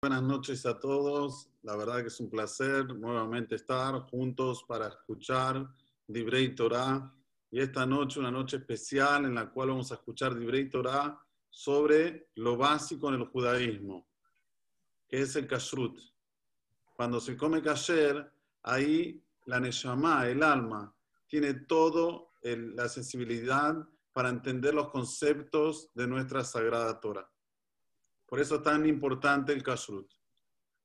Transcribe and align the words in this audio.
Buenas 0.00 0.22
noches 0.22 0.64
a 0.64 0.78
todos. 0.78 1.50
La 1.62 1.74
verdad 1.74 2.02
que 2.02 2.06
es 2.06 2.20
un 2.20 2.30
placer 2.30 2.86
nuevamente 2.94 3.56
estar 3.56 3.98
juntos 4.02 4.62
para 4.62 4.86
escuchar 4.86 5.68
Dibrei 6.06 6.54
Torah. 6.54 7.12
Y 7.50 7.58
esta 7.58 7.84
noche, 7.84 8.20
una 8.20 8.30
noche 8.30 8.58
especial 8.58 9.24
en 9.24 9.34
la 9.34 9.50
cual 9.50 9.70
vamos 9.70 9.90
a 9.90 9.96
escuchar 9.96 10.38
Dibrei 10.38 10.70
Torah 10.70 11.20
sobre 11.50 12.28
lo 12.36 12.56
básico 12.56 13.08
en 13.08 13.16
el 13.16 13.26
judaísmo, 13.26 14.06
que 15.08 15.22
es 15.22 15.34
el 15.34 15.48
kashrut. 15.48 15.98
Cuando 16.94 17.20
se 17.20 17.36
come 17.36 17.60
kasher, 17.60 18.32
ahí 18.62 19.20
la 19.46 19.58
neshama, 19.58 20.28
el 20.28 20.44
alma, 20.44 20.94
tiene 21.26 21.54
todo 21.54 22.34
la 22.44 22.88
sensibilidad 22.88 23.74
para 24.12 24.28
entender 24.28 24.74
los 24.74 24.90
conceptos 24.90 25.90
de 25.92 26.06
nuestra 26.06 26.44
sagrada 26.44 27.00
Torah. 27.00 27.28
Por 28.28 28.40
eso 28.40 28.56
es 28.56 28.62
tan 28.62 28.84
importante 28.84 29.54
el 29.54 29.62
kashrut. 29.62 30.12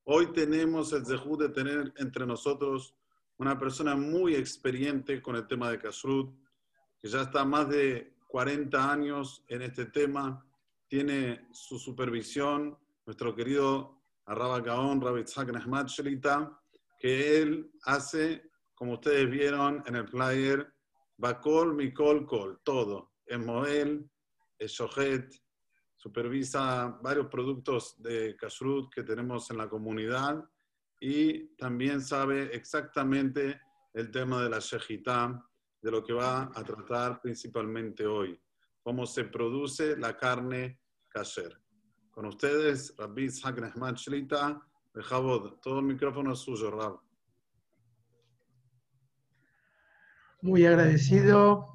Hoy 0.06 0.32
tenemos 0.32 0.94
el 0.94 1.06
zehut 1.06 1.42
de 1.42 1.50
tener 1.50 1.94
entre 1.98 2.26
nosotros 2.26 2.96
una 3.38 3.60
persona 3.60 3.96
muy 3.96 4.36
experiente 4.36 5.22
con 5.22 5.36
el 5.36 5.46
tema 5.46 5.70
de 5.70 5.78
kashrut, 5.78 6.34
que 7.02 7.10
ya 7.10 7.24
está 7.24 7.44
más 7.44 7.68
de 7.68 8.16
40 8.28 8.92
años 8.92 9.44
en 9.50 9.62
este 9.62 9.88
tema, 9.88 10.46
tiene 10.88 11.48
su 11.52 11.78
supervisión, 11.78 12.78
nuestro 13.06 13.36
querido 13.36 14.02
Arraba 14.26 14.62
Gaon, 14.62 15.02
Rabbi 15.02 15.26
Tzak 15.26 15.50
Shelita, 15.88 16.58
que 16.98 17.42
él 17.42 17.72
hace, 17.84 18.50
como 18.74 18.94
ustedes 18.94 19.30
vieron 19.30 19.84
en 19.86 19.98
el 19.98 20.08
flyer, 20.08 20.74
Bakol, 21.18 21.76
Mikol, 21.76 22.26
Kol, 22.26 22.62
todo. 22.64 23.12
Es 23.26 23.38
Moel, 23.38 24.10
es 24.58 24.72
Shohet, 24.72 25.44
supervisa 26.04 27.00
varios 27.02 27.28
productos 27.28 27.96
de 28.02 28.36
kashrut 28.36 28.94
que 28.94 29.04
tenemos 29.04 29.50
en 29.52 29.58
la 29.58 29.70
comunidad 29.70 30.44
y 31.00 31.56
también 31.56 32.02
sabe 32.02 32.54
exactamente 32.54 33.62
el 33.94 34.12
tema 34.12 34.44
de 34.44 34.50
la 34.50 34.60
shejitá, 34.60 35.42
de 35.82 35.92
lo 35.92 36.04
que 36.04 36.12
va 36.12 36.52
a 36.54 36.64
tratar 36.64 37.22
principalmente 37.22 38.06
hoy, 38.06 38.38
cómo 38.82 39.06
se 39.06 39.24
produce 39.24 39.96
la 39.96 40.18
carne 40.18 40.82
kasher. 41.08 41.58
Con 42.12 42.26
ustedes, 42.26 42.94
Rabbi 42.98 43.24
Ishaq 43.28 43.62
Nehman 43.62 43.96
Shlita, 43.96 44.62
todo 45.62 45.80
el 45.80 45.86
micrófono 45.86 46.34
es 46.34 46.40
suyo, 46.40 46.70
Rab. 46.70 47.00
Muy 50.42 50.66
agradecido 50.66 51.66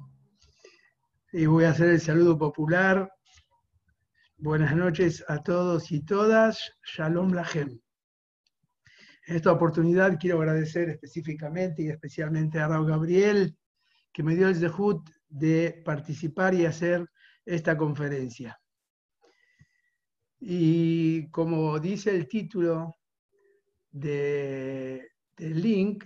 y 1.33 1.47
voy 1.47 1.63
a 1.63 1.71
hacer 1.71 1.89
el 1.89 1.99
saludo 1.99 2.37
popular 2.37 3.11
Buenas 4.41 4.73
noches 4.73 5.25
a 5.27 5.43
todos 5.43 5.91
y 5.91 5.99
todas. 5.99 6.71
Shalom 6.81 7.33
Lachem. 7.33 7.77
En 9.27 9.35
esta 9.35 9.51
oportunidad 9.51 10.17
quiero 10.17 10.37
agradecer 10.37 10.87
específicamente 10.87 11.81
y 11.81 11.89
especialmente 11.89 12.57
a 12.57 12.69
Raúl 12.69 12.87
Gabriel, 12.87 13.57
que 14.13 14.23
me 14.23 14.37
dio 14.37 14.47
el 14.47 14.57
dejud 14.57 15.03
de 15.27 15.81
participar 15.83 16.53
y 16.53 16.65
hacer 16.65 17.05
esta 17.45 17.75
conferencia. 17.75 18.57
Y 20.39 21.29
como 21.31 21.77
dice 21.77 22.15
el 22.15 22.29
título 22.29 22.95
del 23.91 25.01
link, 25.37 26.05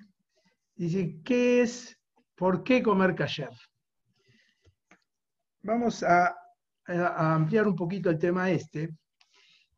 dice, 0.74 1.22
¿qué 1.24 1.62
es, 1.62 2.02
por 2.34 2.64
qué 2.64 2.82
comer 2.82 3.14
kasher? 3.14 3.52
Vamos 5.62 6.02
a 6.02 6.36
a 6.86 7.36
ampliar 7.36 7.68
un 7.68 7.76
poquito 7.76 8.10
el 8.10 8.20
tema 8.20 8.52
este. 8.52 8.90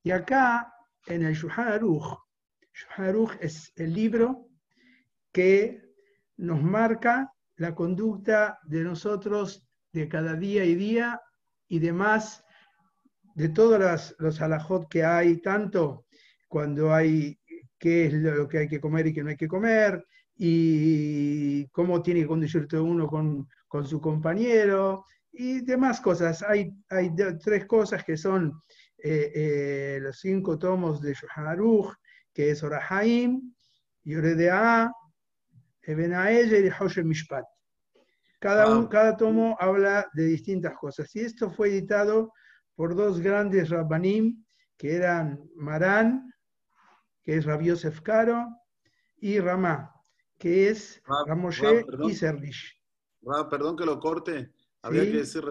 Y 0.03 0.11
acá, 0.11 0.73
en 1.07 1.23
el 1.23 1.33
Shuhan 1.33 1.67
Aruch, 2.97 3.31
es 3.39 3.71
el 3.75 3.93
libro 3.93 4.47
que 5.31 5.81
nos 6.37 6.61
marca 6.61 7.31
la 7.57 7.73
conducta 7.73 8.59
de 8.63 8.83
nosotros 8.83 9.67
de 9.91 10.07
cada 10.09 10.35
día 10.35 10.65
y 10.65 10.75
día 10.75 11.21
y 11.67 11.79
demás, 11.79 12.44
de 13.33 13.49
todos 13.49 14.15
los 14.19 14.41
alajot 14.41 14.88
que 14.89 15.03
hay, 15.03 15.41
tanto 15.41 16.05
cuando 16.47 16.94
hay 16.94 17.39
qué 17.77 18.05
es 18.05 18.13
lo 18.13 18.47
que 18.47 18.59
hay 18.59 18.67
que 18.67 18.79
comer 18.79 19.07
y 19.07 19.13
qué 19.13 19.23
no 19.23 19.29
hay 19.29 19.38
que 19.38 19.47
comer, 19.47 20.05
y 20.38 21.67
cómo 21.69 22.01
tiene 22.01 22.21
que 22.21 22.27
conducirse 22.27 22.79
uno 22.79 23.07
con, 23.07 23.47
con 23.67 23.88
su 23.88 23.99
compañero, 24.01 25.05
y 25.38 25.62
demás 25.62 26.01
cosas. 26.01 26.44
Hay, 26.44 26.72
hay 26.90 27.12
tres 27.44 27.66
cosas 27.66 28.03
que 28.03 28.18
son 28.18 28.62
eh, 28.97 29.31
eh, 29.35 30.00
los 30.01 30.19
cinco 30.19 30.57
tomos 30.57 31.01
de 31.01 31.13
Yoharuch, 31.13 31.94
que 32.34 32.51
es 32.51 32.63
Orahaim, 32.63 33.53
Yoredea, 34.03 34.91
Ebenael 35.81 36.66
y 36.66 36.69
Hoshe 36.69 37.03
Mishpat. 37.03 37.45
Cada, 38.40 38.68
un, 38.69 38.88
cada 38.88 39.16
tomo 39.18 39.56
habla 39.59 40.07
de 40.13 40.25
distintas 40.25 40.75
cosas. 40.78 41.16
Y 41.16 41.22
esto 41.22 41.50
fue 41.50 41.69
editado 41.69 42.31
por 42.75 42.95
dos 42.95 43.19
grandes 43.19 43.69
rabbanim, 43.69 44.44
que 44.78 44.95
eran 44.95 45.40
Marán, 45.56 46.31
que 47.24 47.38
es 47.38 47.45
Rabbi 47.45 47.68
Yosef 47.68 48.01
Karo, 48.01 48.47
y 49.18 49.40
Ramá, 49.40 49.91
que 50.38 50.69
es 50.69 51.01
Ramoshe 51.25 51.85
y 52.03 52.13
Serdish. 52.13 52.79
perdón 53.50 53.75
que 53.75 53.85
lo 53.85 54.00
corte. 54.00 54.51
Había 54.85 55.03
que 55.03 55.18
decir 55.18 55.44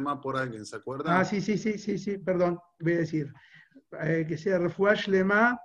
más 0.00 0.18
por 0.20 0.38
alguien, 0.38 0.64
¿se 0.64 0.76
acuerdan? 0.76 1.14
Ah, 1.14 1.24
sí, 1.24 1.42
sí, 1.42 1.58
sí, 1.58 1.78
sí, 1.78 1.98
sí, 1.98 2.16
perdón, 2.16 2.58
voy 2.78 2.94
a 2.94 2.98
decir. 2.98 3.30
Eh, 4.02 4.24
que 4.26 4.38
sea 4.38 4.58
refugiarse 4.58 5.22
más 5.22 5.58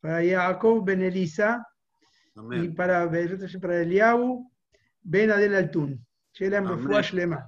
para 0.00 0.24
Jacob 0.24 0.84
Ben 0.84 1.02
Elisa 1.02 1.64
y 2.50 2.68
para, 2.70 3.08
para 3.60 3.82
Eliahu 3.82 4.50
Ben 5.00 5.30
Adel 5.30 5.54
Altun. 5.54 6.04
Shelem 6.32 6.64
más. 7.28 7.46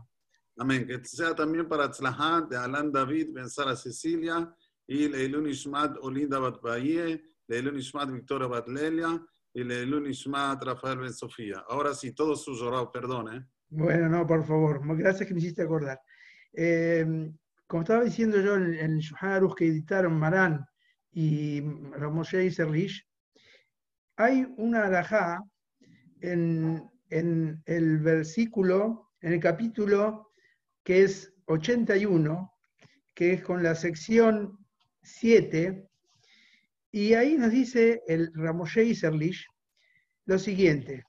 Amén. 0.57 0.87
Que 0.87 1.05
sea 1.05 1.35
también 1.35 1.69
para 1.69 1.91
Tzlahan 1.91 2.49
de 2.49 2.57
Alan 2.57 2.93
David 2.93 3.31
Ben 3.33 3.51
Sara 3.51 3.75
Cecilia 3.75 4.55
y 4.87 5.09
Leilun 5.09 5.49
Ishmat 5.49 5.97
Olinda 6.01 6.39
Bat 6.39 6.61
Baye, 6.63 7.23
Leilun 7.49 7.77
Ishmat 7.77 8.11
Victoria 8.11 8.47
Bat 8.47 8.69
Lelia 8.69 9.21
y 9.53 9.65
Leilun 9.65 10.07
Ishmat 10.07 10.63
Rafael 10.63 10.99
Ben 10.99 11.13
Sofía. 11.13 11.65
Ahora 11.69 11.93
sí, 11.93 12.13
todo 12.15 12.37
su 12.37 12.55
llorado, 12.55 12.91
perdón, 12.93 13.35
¿eh? 13.35 13.47
Bueno, 13.71 14.09
no, 14.09 14.27
por 14.27 14.45
favor. 14.45 14.81
Gracias 14.97 15.29
que 15.29 15.35
me 15.35 15.41
hiciste 15.41 15.63
acordar. 15.63 16.01
Em, 16.53 17.37
como 17.67 17.83
estaba 17.83 18.03
diciendo 18.05 18.41
yo 18.41 18.57
en, 18.57 18.75
el 18.75 18.99
Shuhan 18.99 19.47
que 19.55 19.67
editaron 19.67 20.19
Marán 20.19 20.65
y 21.13 21.61
Ramoshe 21.93 22.45
y 22.45 22.51
Serlish, 22.51 23.07
hay 24.17 24.47
una 24.57 24.87
alajá 24.87 25.43
en, 26.21 26.91
el 27.11 27.99
versículo, 27.99 29.11
en 29.21 29.35
el 29.35 29.41
capítulo 29.41 30.33
que 30.83 31.03
es 31.05 31.33
81, 31.47 32.51
que 33.15 33.35
es 33.35 33.43
con 33.43 33.63
la 33.63 33.75
sección 33.75 34.59
7, 35.03 35.87
y 36.91 37.13
ahí 37.15 37.37
nos 37.37 37.51
dice 37.51 38.03
el 38.07 38.33
Ramoshe 38.35 38.85
y 38.85 38.95
Serlish 38.95 39.47
lo 40.25 40.39
siguiente. 40.39 41.05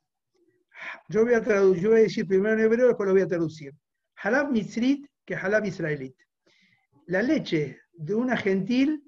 Yo 1.09 1.23
voy 1.23 1.33
a 1.33 1.41
traducir, 1.41 1.83
yo 1.83 1.89
voy 1.89 1.99
a 1.99 2.03
decir 2.03 2.27
primero 2.27 2.53
en 2.55 2.65
hebreo, 2.65 2.87
después 2.87 3.07
lo 3.07 3.13
voy 3.13 3.23
a 3.23 3.27
traducir. 3.27 3.73
Halab 4.15 4.51
mitzrit 4.51 5.05
que 5.25 5.35
halab 5.35 5.65
israelit. 5.65 6.15
La 7.07 7.21
leche 7.21 7.79
de 7.93 8.13
una 8.13 8.37
gentil 8.37 9.03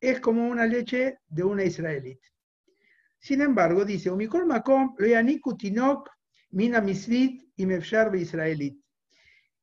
es 0.00 0.20
como 0.20 0.48
una 0.48 0.66
leche 0.66 1.18
de 1.28 1.42
una 1.42 1.64
israelita. 1.64 2.26
Sin 3.18 3.40
embargo, 3.40 3.84
dice, 3.84 4.10
Umikol 4.10 4.46
makom 4.46 4.94
tinok 5.58 6.08
mina 6.50 6.80
misrit 6.80 7.42
y 7.56 7.66
mefshar 7.66 8.14
israelit. 8.14 8.78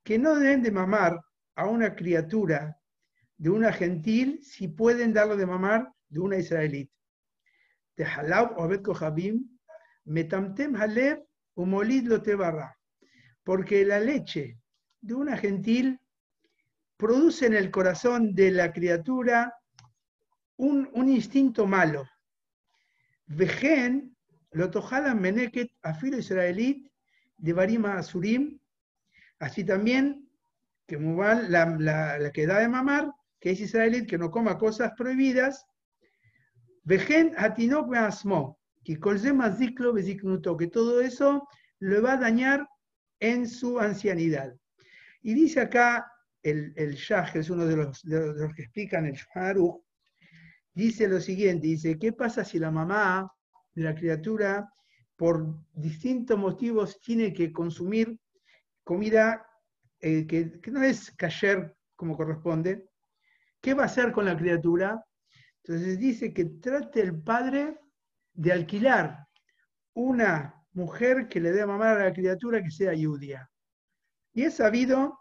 Que 0.04 0.18
no 0.18 0.36
deben 0.36 0.64
de 0.64 0.72
mamar 0.72 1.20
a 1.56 1.68
una 1.68 1.96
criatura 1.96 2.78
de 3.38 3.50
una 3.50 3.72
gentil 3.72 4.44
si 4.44 4.68
pueden 4.68 5.14
darle 5.14 5.38
de 5.38 5.46
mamar 5.46 5.90
de 6.10 6.20
una 6.20 6.38
israelita. 6.38 6.94
De 7.96 8.04
halab 8.04 8.58
o 8.58 8.68
kohabim 8.82 9.53
metamtem 10.06 10.76
halev 10.76 11.24
umolid 11.56 12.08
lo 12.08 12.20
barra, 12.38 12.78
porque 13.44 13.86
la 13.86 14.00
leche 14.00 14.58
de 15.02 15.14
una 15.14 15.38
gentil 15.38 16.00
produce 16.98 17.46
en 17.46 17.54
el 17.54 17.72
corazón 17.72 18.34
de 18.34 18.52
la 18.52 18.72
criatura 18.72 19.54
un, 20.58 21.10
instinto 21.10 21.68
malo. 21.68 22.08
Vejen 23.26 24.16
lo 24.52 24.70
tojalan 24.70 25.20
meneket 25.20 25.72
afilo 25.82 26.18
israelit 26.18 26.88
de 27.38 27.54
barima 27.54 27.98
asurim, 27.98 28.60
así 29.40 29.64
también 29.64 30.30
que 30.88 30.98
la, 30.98 31.66
la, 32.20 32.32
que 32.32 32.46
da 32.48 32.60
de 32.60 32.68
mamar, 32.68 33.12
que 33.40 33.52
es 33.52 33.60
israelí, 33.60 34.06
que 34.06 34.18
no 34.18 34.32
coma 34.32 34.58
cosas 34.58 34.94
prohibidas, 34.96 35.66
vejen 36.84 37.34
atinok 37.38 37.96
asmo, 37.96 38.60
que 38.84 39.00
que 40.58 40.68
todo 40.68 41.02
eso 41.02 41.48
le 41.80 42.00
va 42.00 42.14
a 42.14 42.18
dañar 42.18 42.68
en 43.20 43.48
su 43.48 43.80
ancianidad. 43.80 44.54
Y 45.22 45.34
dice 45.34 45.62
acá 45.62 46.06
el, 46.42 46.74
el 46.76 46.96
Shah, 46.96 47.32
que 47.32 47.40
es 47.40 47.50
uno 47.50 47.66
de 47.66 47.78
los, 47.78 48.02
que 48.02 48.64
explican 48.64 49.06
el 49.06 49.14
Shaharuch, 49.14 49.82
dice 50.74 51.08
lo 51.08 51.22
siguiente, 51.22 51.68
dice, 51.68 51.98
¿qué 51.98 52.12
pasa 52.12 52.44
si 52.44 52.60
la 52.60 52.72
mamá 52.72 53.32
de 53.74 53.84
la 53.84 53.96
criatura 53.96 54.70
por 55.16 55.56
distintos 55.74 56.38
motivos 56.38 57.00
tiene 57.00 57.34
que 57.34 57.52
consumir 57.54 58.20
comida 58.84 59.46
eh, 60.02 60.28
que, 60.28 60.60
que, 60.60 60.72
no 60.72 60.84
es 60.84 61.12
kasher 61.12 61.76
como 61.96 62.18
corresponde? 62.18 62.90
¿Qué 63.62 63.74
va 63.74 63.84
a 63.84 63.86
hacer 63.86 64.12
con 64.12 64.26
la 64.26 64.38
criatura? 64.38 65.02
Entonces 65.64 65.98
dice 65.98 66.34
que 66.34 66.46
trate 66.46 67.00
el 67.00 67.22
padre 67.22 67.80
de 68.34 68.52
alquilar 68.52 69.28
una 69.94 70.64
mujer 70.74 71.28
que 71.28 71.40
le 71.40 71.52
dé 71.52 71.62
a 71.62 71.68
mamar 71.68 72.00
a 72.00 72.06
la 72.06 72.14
criatura 72.14 72.62
que 72.62 72.72
sea 72.72 72.94
judía. 72.94 73.50
Y 74.34 74.44
es 74.44 74.56
sabido 74.56 75.20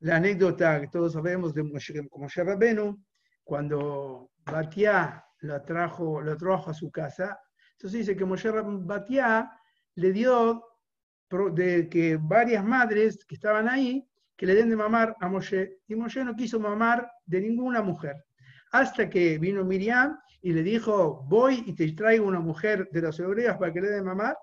la 0.00 0.16
anécdota 0.16 0.80
que 0.80 0.88
todos 0.88 1.12
sabemos 1.12 1.54
de 1.54 1.62
Moshe, 1.64 2.44
Rabenu, 2.44 3.04
cuando 3.44 4.30
Batiá 4.44 5.24
lo 5.40 5.62
trajo, 5.62 6.22
trajo 6.38 6.70
a 6.70 6.74
su 6.74 6.90
casa, 6.90 7.38
entonces 7.72 8.00
dice 8.00 8.16
que 8.16 8.24
Moshe 8.24 8.50
Batiá 8.50 9.50
le 9.94 10.12
dio 10.12 10.64
de 11.52 11.88
que 11.88 12.16
varias 12.16 12.64
madres 12.64 13.24
que 13.26 13.34
estaban 13.34 13.68
ahí, 13.68 14.08
que 14.36 14.46
le 14.46 14.54
den 14.54 14.70
de 14.70 14.76
mamar 14.76 15.16
a 15.20 15.28
Moshe, 15.28 15.80
y 15.86 15.94
Moshe 15.94 16.24
no 16.24 16.34
quiso 16.34 16.58
mamar 16.58 17.10
de 17.26 17.40
ninguna 17.40 17.82
mujer. 17.82 18.24
Hasta 18.70 19.08
que 19.08 19.38
vino 19.38 19.64
Miriam 19.64 20.18
y 20.42 20.52
le 20.52 20.62
dijo, 20.62 21.24
voy 21.28 21.64
y 21.66 21.74
te 21.74 21.90
traigo 21.92 22.26
una 22.26 22.40
mujer 22.40 22.88
de 22.90 23.02
los 23.02 23.18
hebreos 23.18 23.56
para 23.56 23.72
que 23.72 23.80
le 23.80 23.90
dé 23.90 24.02
mamar. 24.02 24.36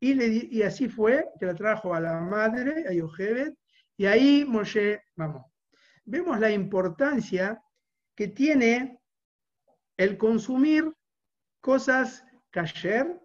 Y, 0.00 0.14
le, 0.14 0.26
y 0.26 0.62
así 0.62 0.88
fue, 0.88 1.26
que 1.38 1.46
la 1.46 1.54
trajo 1.54 1.94
a 1.94 2.00
la 2.00 2.20
madre, 2.20 2.86
a 2.88 2.92
Yochebed, 2.92 3.52
y 3.96 4.06
ahí 4.06 4.44
Moshe, 4.44 5.02
vamos, 5.16 5.44
vemos 6.04 6.38
la 6.38 6.50
importancia 6.52 7.60
que 8.14 8.28
tiene 8.28 9.00
el 9.96 10.16
consumir 10.16 10.92
cosas 11.60 12.24
kasher 12.50 13.20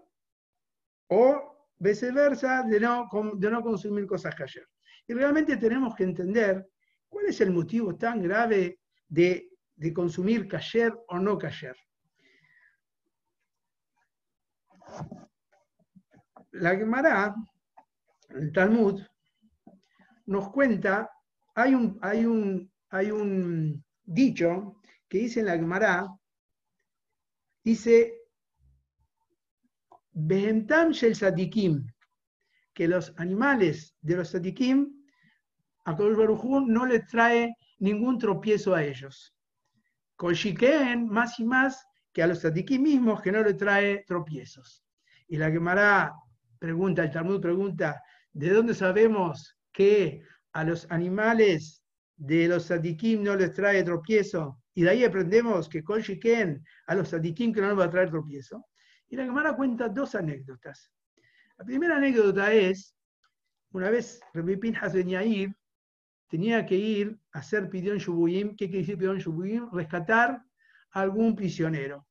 o 1.07 1.67
viceversa 1.77 2.63
de 2.63 2.79
no, 2.79 3.07
de 3.35 3.51
no 3.51 3.61
consumir 3.61 4.07
cosas 4.07 4.33
kasher. 4.33 4.67
Y 5.07 5.13
realmente 5.13 5.57
tenemos 5.57 5.95
que 5.95 6.03
entender 6.05 6.67
cuál 7.07 7.27
es 7.27 7.39
el 7.41 7.51
motivo 7.51 7.95
tan 7.95 8.21
grave 8.21 8.79
de, 9.07 9.52
de 9.75 9.93
consumir 9.93 10.47
kasher 10.47 10.93
o 11.07 11.19
no 11.19 11.37
kasher. 11.37 11.75
La 16.51 16.75
Gemara, 16.75 17.35
el 18.29 18.51
Talmud, 18.51 19.01
nos 20.25 20.49
cuenta, 20.49 21.09
hay 21.55 21.73
un, 21.73 21.97
hay 22.01 22.25
un, 22.25 22.71
hay 22.89 23.11
un 23.11 23.83
dicho 24.03 24.81
que 25.07 25.19
dice 25.19 25.39
en 25.39 25.47
la 25.47 25.57
Gemara, 25.57 26.07
dice, 27.63 28.13
Behentam 30.11 30.91
shel 30.91 31.15
sadikim, 31.15 31.87
que 32.73 32.87
los 32.87 33.13
animales 33.17 33.95
de 34.01 34.17
los 34.17 34.29
sadikim, 34.29 35.03
a 35.85 35.93
Baruj 35.93 36.67
no 36.67 36.85
les 36.85 37.05
trae 37.07 37.55
ningún 37.79 38.17
tropiezo 38.17 38.75
a 38.75 38.83
ellos. 38.83 39.32
Kolshiken, 40.15 41.07
más 41.07 41.39
y 41.39 41.45
más, 41.45 41.85
que 42.13 42.21
a 42.21 42.27
los 42.27 42.39
sadikim 42.39 42.83
mismos, 42.83 43.21
que 43.21 43.31
no 43.31 43.43
le 43.43 43.55
trae 43.55 44.03
tropiezos. 44.07 44.85
Y 45.27 45.37
la 45.37 45.49
Gemara 45.49 46.13
pregunta, 46.59 47.03
el 47.03 47.11
Talmud 47.11 47.41
pregunta, 47.41 48.01
¿de 48.31 48.49
dónde 48.49 48.73
sabemos 48.73 49.57
que 49.71 50.21
a 50.53 50.63
los 50.63 50.89
animales 50.91 51.83
de 52.15 52.47
los 52.47 52.65
sadikim 52.65 53.23
no 53.23 53.35
les 53.35 53.53
trae 53.53 53.83
tropiezo? 53.83 54.61
Y 54.75 54.83
de 54.83 54.91
ahí 54.91 55.03
aprendemos 55.03 55.67
que 55.67 55.83
Kol 55.83 56.03
a 56.87 56.95
los 56.95 57.09
sadikim 57.09 57.53
que 57.53 57.61
no 57.61 57.69
les 57.69 57.79
va 57.79 57.85
a 57.85 57.89
traer 57.89 58.09
tropiezo. 58.09 58.67
Y 59.09 59.15
la 59.15 59.25
Gemara 59.25 59.55
cuenta 59.55 59.89
dos 59.89 60.15
anécdotas. 60.15 60.91
La 61.57 61.65
primera 61.65 61.97
anécdota 61.97 62.53
es, 62.53 62.95
una 63.71 63.89
vez 63.89 64.19
Rabbi 64.33 64.57
Pinhas 64.57 64.93
Ben 64.93 65.09
Yair 65.09 65.55
tenía 66.33 66.65
que 66.65 66.75
ir 66.75 67.19
a 67.31 67.39
hacer 67.39 67.69
Pidión 67.69 67.99
Shubuyim. 67.99 68.55
¿Qué 68.55 68.65
quiere 68.65 68.79
decir 68.79 68.97
Pidión 68.97 69.19
Shubuyim? 69.19 69.69
Rescatar 69.71 70.43
algún 70.89 71.35
prisionero. 71.35 72.07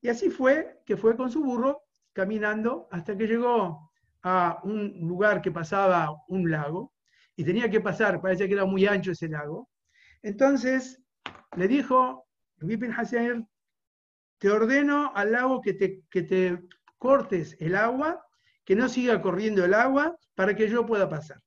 Y 0.00 0.08
así 0.08 0.30
fue 0.30 0.80
que 0.86 0.96
fue 0.96 1.16
con 1.16 1.32
su 1.32 1.42
burro 1.42 1.82
caminando 2.12 2.86
hasta 2.92 3.18
que 3.18 3.26
llegó 3.26 3.90
a 4.22 4.60
un 4.62 5.00
lugar 5.00 5.42
que 5.42 5.50
pasaba 5.50 6.14
un 6.28 6.48
lago 6.48 6.94
y 7.34 7.42
tenía 7.42 7.68
que 7.68 7.80
pasar, 7.80 8.22
parece 8.22 8.46
que 8.46 8.54
era 8.54 8.66
muy 8.66 8.86
ancho 8.86 9.10
ese 9.10 9.28
lago. 9.28 9.68
Entonces 10.22 11.02
le 11.56 11.66
dijo, 11.66 12.28
te 14.38 14.48
ordeno 14.48 15.10
al 15.12 15.32
lago 15.32 15.60
que 15.60 15.74
te, 15.74 16.04
que 16.08 16.22
te 16.22 16.62
cortes 16.98 17.56
el 17.58 17.74
agua, 17.74 18.24
que 18.64 18.76
no 18.76 18.88
siga 18.88 19.20
corriendo 19.20 19.64
el 19.64 19.74
agua 19.74 20.16
para 20.36 20.54
que 20.54 20.68
yo 20.68 20.86
pueda 20.86 21.08
pasar. 21.08 21.43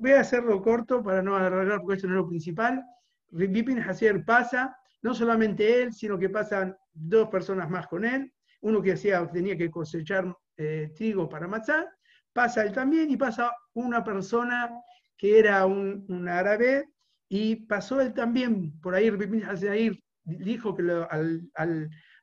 Voy 0.00 0.12
a 0.12 0.20
hacerlo 0.20 0.62
corto 0.62 1.02
para 1.02 1.20
no 1.20 1.36
alargar 1.36 1.82
porque 1.82 1.96
esto 1.96 2.08
no 2.08 2.14
es 2.14 2.22
lo 2.22 2.28
principal. 2.28 2.82
Vipin 3.32 3.80
Hasier 3.80 4.24
pasa, 4.24 4.74
no 5.02 5.14
solamente 5.14 5.82
él, 5.82 5.92
sino 5.92 6.18
que 6.18 6.30
pasan 6.30 6.74
dos 6.94 7.28
personas 7.28 7.68
más 7.68 7.86
con 7.86 8.06
él, 8.06 8.32
uno 8.62 8.80
que 8.80 8.92
hacía, 8.92 9.30
tenía 9.30 9.58
que 9.58 9.70
cosechar 9.70 10.34
eh, 10.56 10.90
trigo 10.96 11.28
para 11.28 11.46
matzá, 11.46 11.86
pasa 12.32 12.62
él 12.62 12.72
también 12.72 13.10
y 13.10 13.18
pasa 13.18 13.52
una 13.74 14.02
persona 14.02 14.70
que 15.18 15.38
era 15.38 15.66
un, 15.66 16.26
árabe 16.28 16.88
y 17.28 17.56
pasó 17.66 18.00
él 18.00 18.14
también, 18.14 18.80
por 18.80 18.94
ahí, 18.94 19.10
ahí 19.68 20.02
dijo 20.24 20.74
que 20.74 20.82
al, 21.10 21.42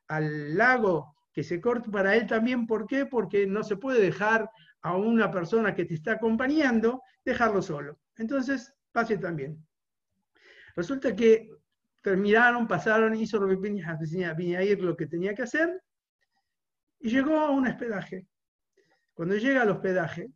al, 0.08 0.56
lago 0.56 1.14
que 1.32 1.44
se 1.44 1.60
corte 1.60 1.90
para 1.90 2.16
él 2.16 2.26
también, 2.26 2.66
¿por 2.66 2.88
qué? 2.88 3.06
Porque 3.06 3.46
no 3.46 3.62
se 3.62 3.76
puede 3.76 4.00
dejar 4.00 4.50
a 4.82 4.96
una 4.96 5.30
persona 5.30 5.74
que 5.74 5.84
te 5.84 5.94
está 5.94 6.12
acompañando, 6.12 7.02
dejarlo 7.24 7.62
solo. 7.62 7.98
Entonces, 8.16 8.72
pase 8.92 9.18
también. 9.18 9.66
Resulta 10.76 11.14
que 11.14 11.50
terminaron, 12.02 12.68
pasaron, 12.68 13.14
hizo 13.14 13.38
ir 13.50 14.82
lo 14.82 14.96
que 14.96 15.06
tenía 15.06 15.34
que 15.34 15.42
hacer 15.42 15.82
y 17.00 17.10
llegó 17.10 17.38
a 17.38 17.50
un 17.50 17.66
hospedaje. 17.66 18.26
Cuando 19.14 19.36
llega 19.36 19.62
al 19.62 19.70
hospedaje, 19.70 20.30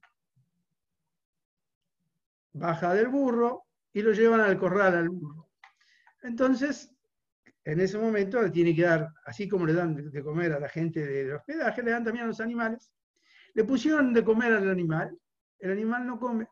baja 2.53 2.95
del 2.95 3.09
burro 3.09 3.65
y 3.93 4.03
lo 4.03 4.13
llevan 4.13 4.41
al 4.41 4.59
corral 4.59 4.97
al 4.97 5.09
burro. 5.09 5.49
Entonces, 6.23 6.91
en 7.65 7.81
ese 7.81 7.99
momento 7.99 8.43
le 8.43 8.51
tiene 8.51 8.75
que 8.75 8.83
dar, 8.83 9.09
así 9.25 9.49
como 9.49 9.67
le 9.67 9.75
dan 9.75 10.11
de 10.11 10.23
comer 10.23 10.53
a 10.53 10.61
la 10.61 10.69
gente 10.69 11.05
del 11.05 11.33
hospedaje, 11.33 11.83
le 11.83 11.93
dan 11.93 12.05
también 12.05 12.25
a 12.25 12.29
los 12.29 12.41
animales. 12.41 12.93
Le 13.55 13.65
pusieron 13.65 14.13
de 14.13 14.25
comer 14.25 14.53
al 14.53 14.71
animal, 14.71 15.17
el 15.59 15.73
animal 15.73 16.07
no 16.07 16.19
come 16.19 16.49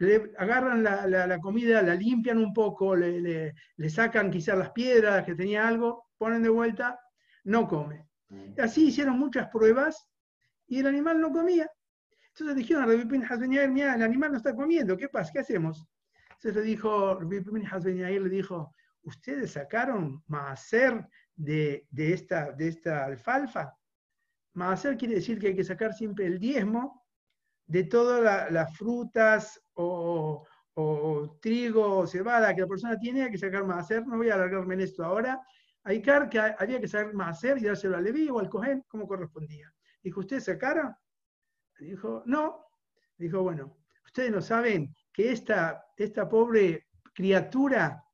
le 0.00 0.32
agarran 0.38 0.82
la, 0.82 1.38
comida, 1.40 1.82
la 1.82 1.94
limpian 1.94 2.38
un 2.38 2.54
poco, 2.54 2.96
le, 2.96 3.54
sacan 3.90 4.30
quizás 4.30 4.56
las 4.56 4.70
piedras 4.70 5.24
que 5.24 5.34
tenía 5.34 5.68
algo, 5.68 6.06
ponen 6.16 6.42
de 6.42 6.48
vuelta, 6.48 6.98
no 7.44 7.68
come. 7.68 8.08
Mm. 8.30 8.58
Así 8.58 8.88
hicieron 8.88 9.18
muchas 9.18 9.48
pruebas 9.48 10.08
y 10.66 10.78
el 10.78 10.86
animal 10.86 11.20
no 11.20 11.30
comía. 11.30 11.70
Entonces 12.28 12.56
dijeron 12.56 12.84
a 12.84 12.86
Rabbi 12.86 13.04
Pinhas 13.04 13.38
mira, 13.40 13.94
el 13.94 14.02
animal 14.02 14.32
no 14.32 14.38
está 14.38 14.54
comiendo, 14.54 14.96
¿qué 14.96 15.08
pasa? 15.08 15.32
¿Qué 15.32 15.40
hacemos? 15.40 15.86
Entonces 16.30 16.56
le 16.56 16.62
dijo, 16.62 17.20
Rabbi 17.20 17.42
Pinhas 17.42 17.84
le 17.84 18.28
dijo, 18.30 18.74
¿ustedes 19.02 19.52
sacaron 19.52 20.24
maaser 20.28 21.06
de, 21.34 21.86
de, 21.90 22.14
esta, 22.14 22.52
de 22.52 22.68
esta 22.68 23.04
alfalfa? 23.04 23.76
Maaser 24.60 24.98
quiere 24.98 25.14
decir 25.14 25.38
que 25.38 25.48
hay 25.48 25.56
que 25.56 25.64
sacar 25.64 25.94
siempre 25.94 26.26
el 26.26 26.38
diezmo 26.38 27.02
de 27.66 27.84
todas 27.84 28.52
las 28.52 28.76
frutas 28.76 29.58
o, 29.72 30.46
trigo 31.40 31.98
o 31.98 32.06
cebada 32.06 32.54
que 32.54 32.62
la 32.62 32.66
persona 32.66 32.98
tiene, 32.98 33.24
hay 33.24 33.30
que 33.30 33.38
sacar 33.38 33.64
más 33.64 33.84
hacer. 33.84 34.06
No 34.06 34.18
voy 34.18 34.28
a 34.28 34.34
alargarme 34.34 34.74
en 34.74 34.82
esto 34.82 35.02
ahora. 35.02 35.40
Hay 35.84 36.02
que 36.02 36.10
había 36.10 36.80
que 36.80 36.88
sacar 36.88 37.14
más 37.14 37.38
hacer 37.38 37.56
y 37.58 37.64
dárselo 37.64 37.96
al 37.96 38.04
Leví 38.04 38.28
o 38.28 38.38
al 38.38 38.50
Cohen 38.50 38.84
como 38.86 39.06
correspondía. 39.06 39.72
Dijo, 40.02 40.20
¿usted 40.20 40.40
sacaron? 40.40 40.94
Dijo, 41.78 42.22
no. 42.26 42.66
Dijo, 43.16 43.42
bueno, 43.42 43.78
ustedes 44.04 44.30
no 44.30 44.42
saben 44.42 44.94
que 45.12 45.32
esta, 45.32 45.82
pobre 46.28 46.88
criatura 47.14 48.04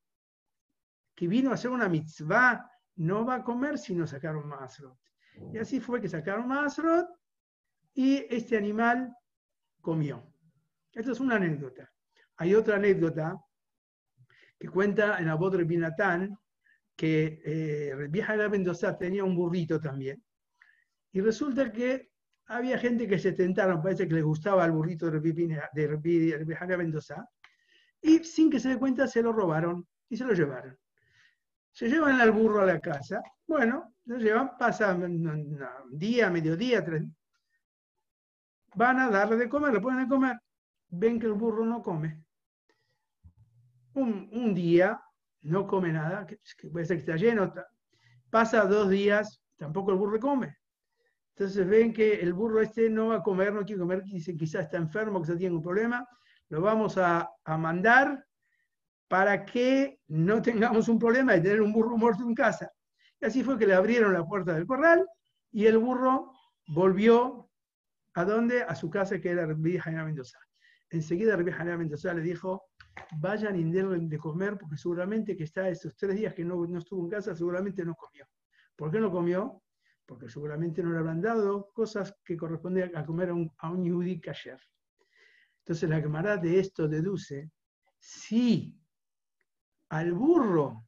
que 1.15 1.27
vino 1.27 1.51
a 1.51 1.55
hacer 1.55 1.71
una 1.71 1.89
mitzvah 1.89 2.71
no 2.97 3.25
va 3.25 3.37
a 3.37 3.45
comer 3.45 3.79
si 3.79 3.95
no 3.95 4.07
sacaron 4.07 4.47
Maasrot. 4.47 5.06
Y 5.53 5.59
así 5.59 5.81
fue 5.81 6.01
que 6.01 6.09
sacaron 6.09 6.49
Maasrot 6.49 7.09
y 7.95 8.27
este 8.29 8.57
animal 8.57 9.15
comió. 9.81 10.23
Esto 10.93 11.13
es 11.13 11.21
una 11.21 11.37
anécdota. 11.37 11.93
Hay 12.37 12.55
otra 12.55 12.77
anécdota 12.77 13.39
que 14.59 14.69
cuenta 14.69 15.19
en 15.19 15.29
Abod 15.29 15.57
Binatán 15.65 16.39
que 16.97 17.43
eh, 17.45 17.95
de 17.95 18.49
Mendoza 18.49 18.97
tenía 18.97 19.25
un 19.25 19.37
burrito 19.37 19.81
también. 19.81 20.23
Y 21.13 21.21
resulta 21.21 21.71
que 21.71 22.11
había 22.47 22.79
gente 22.79 23.07
que 23.07 23.19
se 23.19 23.33
tentaron, 23.33 23.83
parece 23.83 24.09
que 24.09 24.15
les 24.15 24.25
gustaba 24.25 24.65
el 24.65 24.73
burrito 24.73 25.11
de 25.11 25.21
de 25.21 26.77
Mendoza, 26.77 27.29
y 28.01 28.19
sin 28.25 28.51
que 28.51 28.61
se 28.61 28.71
dé 28.71 28.79
cuenta 28.79 29.07
se 29.07 29.23
lo 29.23 29.33
robaron 29.33 29.87
y 30.09 30.17
se 30.17 30.25
lo 30.25 30.33
llevaron. 30.33 30.79
Se 31.77 31.91
llevan 31.91 32.19
al 32.23 32.31
burro 32.33 32.63
a 32.63 32.65
la 32.65 32.81
casa. 32.81 33.23
Bueno, 33.47 33.97
lo 34.07 34.17
llevan, 34.17 34.57
pasa 34.57 34.95
un 34.95 35.59
día, 35.91 36.31
mediodía, 36.31 36.83
tres. 36.83 37.05
Van 38.75 38.99
a 38.99 39.11
darle 39.11 39.37
de 39.37 39.47
comer, 39.47 39.75
le 39.75 39.81
ponen 39.81 40.05
de 40.05 40.09
comer. 40.09 40.39
Ven 40.89 41.21
que 41.21 41.27
el 41.27 41.35
burro 41.35 41.67
no 41.67 41.83
come. 41.83 42.25
Un, 43.93 44.55
día 44.55 44.99
no 45.43 45.67
come 45.67 45.93
nada, 45.93 46.27
que, 46.27 46.39
puede 46.71 46.87
ser 46.87 46.97
que 46.97 47.01
está 47.01 47.17
lleno. 47.17 47.53
Pasa 48.31 48.65
dos 48.65 48.89
días, 48.89 49.43
tampoco 49.59 49.91
el 49.91 49.99
burro 49.99 50.19
come. 50.19 50.57
Entonces 51.35 51.69
ven 51.69 51.93
que 51.93 52.21
el 52.21 52.33
burro 52.33 52.63
este 52.63 52.89
no 52.89 53.09
va 53.09 53.17
a 53.17 53.23
comer, 53.23 53.53
no 53.53 53.67
quiere 53.67 53.81
comer, 53.81 54.03
dice 54.03 54.35
quizás 54.35 54.65
está 54.65 54.79
enfermo, 54.79 55.21
quizás 55.21 55.37
tiene 55.37 55.55
un 55.55 55.63
problema. 55.63 56.09
Lo 56.49 56.63
vamos 56.63 56.97
a, 56.97 57.29
a 57.45 57.59
mandar 57.59 58.26
para 59.09 59.45
que 59.45 60.01
no 60.09 60.43
tengamos 60.43 60.89
un 60.89 60.99
problema 60.99 61.33
de 61.35 61.41
tener 61.41 61.63
un 61.63 61.73
burro 61.73 61.97
muerto 61.97 62.23
en 62.23 62.35
casa. 62.35 62.71
Y 63.21 63.27
así 63.27 63.43
fue 63.43 63.59
que 63.59 63.67
le 63.67 63.75
abrieron 63.75 64.13
la 64.13 64.25
puerta 64.25 64.53
del 64.55 64.67
corral 64.67 65.07
y 65.53 65.67
el 65.67 65.79
burro 65.79 66.33
volvió 66.69 67.51
a 68.15 68.25
dónde? 68.25 68.63
A 68.63 68.75
su 68.75 68.91
casa 68.91 69.21
que 69.21 69.31
era 69.31 69.47
Rabbi 69.47 69.79
Jaina 69.79 70.05
Mendoza. 70.05 70.39
Enseguida 70.91 71.37
Rabbi 71.37 71.53
Jaina 71.53 71.77
Mendoza 71.77 72.15
le 72.15 72.23
dijo, 72.23 72.71
vayan 73.21 73.57
y 73.57 73.65
den 73.71 74.09
de 74.09 74.19
comer 74.19 74.57
porque 74.59 74.77
seguramente 74.77 75.37
que 75.37 75.45
está 75.45 75.69
esos 75.69 75.95
tres 75.97 76.17
días 76.17 76.35
que 76.35 76.45
no, 76.45 76.67
no 76.67 76.79
estuvo 76.79 77.05
en 77.05 77.11
casa, 77.11 77.35
seguramente 77.35 77.85
no 77.85 77.95
comió. 77.95 78.27
¿Por 78.75 78.91
qué 78.91 79.01
no 79.01 79.11
comió? 79.11 79.63
Porque 80.07 80.29
seguramente 80.29 80.83
no 80.83 80.93
le 80.93 80.99
habrán 80.99 81.21
dado 81.21 81.71
cosas 81.73 82.15
que 82.25 82.37
corresponden 82.37 82.97
a 82.97 83.05
comer 83.05 83.31
a 83.31 83.35
un, 83.35 83.53
a 83.59 83.71
un 83.71 83.85
Yehudi 83.85 84.21
kasher. 84.21 84.61
Entonces 85.59 85.91
la 85.91 86.03
camarada 86.03 86.37
de 86.39 86.59
esto 86.61 86.89
deduce, 86.89 87.51
si 87.99 88.79
al 89.89 90.13
burro, 90.13 90.87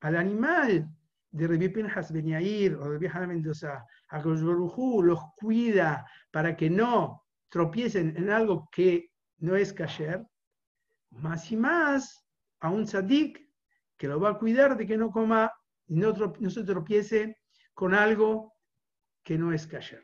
al 0.00 0.16
animal 0.16 0.88
de 1.30 1.46
Rabbi 1.46 1.68
Pinhas 1.68 2.12
Ben 2.12 2.26
Yair 2.26 2.74
o 2.74 2.84
Rabbi 2.84 3.08
Mendoza, 3.26 3.86
a 4.08 4.22
los 4.22 5.20
cuida 5.36 6.06
para 6.30 6.56
que 6.56 6.68
no 6.68 7.24
tropiecen 7.48 8.16
en 8.16 8.30
algo 8.30 8.68
que 8.70 9.10
no 9.38 9.56
es 9.56 9.72
kasher, 9.72 10.24
más 11.10 11.50
y 11.50 11.56
más 11.56 12.26
a 12.60 12.70
un 12.70 12.84
tzadik 12.84 13.40
que 13.96 14.08
lo 14.08 14.20
va 14.20 14.30
a 14.30 14.38
cuidar 14.38 14.76
de 14.76 14.86
que 14.86 14.96
no 14.96 15.10
coma 15.10 15.52
y 15.86 15.96
no, 15.96 16.14
se 16.50 16.64
tropiece 16.64 17.38
con 17.74 17.94
algo 17.94 18.54
que 19.22 19.38
no 19.38 19.52
es 19.52 19.66
kasher. 19.66 20.02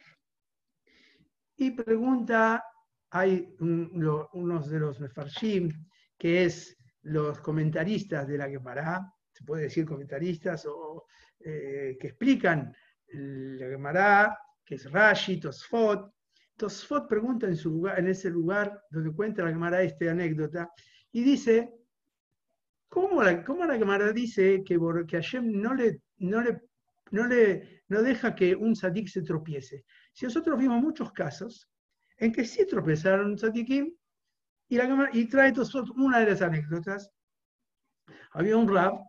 Y 1.57 1.73
pregunta, 1.73 2.64
hay 3.11 3.54
unos 3.61 4.68
de 4.71 4.78
los 4.78 5.00
mefarshim, 5.00 5.71
que 6.16 6.45
es 6.45 6.77
los 7.08 7.40
comentaristas 7.40 8.26
de 8.26 8.38
la 8.38 8.48
Gemara, 8.48 9.12
se 9.32 9.44
puede 9.44 9.64
decir 9.64 9.84
comentaristas, 9.84 10.66
o 10.66 11.06
eh, 11.40 11.96
que 12.00 12.08
explican 12.08 12.74
la 13.12 13.66
Gemara, 13.68 14.38
que 14.64 14.74
es 14.74 14.90
Rashi, 14.90 15.38
Tosfot. 15.38 16.12
Tosfot 16.56 17.08
pregunta 17.08 17.46
en, 17.46 17.56
su 17.56 17.70
lugar, 17.70 17.98
en 17.98 18.08
ese 18.08 18.30
lugar 18.30 18.82
donde 18.90 19.12
cuenta 19.12 19.44
la 19.44 19.50
Gemara 19.50 19.82
esta 19.82 20.10
anécdota, 20.10 20.70
y 21.12 21.22
dice, 21.22 21.72
¿cómo 22.88 23.22
la, 23.22 23.44
cómo 23.44 23.64
la 23.64 23.78
Gemara 23.78 24.12
dice 24.12 24.62
que, 24.64 24.78
que 25.06 25.16
Hashem 25.16 25.60
no 25.60 25.74
le, 25.74 26.02
no, 26.18 26.42
le, 26.42 26.60
no, 27.12 27.26
le, 27.26 27.82
no 27.88 28.02
deja 28.02 28.34
que 28.34 28.54
un 28.54 28.74
sadik 28.74 29.08
se 29.08 29.22
tropiece? 29.22 29.84
Si 30.12 30.26
nosotros 30.26 30.58
vimos 30.58 30.82
muchos 30.82 31.12
casos 31.12 31.70
en 32.16 32.32
que 32.32 32.44
sí 32.44 32.66
tropezaron 32.66 33.38
sadikim, 33.38 33.94
y, 34.68 34.76
la, 34.76 35.10
y 35.12 35.26
trae 35.26 35.52
una 35.96 36.20
de 36.20 36.26
las 36.26 36.42
anécdotas. 36.42 37.10
Había 38.32 38.56
un 38.56 38.72
rab, 38.72 39.00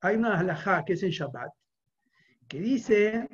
hay 0.00 0.16
una 0.16 0.38
halajá 0.38 0.84
que 0.84 0.94
es 0.94 1.02
en 1.02 1.10
Shabbat, 1.10 1.52
que 2.48 2.60
dice 2.60 3.28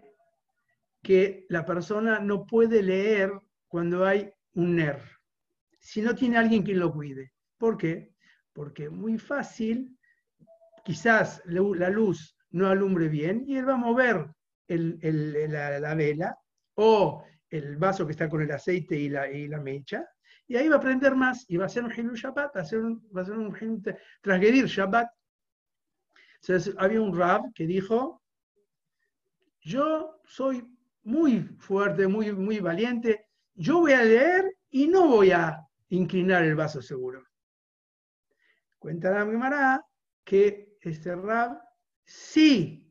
que 1.02 1.46
la 1.48 1.64
persona 1.64 2.18
no 2.20 2.46
puede 2.46 2.82
leer 2.82 3.32
cuando 3.68 4.06
hay 4.06 4.30
un 4.54 4.76
ner, 4.76 5.00
si 5.80 6.00
no 6.00 6.14
tiene 6.14 6.38
alguien 6.38 6.64
que 6.64 6.74
lo 6.74 6.92
cuide. 6.92 7.32
¿Por 7.58 7.76
qué? 7.76 8.14
Porque 8.52 8.88
muy 8.88 9.18
fácil, 9.18 9.98
quizás 10.84 11.42
la 11.46 11.90
luz 11.90 12.36
no 12.50 12.68
alumbre 12.68 13.08
bien 13.08 13.44
y 13.46 13.56
él 13.56 13.68
va 13.68 13.74
a 13.74 13.78
mover 13.78 14.28
la, 14.68 15.94
vela 15.94 16.38
o 16.76 17.24
el 17.50 17.76
vaso 17.76 18.06
que 18.06 18.12
está 18.12 18.28
con 18.28 18.42
el 18.42 18.50
aceite 18.50 18.96
y 18.96 19.08
la, 19.08 19.30
y 19.30 19.48
la 19.48 19.60
mecha 19.60 20.06
y 20.46 20.56
ahí 20.56 20.68
va 20.68 20.76
a 20.76 20.78
aprender 20.78 21.14
más 21.14 21.44
y 21.48 21.56
va 21.56 21.66
a 21.66 21.68
ser 21.68 21.84
un 21.84 21.92
Hilul 21.92 22.16
Shabbat, 22.16 22.54
va 22.56 22.60
a 22.60 22.64
ser 22.64 22.80
un, 22.80 23.08
va 23.16 23.22
a 23.22 23.30
un 23.32 23.82
transgredir 24.20 24.66
Shabbat. 24.66 25.08
Había 26.76 27.00
un 27.00 27.16
Rab 27.16 27.52
que 27.54 27.66
dijo, 27.66 28.22
yo 29.60 30.20
soy 30.26 30.62
muy 31.04 31.40
fuerte, 31.58 32.06
muy, 32.06 32.32
muy 32.32 32.60
valiente, 32.60 33.28
yo 33.54 33.80
voy 33.80 33.92
a 33.92 34.04
leer 34.04 34.54
y 34.70 34.86
no 34.86 35.08
voy 35.08 35.30
a 35.30 35.66
inclinar 35.88 36.44
el 36.44 36.54
vaso 36.54 36.82
seguro. 36.82 37.24
Cuenta 38.78 39.10
la 39.10 39.24
Gemara 39.24 39.82
que 40.22 40.76
este 40.80 41.16
Rab 41.16 41.58
sí 42.04 42.86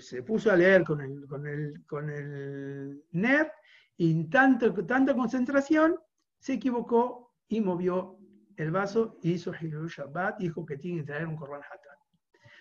se 0.00 0.22
puso 0.22 0.50
a 0.50 0.56
leer 0.56 0.84
con 0.84 1.00
el, 1.00 1.26
con 1.26 1.46
el, 1.46 1.86
con 1.86 2.10
el 2.10 3.02
NER 3.12 3.50
y 3.96 4.28
tanto, 4.28 4.74
tanta 4.84 5.14
concentración 5.14 5.98
se 6.38 6.54
equivocó 6.54 7.34
y 7.48 7.60
movió 7.60 8.18
el 8.56 8.70
vaso 8.70 9.18
y 9.22 9.32
hizo 9.32 9.52
Hilul 9.54 9.88
Shabbat, 9.88 10.38
dijo 10.38 10.64
que 10.64 10.76
tiene 10.76 11.00
que 11.00 11.06
traer 11.06 11.26
un 11.26 11.36
Korban 11.36 11.62
Hatan. 11.62 11.96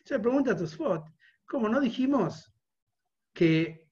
Se 0.04 0.20
pregunta 0.20 0.52
a 0.52 0.58
Tosfot, 0.58 1.06
¿cómo 1.46 1.68
no 1.68 1.80
dijimos 1.80 2.54
que, 3.34 3.90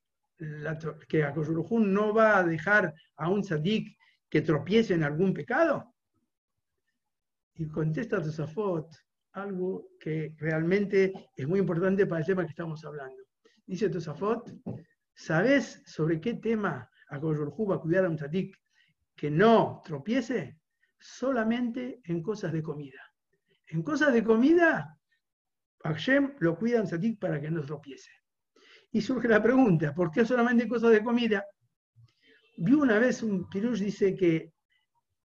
que 1.07 1.33
no 1.71 2.13
va 2.13 2.37
a 2.37 2.43
dejar 2.43 2.93
a 3.15 3.29
un 3.29 3.43
sadik 3.43 3.97
que 4.29 4.41
tropiece 4.41 4.93
en 4.93 5.03
algún 5.03 5.33
pecado? 5.33 5.93
Y 7.55 7.67
contesta 7.67 8.21
Tosfot 8.21 8.95
algo 9.35 9.89
que 9.99 10.33
realmente 10.37 11.29
es 11.35 11.47
muy 11.47 11.59
importante 11.59 12.05
para 12.05 12.21
el 12.21 12.25
tema 12.25 12.43
que 12.43 12.51
estamos 12.51 12.83
hablando. 12.85 13.21
Dice 13.65 13.89
Tosafot, 13.89 14.51
¿sabes 15.13 15.83
sobre 15.85 16.21
qué 16.21 16.35
tema 16.35 16.89
Akoshurhu 17.09 17.67
va 17.67 17.75
a 17.75 17.79
cuidar 17.79 18.05
a 18.05 18.09
un 18.09 18.17
sadik 18.17 18.55
que 19.15 19.31
no 19.31 19.81
tropiece 19.83 20.59
solamente 20.99 22.01
en 22.03 22.21
cosas 22.21 22.51
de 22.51 22.61
comida. 22.61 23.01
En 23.67 23.81
cosas 23.81 24.13
de 24.13 24.23
comida, 24.23 24.99
Hashem 25.83 26.35
lo 26.39 26.57
cuida 26.57 26.79
en 26.79 26.87
Satik 26.87 27.19
para 27.19 27.39
que 27.39 27.49
no 27.49 27.61
tropiece. 27.63 28.11
Y 28.91 29.01
surge 29.01 29.27
la 29.27 29.41
pregunta, 29.41 29.93
¿por 29.93 30.11
qué 30.11 30.25
solamente 30.25 30.63
en 30.63 30.69
cosas 30.69 30.91
de 30.91 31.03
comida? 31.03 31.45
Vi 32.57 32.73
una 32.73 32.99
vez 32.99 33.21
un 33.23 33.49
pirush 33.49 33.79
dice 33.79 34.15
que 34.15 34.53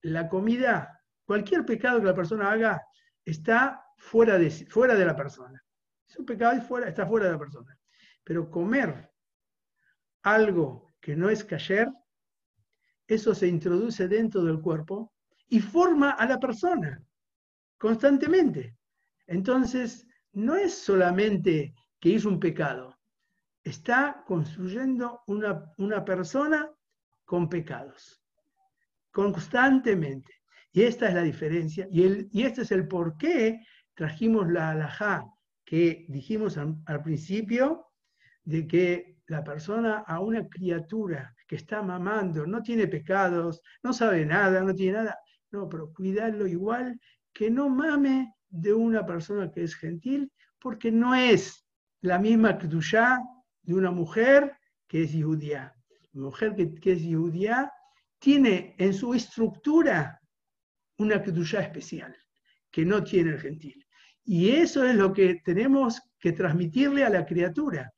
la 0.02 0.28
comida, 0.28 1.02
cualquier 1.26 1.66
pecado 1.66 2.00
que 2.00 2.08
la 2.08 2.16
persona 2.16 2.52
haga, 2.52 2.82
está 3.24 3.84
fuera 3.98 4.38
de, 4.38 4.50
fuera 4.50 4.96
de 4.96 5.06
la 5.06 5.16
persona. 5.16 5.64
Es 6.08 6.18
un 6.18 6.26
pecado 6.26 6.58
y 6.58 6.62
fuera, 6.62 6.88
está 6.88 7.06
fuera 7.06 7.28
de 7.28 7.34
la 7.34 7.40
persona. 7.40 7.78
Pero 8.24 8.50
comer 8.50 9.12
algo 10.24 10.88
que 11.00 11.16
no 11.16 11.30
es 11.30 11.44
kasher 11.44 11.88
eso 13.13 13.36
se 13.36 13.48
introduce 13.48 14.08
dentro 14.08 14.44
del 14.44 14.62
cuerpo 14.62 15.12
y 15.48 15.60
forma 15.60 16.12
a 16.12 16.25
la 16.25 16.39
persona 16.39 17.01
constantemente. 17.77 18.77
Entonces, 19.27 20.08
no 20.34 20.56
es 20.56 20.74
solamente 20.74 21.74
que 22.00 22.10
hizo 22.10 22.30
un 22.30 22.39
pecado, 22.39 22.98
está 23.63 24.24
construyendo 24.25 25.22
una, 25.27 25.72
una 25.77 26.06
persona 26.06 26.72
con 27.25 27.50
pecados, 27.50 28.24
constantemente. 29.12 30.34
Y 30.72 30.84
esta 30.84 31.10
es 31.10 31.15
la 31.15 31.24
diferencia, 31.24 31.88
y, 31.91 32.03
el, 32.03 32.30
y 32.32 32.44
este 32.44 32.62
es 32.62 32.72
el 32.72 32.88
por 32.88 33.18
qué 33.18 33.62
trajimos 33.94 34.50
la 34.50 34.70
alajá 34.70 35.25
que 35.65 36.06
dijimos 36.08 36.58
al 36.58 37.03
principio, 37.03 37.88
de 38.44 38.68
que 38.68 39.11
la 39.32 39.46
persona 39.46 40.04
a 40.06 40.20
una 40.20 40.46
criatura 40.50 41.34
que 41.48 41.56
está 41.56 41.82
mamando, 41.82 42.46
no 42.46 42.62
tiene 42.62 42.86
pecados, 42.86 43.62
no 43.82 43.94
sabe 43.94 44.26
nada, 44.26 44.62
no 44.62 44.76
tiene 44.76 44.98
nada. 44.98 45.18
No, 45.52 45.70
pero 45.70 45.94
cuidarlo 45.94 46.46
igual 46.46 47.00
que 47.32 47.50
no 47.50 47.70
mame 47.70 48.36
de 48.50 48.74
una 48.74 49.06
persona 49.06 49.50
que 49.50 49.64
es 49.64 49.74
gentil, 49.74 50.30
porque 50.60 50.92
no 50.92 51.16
es 51.16 51.66
la 52.02 52.20
misma 52.20 52.58
Kedushá 52.58 53.20
de 53.62 53.74
una 53.74 53.90
mujer 53.90 54.58
que 54.86 55.04
es 55.04 55.12
judía. 55.12 55.74
La 56.12 56.22
mujer 56.24 56.54
que, 56.54 56.92
es 56.92 57.02
judía 57.02 57.72
tiene 58.20 58.76
en 58.78 58.94
su 58.94 59.14
estructura 59.14 60.20
una 60.98 61.24
Kedushá 61.24 61.62
especial, 61.62 62.14
que 62.70 62.84
no 62.84 63.02
tiene 63.02 63.32
el 63.32 63.40
gentil. 63.40 63.88
Y 64.26 64.50
eso 64.50 64.84
es 64.84 64.96
lo 64.96 65.14
que 65.14 65.36
tenemos 65.46 66.02
que 66.20 66.34
transmitirle 66.34 67.06
a 67.06 67.10
la 67.10 67.26
criatura. 67.26 67.94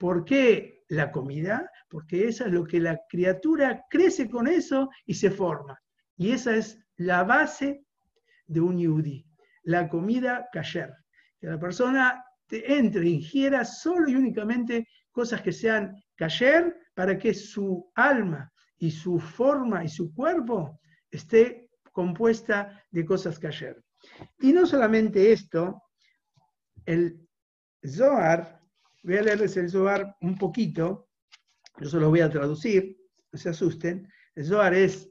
¿Por 0.00 0.24
qué 0.24 0.82
la 0.88 1.12
comida? 1.12 1.70
Porque 1.90 2.26
eso 2.26 2.46
es 2.46 2.52
lo 2.52 2.64
que 2.64 2.80
la 2.80 3.02
criatura 3.06 3.84
crece 3.90 4.30
con 4.30 4.48
eso 4.48 4.88
y 5.04 5.12
se 5.12 5.30
forma. 5.30 5.78
Y 6.16 6.30
esa 6.30 6.56
es 6.56 6.82
la 6.96 7.22
base 7.22 7.84
de 8.46 8.62
un 8.62 8.78
yudí, 8.78 9.26
la 9.62 9.90
comida 9.90 10.48
kasher. 10.50 10.94
Que 11.38 11.48
la 11.48 11.60
persona 11.60 12.24
te 12.46 12.78
entre, 12.78 13.06
ingiera 13.10 13.62
solo 13.62 14.08
y 14.08 14.14
únicamente 14.14 14.88
cosas 15.12 15.42
que 15.42 15.52
sean 15.52 15.94
cayer 16.16 16.74
para 16.94 17.18
que 17.18 17.34
su 17.34 17.92
alma 17.94 18.50
y 18.78 18.90
su 18.90 19.20
forma 19.20 19.84
y 19.84 19.88
su 19.90 20.14
cuerpo 20.14 20.80
esté 21.10 21.68
compuesta 21.92 22.82
de 22.90 23.04
cosas 23.04 23.38
cayer. 23.38 23.84
Y 24.38 24.54
no 24.54 24.64
solamente 24.64 25.30
esto, 25.30 25.82
el 26.86 27.28
Zohar, 27.86 28.59
voy 29.02 29.16
a 29.16 29.22
leerles 29.22 29.56
el 29.56 29.70
Zohar 29.70 30.16
un 30.20 30.36
poquito, 30.36 31.08
yo 31.78 31.88
se 31.88 31.98
lo 31.98 32.10
voy 32.10 32.20
a 32.20 32.30
traducir, 32.30 32.98
no 33.32 33.38
se 33.38 33.48
asusten. 33.48 34.08
El 34.34 34.44
Zohar 34.44 34.74
es 34.74 35.10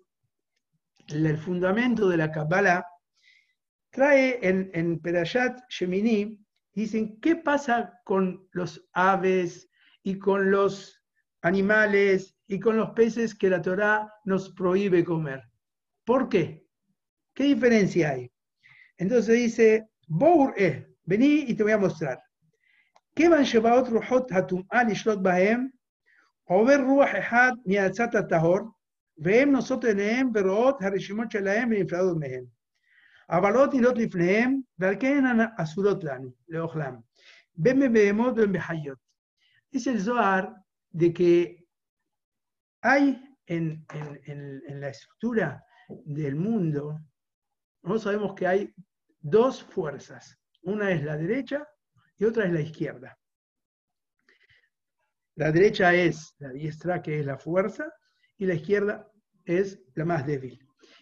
el 1.07 1.37
fundamento 1.37 2.07
de 2.09 2.17
la 2.17 2.31
Kabbalah. 2.31 2.85
Trae 3.91 4.39
en, 4.47 4.69
en 4.73 4.99
Perashat 4.99 5.59
Shemini, 5.69 6.39
dicen, 6.73 7.19
¿qué 7.19 7.35
pasa 7.35 7.99
con 8.05 8.47
los 8.51 8.87
aves 8.93 9.69
y 10.03 10.19
con 10.19 10.51
los 10.51 11.03
animales 11.41 12.37
y 12.47 12.59
con 12.59 12.77
los 12.77 12.91
peces 12.91 13.33
que 13.33 13.49
la 13.49 13.61
Torá 13.61 14.13
nos 14.25 14.51
prohíbe 14.51 15.03
comer? 15.03 15.41
¿Por 16.05 16.29
qué? 16.29 16.67
¿Qué 17.33 17.45
diferencia 17.45 18.11
hay? 18.11 18.31
Entonces 18.97 19.35
dice, 19.35 19.89
Bour 20.07 20.53
vení 21.05 21.45
y 21.47 21.55
te 21.55 21.63
voy 21.63 21.71
a 21.71 21.77
mostrar. 21.77 22.21
¿Qué 23.18 23.28
van 23.28 23.40
a 23.40 23.44
llevar 23.44 23.78
otro 23.78 24.00
hot 24.00 24.32
hatum 24.32 24.62
al 24.70 25.16
bahem? 25.22 25.70
עובר 26.44 26.80
רוח 26.86 27.08
אחד 27.18 27.52
מעצת 27.66 28.14
הטהור, 28.14 28.60
והם 29.18 29.50
נושאות 29.50 29.84
עיניהם 29.84 30.30
ורואות 30.34 30.82
הרשימות 30.82 31.30
שלהם 31.30 31.68
ונפרדות 31.70 32.16
מהם. 32.20 32.44
אבל 33.30 33.52
לא 33.52 33.66
תהילות 33.70 33.98
לפניהם, 33.98 34.60
ועל 34.78 34.94
כן 35.00 35.26
הן 35.26 35.40
אסורות 35.58 36.04
לנו, 36.04 36.30
לאוכלם. 36.48 36.94
בין 37.56 37.80
בבהמות 37.80 38.32
ובין 38.32 38.52
בחיות. 38.52 38.98
Dice 39.74 39.90
el 39.90 39.98
Zohar 39.98 40.44
de 40.92 41.12
que 41.12 41.66
hay 42.82 43.04
en, 43.46 43.84
en, 43.92 44.20
en, 44.26 44.62
en, 44.68 44.80
la 44.80 44.88
estructura 44.88 45.64
del 46.06 46.36
mundo, 46.36 46.96
nosotros 47.82 48.02
sabemos 48.04 48.34
que 48.34 48.46
hay 48.46 48.74
dos 49.20 49.64
fuerzas. 49.64 50.38
Una 50.62 50.92
es 50.92 51.02
la 51.02 51.16
derecha 51.16 51.66
y 52.19 52.25
otra 52.25 52.45
es 52.45 52.51
la 52.51 52.61
izquierda. 52.61 53.17
La 55.35 55.51
derecha 55.51 55.93
es 55.95 56.35
la 56.37 56.49
diestra, 56.49 57.01
que 57.01 57.19
es 57.19 57.25
la 57.25 57.37
fuerza, 57.37 57.91
y 58.37 58.45
la 58.45 58.55
izquierda 58.55 59.09
es 59.45 59.79
la 59.95 60.05
más 60.05 60.25
débil. 60.27 60.59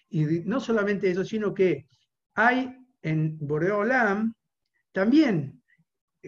Y 0.10 0.24
no 0.46 0.60
solamente 0.60 1.10
eso, 1.10 1.26
sino 1.26 1.54
que 1.54 1.88
hay 2.36 2.74
en 3.02 3.38
Boreolam 3.40 4.34
también 4.92 5.62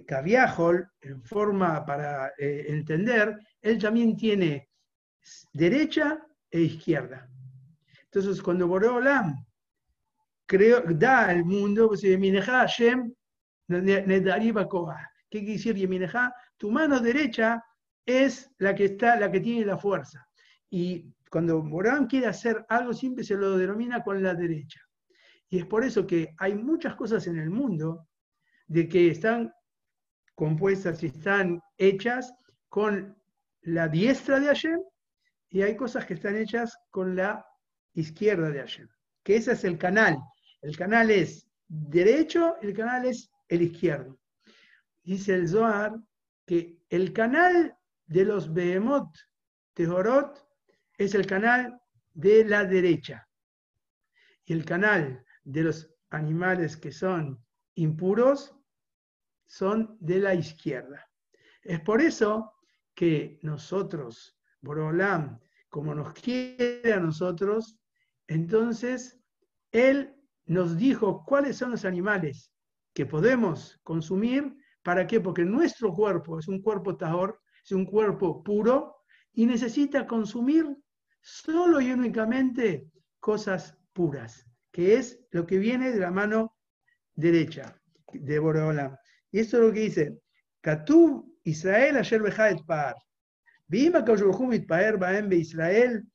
Caviajol, 0.06 0.90
en 1.02 1.24
forma 1.24 1.86
para 1.86 2.30
eh, 2.38 2.66
entender, 2.68 3.38
él 3.62 3.80
también 3.80 4.16
tiene 4.16 4.70
derecha 5.54 6.20
e 6.50 6.62
izquierda. 6.62 7.30
Entonces, 8.06 8.42
cuando 8.42 8.68
Boreolam 8.68 9.46
creo, 10.46 10.82
da 10.82 11.28
al 11.28 11.46
mundo, 11.46 11.90
pues 11.90 12.02
Hashem 12.02 13.14
¿Qué 13.70 15.40
quiere 15.40 15.54
decir 15.54 15.76
Yemineja? 15.76 16.34
Tu 16.58 16.72
mano 16.72 17.00
derecha 17.00 17.64
es 18.04 18.50
la 18.58 18.74
que 18.74 18.86
está, 18.86 19.16
la 19.16 19.32
que 19.32 19.40
tiene 19.40 19.66
la 19.66 19.78
fuerza. 19.78 20.28
Y 20.72 21.14
cuando 21.30 21.62
Morán 21.62 22.08
quiere 22.08 22.26
hacer 22.28 22.66
algo, 22.68 22.94
siempre 22.94 23.24
se 23.24 23.36
lo 23.36 23.58
denomina 23.58 24.04
con 24.04 24.24
la 24.24 24.34
derecha. 24.34 24.82
Y 25.50 25.60
es 25.60 25.66
por 25.66 25.84
eso 25.84 26.08
que 26.08 26.34
hay 26.40 26.56
muchas 26.56 26.96
cosas 26.96 27.28
en 27.28 27.38
el 27.38 27.52
mundo 27.52 28.08
de 28.68 28.88
que 28.88 29.10
están 29.10 29.54
compuestas 30.34 31.04
y 31.04 31.08
están 31.08 31.62
hechas 31.78 32.34
con 32.70 33.16
la 33.62 33.88
diestra 33.88 34.40
de 34.40 34.48
Hashem 34.48 34.80
y 35.50 35.62
hay 35.62 35.76
cosas 35.76 36.06
que 36.06 36.14
están 36.16 36.38
hechas 36.38 36.76
con 36.90 37.16
la 37.16 37.46
izquierda 37.94 38.50
de 38.50 38.60
Hashem. 38.60 38.88
Que 39.24 39.36
ese 39.36 39.52
es 39.52 39.64
el 39.64 39.78
canal. 39.78 40.18
El 40.62 40.76
canal 40.76 41.12
es 41.12 41.48
derecho, 41.68 42.56
el 42.62 42.74
canal 42.74 43.06
es 43.06 43.30
el 43.50 43.64
izquierdo. 43.64 44.18
Dice 45.04 45.34
el 45.34 45.50
Zohar 45.50 46.00
que 46.46 46.80
el 46.90 47.12
canal 47.12 47.76
de 48.06 48.26
los 48.26 48.54
Behemoth 48.54 49.16
Tehorot 49.74 50.48
es 50.98 51.16
el 51.16 51.26
canal 51.26 51.82
de 52.14 52.46
la 52.46 52.64
derecha. 52.64 53.28
Y 54.46 54.54
el 54.54 54.66
canal 54.66 55.26
de 55.44 55.64
los 55.64 55.94
animales 56.10 56.78
que 56.78 56.92
son 56.92 57.44
impuros 57.76 58.56
son 59.46 59.98
de 60.00 60.20
la 60.20 60.36
izquierda. 60.36 61.08
Es 61.64 61.80
por 61.82 62.02
eso 62.02 62.54
que 62.94 63.40
nosotros, 63.42 64.38
Borolam, 64.62 65.40
como 65.70 65.96
nos 65.96 66.14
quiere 66.14 66.94
a 66.94 67.00
nosotros, 67.00 67.80
entonces 68.28 69.20
Él 69.72 70.16
nos 70.46 70.78
dijo 70.78 71.24
cuáles 71.26 71.58
son 71.58 71.72
los 71.72 71.86
animales 71.86 72.52
que 73.00 73.06
podemos 73.06 73.80
consumir. 73.82 74.58
¿Para 74.84 75.08
qué? 75.08 75.22
Porque 75.22 75.46
nuestro 75.46 75.94
cuerpo 75.94 76.38
es 76.38 76.50
un 76.50 76.62
cuerpo 76.62 76.98
tahor, 76.98 77.40
es 77.64 77.72
un 77.72 77.86
cuerpo 77.86 78.44
puro 78.44 79.06
y 79.32 79.46
necesita 79.46 80.06
consumir 80.06 80.66
solo 81.22 81.80
y 81.80 81.94
únicamente 81.94 82.92
cosas 83.22 83.78
puras, 83.94 84.46
que 84.70 84.96
es 84.96 85.18
lo 85.32 85.46
que 85.46 85.60
viene 85.60 85.92
de 85.92 86.00
la 86.02 86.12
mano 86.12 86.58
derecha 87.16 87.74
de 88.12 88.38
Boreolam. 88.38 88.98
Y 89.32 89.40
esto 89.40 89.56
es 89.60 89.64
lo 89.64 89.72
que 89.72 89.80
dice, 89.80 90.20
Katub 90.60 91.40
Israel 91.46 91.96
ayer 91.96 92.22
bejaet 92.22 92.66
par. 92.66 92.96
Vima 93.66 94.04
paer 94.68 94.98
baem 94.98 95.32
Israel, 95.32 96.06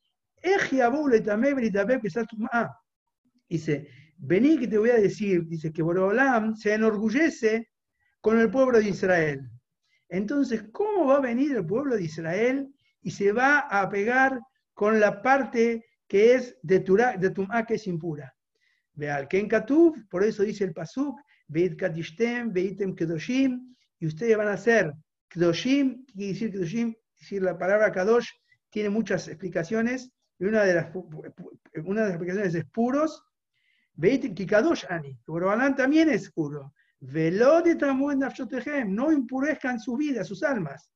Dice, 3.49 3.87
vení 4.17 4.57
que 4.57 4.67
te 4.67 4.77
voy 4.77 4.89
a 4.89 4.95
decir, 4.95 5.45
dice 5.45 5.71
que 5.71 5.81
Boreolam 5.81 6.55
se 6.55 6.73
enorgullece 6.73 7.69
con 8.21 8.39
el 8.39 8.49
pueblo 8.49 8.79
de 8.79 8.89
Israel. 8.89 9.49
Entonces, 10.09 10.65
¿cómo 10.71 11.07
va 11.07 11.17
a 11.17 11.21
venir 11.21 11.55
el 11.55 11.65
pueblo 11.65 11.95
de 11.95 12.03
Israel 12.03 12.73
y 13.01 13.11
se 13.11 13.31
va 13.31 13.59
a 13.59 13.89
pegar 13.89 14.39
con 14.73 14.99
la 14.99 15.21
parte 15.21 15.85
que 16.07 16.35
es 16.35 16.57
de, 16.61 16.79
de 17.19 17.29
Tumá, 17.31 17.65
que 17.65 17.75
es 17.75 17.87
impura? 17.87 18.33
Vean, 18.93 19.27
Ken 19.27 19.47
Katuv, 19.47 20.07
por 20.09 20.23
eso 20.23 20.43
dice 20.43 20.63
el 20.63 20.73
Pasuk, 20.73 21.19
Veit 21.47 21.77
Kadishtem, 21.77 22.51
Veitem 22.51 22.95
Kedoshim, 22.95 23.75
y 23.99 24.07
ustedes 24.07 24.37
van 24.37 24.47
a 24.47 24.57
ser 24.57 24.93
Kedoshim, 25.27 26.05
¿qué 26.05 26.13
quiere 26.13 26.33
decir 26.33 26.51
Kedoshim? 26.51 26.95
Decir 27.19 27.41
la 27.41 27.57
palabra 27.57 27.91
Kadosh 27.91 28.29
tiene 28.69 28.89
muchas 28.89 29.27
explicaciones, 29.27 30.11
y 30.39 30.45
una 30.45 30.63
de 30.63 30.75
las, 30.75 30.95
una 31.83 32.01
de 32.01 32.07
las 32.07 32.09
explicaciones 32.11 32.55
es 32.55 32.65
puros, 32.65 33.23
Veitem 33.97 34.35
Kikadosh 34.35 34.85
Ani, 34.89 35.17
Borobalán 35.25 35.75
también 35.75 36.09
es 36.09 36.31
puro 36.31 36.73
no 38.87 39.11
impurezcan 39.11 39.79
su 39.79 39.95
vida, 39.95 40.23
sus 40.23 40.43
almas. 40.43 40.89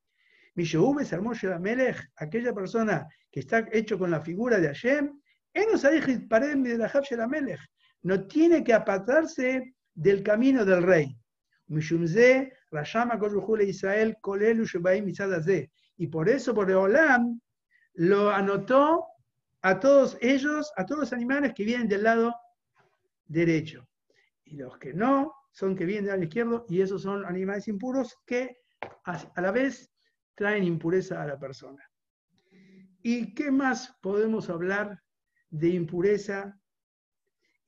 aquella 2.16 2.54
persona 2.54 3.08
que 3.32 3.40
está 3.40 3.68
hecho 3.72 4.00
con 4.00 4.12
la 4.12 4.22
figura 4.22 4.60
de 4.60 4.68
Hashem, 4.68 5.20
no 8.02 8.28
tiene 8.28 8.64
que 8.64 8.74
apartarse 8.74 9.76
del 9.94 10.24
camino 10.24 10.66
del 10.66 10.84
rey. 10.84 11.18
Y 15.98 16.08
por 16.08 16.30
eso, 16.30 16.54
por 16.54 16.72
Olam, 16.72 17.42
lo 17.94 18.30
anotó 18.30 19.06
a 19.62 19.80
todos 19.80 20.18
ellos, 20.22 20.72
a 20.78 20.86
todos 20.86 21.02
los 21.02 21.14
animales 21.14 21.54
que 21.54 21.66
vienen 21.66 21.88
del 21.88 22.04
lado 22.04 22.34
derecho. 23.30 23.88
Y 24.44 24.58
los 24.58 24.78
que 24.78 24.94
no, 24.94 25.34
son 25.52 25.76
que 25.76 25.86
vienen 25.86 26.12
al 26.12 26.24
izquierdo 26.24 26.66
y 26.68 26.82
esos 26.82 27.04
son 27.04 27.26
animales 27.26 27.68
impuros 27.68 28.18
que 28.26 28.58
a 29.06 29.42
la 29.42 29.52
vez 29.52 29.90
traen 30.36 30.64
impureza 30.64 31.22
a 31.22 31.28
la 31.28 31.40
persona. 31.40 31.84
¿Y 33.02 33.34
qué 33.34 33.52
más 33.52 33.96
podemos 34.02 34.50
hablar 34.50 35.02
de 35.50 35.70
impureza 35.70 36.60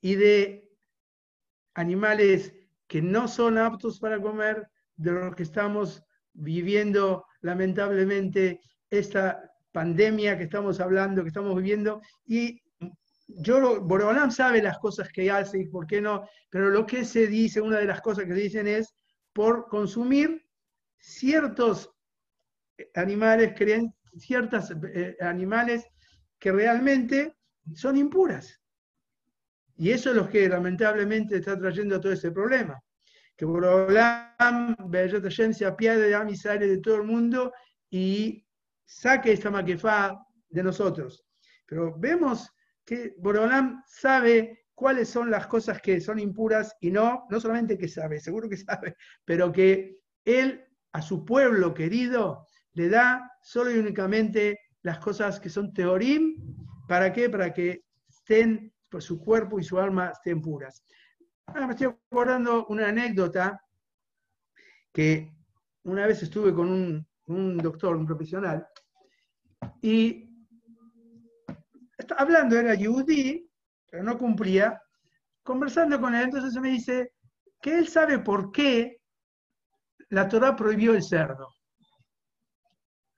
y 0.00 0.14
de 0.16 0.70
animales 1.74 2.54
que 2.86 3.00
no 3.00 3.28
son 3.28 3.58
aptos 3.58 3.98
para 3.98 4.20
comer, 4.20 4.68
de 4.96 5.12
los 5.12 5.34
que 5.34 5.44
estamos 5.44 6.02
viviendo 6.32 7.24
lamentablemente 7.40 8.60
esta 8.90 9.50
pandemia 9.72 10.36
que 10.36 10.44
estamos 10.44 10.80
hablando, 10.80 11.22
que 11.22 11.28
estamos 11.28 11.56
viviendo, 11.56 12.02
y 12.26 12.60
yo, 13.38 13.86
sabe 14.30 14.62
las 14.62 14.78
cosas 14.78 15.08
que 15.08 15.30
hace 15.30 15.60
y 15.60 15.68
por 15.68 15.86
qué 15.86 16.00
no, 16.00 16.28
pero 16.50 16.70
lo 16.70 16.86
que 16.86 17.04
se 17.04 17.26
dice, 17.26 17.60
una 17.60 17.78
de 17.78 17.86
las 17.86 18.00
cosas 18.00 18.24
que 18.24 18.34
dicen 18.34 18.66
es 18.66 18.94
por 19.32 19.68
consumir 19.68 20.44
ciertos 20.98 21.90
animales, 22.94 23.54
ciertos 24.18 24.72
eh, 24.94 25.16
animales 25.20 25.86
que 26.38 26.52
realmente 26.52 27.36
son 27.74 27.96
impuras. 27.96 28.60
Y 29.76 29.90
eso 29.90 30.10
es 30.10 30.16
lo 30.16 30.28
que 30.28 30.48
lamentablemente 30.48 31.36
está 31.36 31.58
trayendo 31.58 32.00
todo 32.00 32.12
ese 32.12 32.30
problema. 32.30 32.80
que 33.36 33.44
Borolam, 33.44 34.76
Beyat 34.88 35.22
Hashem, 35.22 35.52
se 35.52 35.64
apiade 35.64 36.08
de 36.08 36.68
de 36.68 36.78
todo 36.78 36.96
el 36.96 37.04
mundo 37.04 37.52
y 37.90 38.46
saque 38.84 39.32
esta 39.32 39.50
maquefá 39.50 40.24
de 40.48 40.62
nosotros. 40.62 41.24
Pero 41.66 41.94
vemos 41.98 42.50
que 42.84 43.14
Borolam 43.18 43.82
sabe 43.86 44.66
cuáles 44.74 45.08
son 45.08 45.30
las 45.30 45.46
cosas 45.46 45.80
que 45.80 46.00
son 46.00 46.18
impuras 46.18 46.76
y 46.80 46.90
no, 46.90 47.26
no 47.30 47.40
solamente 47.40 47.78
que 47.78 47.88
sabe, 47.88 48.20
seguro 48.20 48.48
que 48.48 48.56
sabe, 48.56 48.96
pero 49.24 49.52
que 49.52 49.98
Él 50.24 50.64
a 50.92 51.02
su 51.02 51.24
pueblo 51.24 51.72
querido 51.72 52.46
le 52.74 52.88
da 52.88 53.30
solo 53.42 53.70
y 53.70 53.78
únicamente 53.78 54.58
las 54.82 54.98
cosas 54.98 55.38
que 55.38 55.48
son 55.48 55.72
teorim, 55.72 56.36
¿para 56.88 57.12
qué? 57.12 57.30
Para 57.30 57.52
que 57.52 57.84
estén, 58.08 58.72
por 58.90 59.02
su 59.02 59.20
cuerpo 59.20 59.58
y 59.58 59.64
su 59.64 59.78
alma 59.78 60.10
estén 60.10 60.40
puras. 60.40 60.84
Ah, 61.46 61.66
me 61.66 61.72
estoy 61.72 61.94
acordando 62.10 62.66
una 62.66 62.88
anécdota 62.88 63.60
que 64.92 65.32
una 65.84 66.06
vez 66.06 66.22
estuve 66.22 66.52
con 66.52 66.68
un, 66.68 67.06
un 67.26 67.56
doctor, 67.58 67.96
un 67.96 68.06
profesional, 68.06 68.66
y 69.80 70.31
hablando, 72.16 72.58
era 72.58 72.74
yudí, 72.74 73.48
pero 73.90 74.02
no 74.02 74.18
cumplía, 74.18 74.80
conversando 75.42 76.00
con 76.00 76.14
él, 76.14 76.24
entonces 76.24 76.60
me 76.60 76.70
dice 76.70 77.12
que 77.60 77.78
él 77.78 77.88
sabe 77.88 78.18
por 78.18 78.52
qué 78.52 78.98
la 80.10 80.28
Torah 80.28 80.54
prohibió 80.56 80.94
el 80.94 81.02
cerdo. 81.02 81.48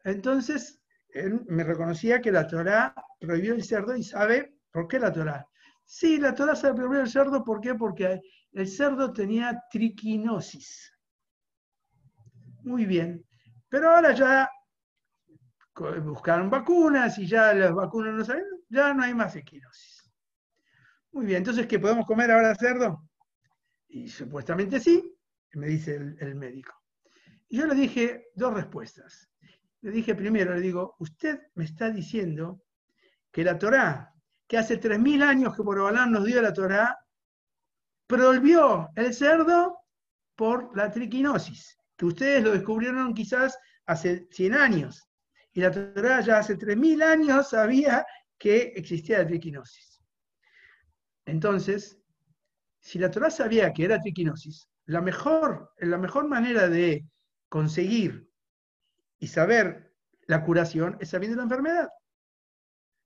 Entonces, 0.04 0.80
él 1.08 1.44
me 1.46 1.64
reconocía 1.64 2.20
que 2.20 2.32
la 2.32 2.46
Torah 2.46 2.94
prohibió 3.20 3.54
el 3.54 3.64
cerdo 3.64 3.96
y 3.96 4.02
sabe 4.02 4.58
por 4.70 4.88
qué 4.88 4.98
la 4.98 5.12
Torah. 5.12 5.46
Sí, 5.84 6.18
la 6.18 6.34
Torah 6.34 6.56
se 6.56 6.72
prohibió 6.74 7.00
el 7.00 7.10
cerdo, 7.10 7.44
¿por 7.44 7.60
qué? 7.60 7.74
Porque 7.74 8.20
el 8.52 8.68
cerdo 8.68 9.12
tenía 9.12 9.62
triquinosis. 9.70 10.92
Muy 12.62 12.86
bien. 12.86 13.24
Pero 13.68 13.90
ahora 13.90 14.12
ya 14.12 14.50
buscaron 16.02 16.50
vacunas 16.50 17.18
y 17.18 17.26
ya 17.26 17.52
las 17.54 17.72
vacunas 17.72 18.14
no 18.14 18.24
saben, 18.24 18.44
ya 18.74 18.92
no 18.92 19.02
hay 19.02 19.14
más 19.14 19.36
equinosis. 19.36 20.10
Muy 21.12 21.26
bien, 21.26 21.38
entonces, 21.38 21.66
¿qué 21.66 21.78
podemos 21.78 22.06
comer 22.06 22.30
ahora 22.30 22.54
cerdo? 22.54 23.08
Y 23.88 24.08
supuestamente 24.08 24.80
sí, 24.80 25.16
me 25.52 25.68
dice 25.68 25.94
el, 25.94 26.34
médico. 26.34 26.74
Y 27.48 27.58
yo 27.58 27.66
le 27.66 27.74
dije 27.74 28.30
dos 28.34 28.52
respuestas. 28.52 29.30
Le 29.80 29.92
dije 29.92 30.14
primero, 30.14 30.54
le 30.54 30.60
digo, 30.60 30.96
usted 30.98 31.40
me 31.54 31.64
está 31.64 31.90
diciendo 31.90 32.62
que 33.30 33.44
la 33.44 33.58
Torá, 33.58 34.12
que 34.48 34.58
hace 34.58 34.80
3.000 34.80 35.22
años 35.22 35.56
que 35.56 35.62
por 35.62 35.78
Obalán 35.78 36.10
nos 36.10 36.24
dio 36.24 36.42
la 36.42 36.52
Torá, 36.52 36.98
prohibió 38.06 38.90
el 38.96 39.14
cerdo 39.14 39.78
por 40.34 40.76
la 40.76 40.90
triquinosis, 40.90 41.78
que 41.96 42.06
ustedes 42.06 42.42
lo 42.42 42.50
descubrieron 42.50 43.14
quizás 43.14 43.56
hace 43.86 44.26
100 44.30 44.54
años. 44.54 45.08
Y 45.52 45.60
la 45.60 45.70
Torah 45.70 46.20
ya 46.20 46.38
hace 46.38 46.58
3.000 46.58 47.02
años 47.02 47.50
sabía 47.50 48.04
que 48.44 48.74
existía 48.76 49.20
la 49.20 49.26
triquinosis. 49.26 50.02
Entonces, 51.24 51.98
si 52.78 52.98
la 52.98 53.10
Torah 53.10 53.30
sabía 53.30 53.72
que 53.72 53.86
era 53.86 53.98
triquinosis, 53.98 54.68
la 54.84 55.00
mejor, 55.00 55.72
la 55.78 55.96
mejor 55.96 56.28
manera 56.28 56.68
de 56.68 57.06
conseguir 57.48 58.28
y 59.18 59.28
saber 59.28 59.94
la 60.26 60.44
curación 60.44 60.98
es 61.00 61.08
sabiendo 61.08 61.38
la 61.38 61.44
enfermedad. 61.44 61.88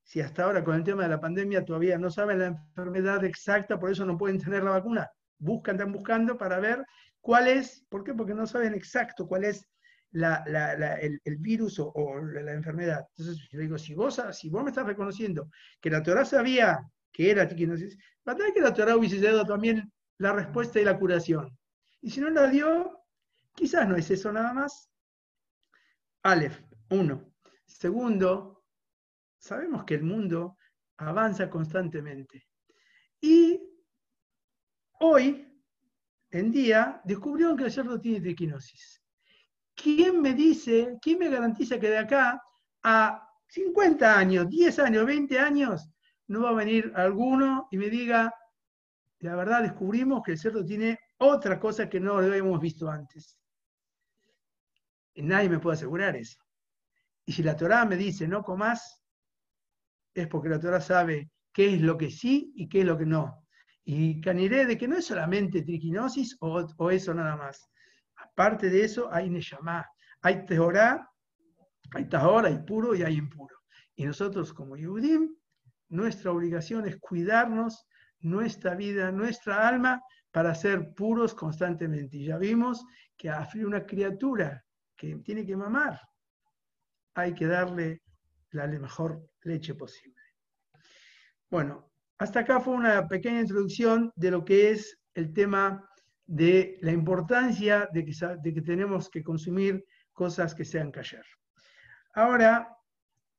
Si 0.03 0.21
hasta 0.21 0.43
ahora 0.43 0.65
con 0.65 0.75
el 0.75 0.83
tema 0.83 1.05
de 1.05 1.11
la 1.11 1.21
pandemia 1.21 1.65
todavía 1.65 1.99
no 1.99 2.11
saben 2.11 2.41
la 2.41 2.47
enfermedad 2.47 3.25
exacta, 3.25 3.79
por 3.79 3.93
eso 3.93 4.05
no 4.05 4.19
pueden 4.19 4.41
tener 4.41 4.65
la 4.65 4.73
vacuna. 4.73 5.09
Buscan, 5.39 5.77
están 5.77 5.93
buscando 5.93 6.37
para 6.37 6.59
ver 6.59 6.85
cuál 7.21 7.47
es, 7.47 7.87
¿por 7.89 8.03
qué? 8.03 8.13
Porque 8.13 8.35
no 8.35 8.45
saben 8.45 8.75
exacto 8.75 9.29
cuál 9.29 9.45
es 9.45 9.65
el, 10.13 11.37
virus 11.39 11.79
o, 11.79 12.21
la 12.21 12.53
enfermedad. 12.53 13.07
Entonces 13.17 13.49
yo 13.51 13.61
digo, 13.61 13.79
si 13.79 13.95
vos, 13.95 14.21
me 14.53 14.71
estás 14.71 14.87
reconociendo 14.87 15.51
que 15.81 15.91
la 15.91 16.03
Torah 16.03 16.25
sabía 16.25 16.81
que 17.13 17.31
era 17.31 17.47
triquinosis, 17.47 17.99
¿verdad 18.25 18.47
que 18.55 18.61
la 18.61 18.75
Torah 18.75 18.97
hubiese 18.97 19.21
dado 19.21 19.45
también 19.45 19.93
la 20.19 20.33
respuesta 20.33 20.81
y 20.81 20.85
la 20.85 20.99
curación? 20.99 21.57
Y 22.01 22.11
si 22.11 22.21
no 22.21 22.31
la 22.31 22.47
dio, 22.49 23.05
quizás 23.55 23.89
no 23.89 23.97
es 23.97 24.11
eso 24.11 24.33
nada 24.33 24.53
más. 24.53 24.91
Aleph, 26.23 26.61
uno. 26.91 27.33
Segundo, 27.67 28.65
sabemos 29.39 29.85
que 29.85 29.95
el 29.95 30.03
mundo 30.03 30.57
avanza 30.97 31.49
constantemente. 31.51 32.47
Y 33.21 33.61
hoy 35.01 35.45
en 36.31 36.51
día 36.51 37.01
descubrieron 37.05 37.57
que 37.57 37.65
el 37.65 37.73
cerdo 37.73 38.01
tiene 38.01 38.21
triquinosis. 38.21 39.03
¿Quién 39.81 40.21
me 40.21 40.35
dice, 40.35 40.99
quién 41.01 41.19
me 41.21 41.29
garantiza 41.29 41.79
que 41.79 41.89
de 41.89 41.99
acá 41.99 42.43
a 42.83 43.29
50 43.47 44.19
años, 44.19 44.49
10 44.49 44.79
años, 44.81 45.07
20 45.07 45.39
años, 45.39 45.89
no 46.27 46.43
va 46.43 46.51
a 46.51 46.55
venir 46.55 46.93
alguno 46.95 47.69
y 47.71 47.79
me 47.79 47.89
diga, 47.89 48.35
la 49.21 49.37
verdad 49.37 49.63
descubrimos 49.63 50.23
que 50.23 50.33
el 50.33 50.39
cerdo 50.39 50.65
tiene 50.65 50.99
otra 51.19 51.59
cosa 51.59 51.89
que 51.89 52.01
no 52.01 52.21
lo 52.21 52.27
habíamos 52.27 52.61
visto 52.61 52.91
antes? 52.91 53.39
Y 55.15 55.23
nadie 55.23 55.49
me 55.49 55.61
puede 55.61 55.77
asegurar 55.77 56.17
eso. 56.17 56.39
Y 57.25 57.33
si 57.33 57.43
la 57.43 57.57
Torah 57.57 57.85
me 57.85 57.97
dice 57.97 58.27
no 58.27 58.43
comas, 58.43 59.03
es 60.13 60.27
porque 60.27 60.49
la 60.49 60.61
Torah 60.61 60.81
sabe 60.81 61.31
qué 61.53 61.75
es 61.75 61.81
lo 61.81 61.97
que 61.97 62.11
sí 62.11 62.53
y 62.57 62.69
qué 62.69 62.81
es 62.81 62.87
lo 62.87 62.99
que 62.99 63.07
no. 63.07 63.47
Y 63.85 64.21
caniré 64.21 64.67
de 64.67 64.77
que 64.77 64.89
no 64.89 64.97
es 64.97 65.07
solamente 65.07 65.63
triquinosis 65.63 66.37
o 66.41 66.91
eso 66.91 67.15
nada 67.15 67.37
más. 67.37 67.71
Aparte 68.39 68.71
de 68.71 68.85
eso, 68.85 69.13
hay 69.13 69.29
Neshama, 69.29 69.85
hay 70.23 70.47
Tehorá, 70.47 71.11
hay 71.91 72.09
Tahor, 72.09 72.47
hay 72.47 72.61
puro 72.61 72.95
y 72.95 73.03
hay 73.03 73.17
impuro. 73.17 73.57
Y 73.97 74.07
nosotros 74.07 74.53
como 74.53 74.77
Yudim, 74.77 75.35
nuestra 75.89 76.31
obligación 76.31 76.87
es 76.87 76.99
cuidarnos, 76.99 77.89
nuestra 78.21 78.77
vida, 78.77 79.11
nuestra 79.11 79.67
alma, 79.67 80.01
para 80.31 80.55
ser 80.55 80.95
puros 80.95 81.35
constantemente. 81.35 82.17
Y 82.17 82.27
ya 82.27 82.39
vimos 82.39 82.85
que 83.17 83.29
a 83.29 83.49
una 83.57 83.85
criatura 83.85 84.65
que 84.95 85.17
tiene 85.17 85.45
que 85.45 85.57
mamar, 85.57 86.01
hay 87.15 87.35
que 87.35 87.49
darle 87.49 88.03
la 88.53 88.69
mejor 88.69 89.21
leche 89.43 89.75
posible. 89.75 90.23
Bueno, 91.51 91.91
hasta 92.19 92.39
acá 92.39 92.61
fue 92.61 92.75
una 92.75 93.09
pequeña 93.09 93.41
introducción 93.41 94.13
de 94.15 94.31
lo 94.31 94.45
que 94.45 94.71
es 94.71 94.97
el 95.15 95.33
tema 95.33 95.85
de 96.29 96.77
la 96.83 96.93
importancia 96.93 97.89
de 97.91 98.05
que, 98.05 98.61
tenemos 98.61 99.09
que 99.09 99.25
consumir 99.25 99.85
cosas 100.13 100.55
que 100.55 100.65
sean 100.65 100.93
kasher. 100.93 101.25
Ahora 102.13 102.77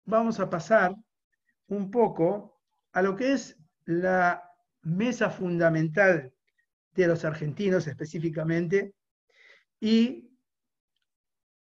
vamos 0.06 0.40
a 0.40 0.50
pasar 0.50 0.96
un 1.68 1.92
poco 1.92 2.60
a 2.94 3.04
lo 3.04 3.16
que 3.16 3.34
es 3.34 3.56
la 3.86 4.44
mesa 4.82 5.30
fundamental 5.30 6.34
de 6.96 7.08
los 7.08 7.24
argentinos 7.26 7.86
específicamente 7.86 8.96
y 9.80 10.28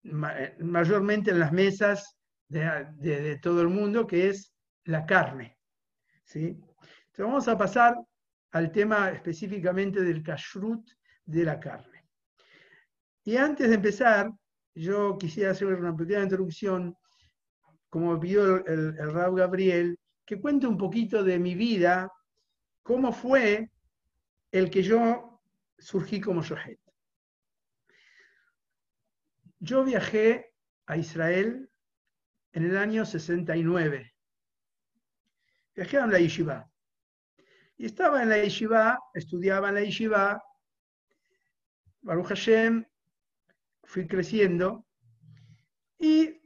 mayormente 0.03 1.31
en 1.31 1.39
las 1.39 1.51
mesas 1.51 2.17
de, 2.47 3.37
todo 3.41 3.61
el 3.61 3.67
mundo, 3.67 4.07
que 4.07 4.29
es 4.29 4.53
la 4.85 5.05
carne. 5.05 5.57
¿sí? 6.23 6.47
Entonces 6.47 7.25
vamos 7.25 7.47
a 7.49 7.57
pasar 7.57 7.95
al 8.51 8.71
tema 8.71 9.11
específicamente 9.11 10.01
del 10.01 10.23
kashrut 10.23 10.89
de 11.25 11.45
la 11.45 11.59
carne. 11.59 12.05
Y 13.23 13.37
antes 13.37 13.69
de 13.69 13.75
empezar, 13.75 14.31
yo 14.73 15.17
quisiera 15.17 15.51
hacer 15.51 15.67
una 15.67 15.95
pequeña 15.95 16.23
introducción, 16.23 16.95
como 17.89 18.19
pidió 18.19 18.65
el, 18.65 18.95
Rab 19.13 19.35
Gabriel, 19.35 19.97
que 20.25 20.39
cuente 20.39 20.67
un 20.67 20.77
poquito 20.77 21.23
de 21.23 21.37
mi 21.37 21.55
vida, 21.55 22.11
cómo 22.83 23.11
fue 23.11 23.69
el 24.51 24.69
que 24.69 24.81
yo 24.81 25.41
surgí 25.77 26.21
como 26.21 26.41
Shohet. 26.41 26.79
Yo 29.59 29.83
viajé 29.83 30.53
a 30.87 30.97
Israel 30.97 31.69
en 32.53 32.65
el 32.65 32.77
año 32.77 33.05
69. 33.05 34.11
Viajé 35.75 35.97
a 35.97 36.07
la 36.07 36.19
yeshiva. 36.19 36.69
Y 37.77 37.85
estaba 37.85 38.23
en 38.23 38.29
la 38.29 38.41
yeshiva, 38.41 38.99
estudiaba 39.13 39.69
en 39.69 39.75
la 39.75 39.81
yeshiva, 39.81 40.41
Baruch 42.01 42.29
Hashem, 42.29 42.85
fui 43.83 44.07
creciendo 44.07 44.85
y 45.99 46.41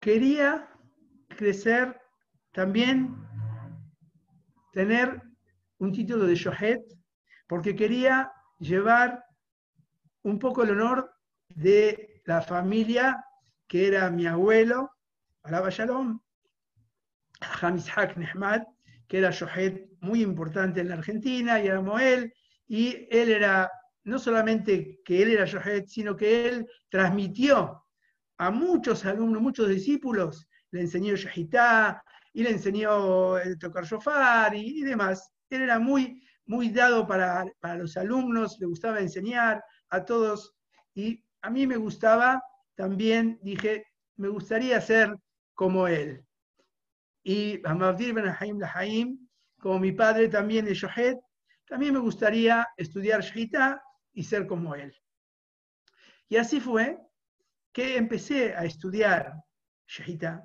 quería 0.00 0.68
crecer 1.28 1.98
también, 2.52 3.16
tener 4.72 5.22
un 5.78 5.92
título 5.92 6.26
de 6.26 6.34
Shohet, 6.34 6.82
porque 7.46 7.74
quería 7.74 8.30
llevar 8.58 9.24
un 10.22 10.38
poco 10.38 10.62
el 10.62 10.70
honor 10.70 11.10
de 11.48 12.22
la 12.26 12.42
familia 12.42 13.24
que 13.66 13.86
era 13.88 14.10
mi 14.10 14.26
abuelo, 14.26 14.90
Alaba 15.42 15.70
Shalom, 15.70 16.20
Hamis 17.40 17.88
Hak 17.88 18.16
Nehmad, 18.16 18.62
que 19.08 19.18
era 19.18 19.30
Shohet 19.30 19.88
muy 20.00 20.22
importante 20.22 20.80
en 20.80 20.88
la 20.88 20.96
Argentina, 20.96 21.60
y 21.60 21.68
era 21.68 21.80
Moel, 21.80 22.34
y 22.70 23.08
él 23.10 23.32
era, 23.32 23.68
no 24.04 24.20
solamente 24.20 25.00
que 25.04 25.20
él 25.20 25.32
era 25.32 25.44
Yohet, 25.44 25.88
sino 25.88 26.14
que 26.14 26.48
él 26.48 26.66
transmitió 26.88 27.84
a 28.38 28.50
muchos 28.52 29.04
alumnos, 29.04 29.42
muchos 29.42 29.68
discípulos, 29.68 30.46
le 30.70 30.82
enseñó 30.82 31.16
Yahitá, 31.16 32.00
y 32.32 32.44
le 32.44 32.50
enseñó 32.50 33.34
a 33.34 33.42
tocar 33.58 33.84
shofar 33.84 34.54
y, 34.54 34.82
demás. 34.82 35.32
Él 35.50 35.62
era 35.62 35.80
muy, 35.80 36.22
muy 36.46 36.68
dado 36.68 37.08
para, 37.08 37.44
para 37.58 37.74
los 37.74 37.96
alumnos, 37.96 38.56
le 38.60 38.66
gustaba 38.66 39.00
enseñar 39.00 39.64
a 39.88 40.04
todos, 40.04 40.54
y 40.94 41.24
a 41.42 41.50
mí 41.50 41.66
me 41.66 41.76
gustaba 41.76 42.40
también, 42.76 43.40
dije, 43.42 43.84
me 44.14 44.28
gustaría 44.28 44.80
ser 44.80 45.16
como 45.54 45.88
él. 45.88 46.24
Y 47.24 47.60
Amavdir 47.66 48.14
Ben 48.14 48.32
Haim 48.38 48.60
Lahaim, 48.60 49.28
como 49.58 49.80
mi 49.80 49.90
padre 49.90 50.28
también 50.28 50.68
es 50.68 50.78
Shohet, 50.78 51.18
también 51.70 51.94
me 51.94 52.00
gustaría 52.00 52.66
estudiar 52.76 53.22
Shahita 53.22 53.80
y 54.12 54.24
ser 54.24 54.48
como 54.48 54.74
él. 54.74 54.92
Y 56.28 56.36
así 56.36 56.60
fue 56.60 56.98
que 57.72 57.96
empecé 57.96 58.56
a 58.56 58.64
estudiar 58.64 59.34
Shahita, 59.86 60.44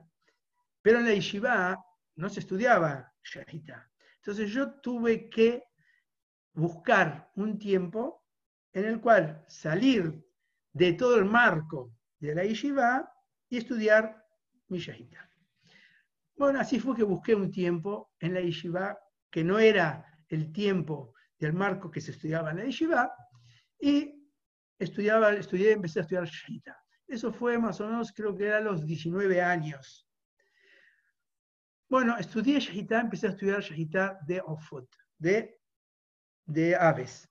pero 0.83 0.99
en 0.99 1.05
la 1.05 1.15
Yeshiva 1.15 1.83
no 2.17 2.29
se 2.29 2.41
estudiaba 2.41 3.11
Shahita. 3.23 3.91
Entonces 4.17 4.51
yo 4.51 4.79
tuve 4.81 5.27
que 5.27 5.63
buscar 6.53 7.31
un 7.35 7.57
tiempo 7.57 8.23
en 8.71 8.85
el 8.85 9.01
cual 9.01 9.43
salir 9.47 10.23
de 10.73 10.93
todo 10.93 11.17
el 11.17 11.25
marco 11.25 11.91
de 12.19 12.35
la 12.35 12.43
Yeshiva 12.43 13.11
y 13.49 13.57
estudiar 13.57 14.23
mi 14.67 14.77
Shahita. 14.77 15.27
Bueno, 16.35 16.59
así 16.59 16.79
fue 16.79 16.95
que 16.95 17.03
busqué 17.03 17.33
un 17.33 17.49
tiempo 17.49 18.11
en 18.19 18.35
la 18.35 18.41
Yeshiva 18.41 18.95
que 19.31 19.43
no 19.43 19.57
era 19.57 20.05
el 20.29 20.51
tiempo 20.51 21.14
del 21.45 21.53
marco 21.53 21.91
que 21.91 22.01
se 22.01 22.11
estudiaba 22.11 22.51
en 22.51 22.57
la 22.57 22.65
Yeshiva 22.65 23.11
y 23.79 24.25
estudiaba, 24.79 25.31
estudié, 25.33 25.71
empecé 25.71 25.99
a 25.99 26.01
estudiar 26.01 26.25
Shahita. 26.25 26.75
Eso 27.07 27.31
fue 27.31 27.57
más 27.57 27.79
o 27.81 27.87
menos, 27.87 28.11
creo 28.11 28.35
que 28.35 28.47
era 28.47 28.57
a 28.57 28.61
los 28.61 28.85
19 28.85 29.41
años. 29.41 30.09
Bueno, 31.87 32.17
estudié 32.17 32.59
Shahita, 32.59 32.99
empecé 32.99 33.27
a 33.27 33.29
estudiar 33.31 33.61
Shahita 33.61 34.19
de 34.25 34.41
Ofot, 34.41 34.89
de, 35.17 35.61
de 36.45 36.75
aves. 36.75 37.29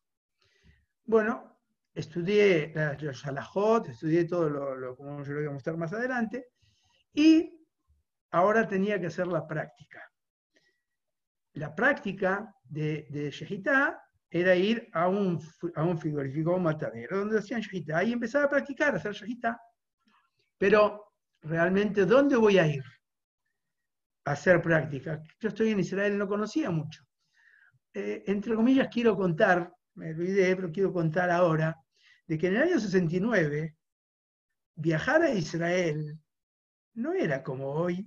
Bueno, 1.05 1.61
estudié 1.93 2.73
los 3.01 3.27
halajot, 3.27 3.89
estudié 3.89 4.25
todo 4.25 4.49
lo, 4.49 4.97
como 4.97 5.25
yo 5.25 5.33
lo 5.33 5.41
voy 5.41 5.49
a 5.49 5.53
mostrar 5.53 5.77
más 5.77 5.93
adelante, 5.93 6.53
y 7.13 7.67
ahora 8.31 8.67
tenía 8.67 9.01
que 9.01 9.09
hacer 9.09 9.27
la 9.27 9.47
práctica. 9.47 10.01
La 11.55 11.75
práctica 11.75 12.55
de, 12.65 13.07
de 13.11 13.31
era 14.35 14.57
ir 14.57 14.89
a 14.93 15.07
un, 15.07 15.41
a 15.77 15.85
un 15.85 15.97
frigorífico, 15.97 16.59
matadero, 16.59 17.21
donde 17.21 17.39
hacían 17.39 17.61
Shehita, 17.61 18.03
y 18.03 18.15
empezaba 18.15 18.47
a 18.47 18.51
practicar, 18.51 18.93
a 18.93 18.97
hacer 18.97 19.13
Shehita. 19.13 19.61
Pero, 20.59 21.13
realmente, 21.41 22.05
¿dónde 22.05 22.35
voy 22.35 22.59
a 22.59 22.67
ir 22.67 22.83
a 24.25 24.33
hacer 24.33 24.61
práctica? 24.61 25.23
Yo 25.39 25.51
estoy 25.51 25.71
en 25.71 25.79
Israel, 25.79 26.19
no 26.19 26.27
conocía 26.27 26.69
mucho. 26.73 27.05
Eh, 27.93 28.25
entre 28.27 28.57
comillas, 28.57 28.89
quiero 28.93 29.17
contar, 29.17 29.73
me 29.95 30.11
olvidé, 30.11 30.57
pero 30.57 30.73
quiero 30.73 30.93
contar 30.93 31.31
ahora, 31.31 31.77
de 32.27 32.37
que 32.37 32.49
en 32.49 32.57
el 32.57 32.63
año 32.63 32.81
69 32.81 33.77
viajar 34.75 35.23
a 35.23 35.31
Israel 35.31 36.19
no 36.95 37.13
era 37.13 37.41
como 37.41 37.71
hoy, 37.71 38.05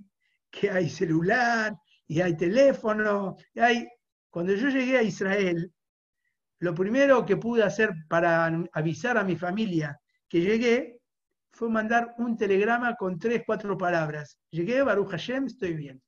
que 0.50 0.70
hay 0.70 0.90
celular 0.90 1.74
y 2.06 2.20
hay 2.20 2.36
teléfono. 2.36 3.34
Y 3.54 3.60
hay... 3.60 3.88
Cuando 4.28 4.54
yo 4.54 4.68
llegué 4.68 4.98
a 4.98 5.02
Israel, 5.02 5.72
lo 6.60 6.74
primero 6.74 7.24
que 7.24 7.36
pude 7.36 7.62
hacer 7.62 7.94
para 8.08 8.46
avisar 8.72 9.16
a 9.16 9.24
mi 9.24 9.36
familia 9.36 9.98
que 10.28 10.40
llegué 10.40 11.00
fue 11.52 11.68
mandar 11.70 12.14
un 12.18 12.36
telegrama 12.36 12.94
con 12.94 13.18
tres, 13.18 13.42
cuatro 13.46 13.76
palabras. 13.76 14.38
Llegué, 14.50 14.82
Baruch 14.82 15.10
Hashem, 15.10 15.46
estoy 15.46 15.74
bien. 15.74 16.02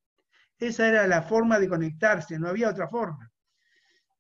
Esa 0.59 0.89
era 0.89 1.07
la 1.07 1.23
forma 1.23 1.59
de 1.59 1.69
conectarse, 1.69 2.39
no 2.39 2.49
había 2.49 2.69
otra 2.69 2.89
forma. 2.89 3.31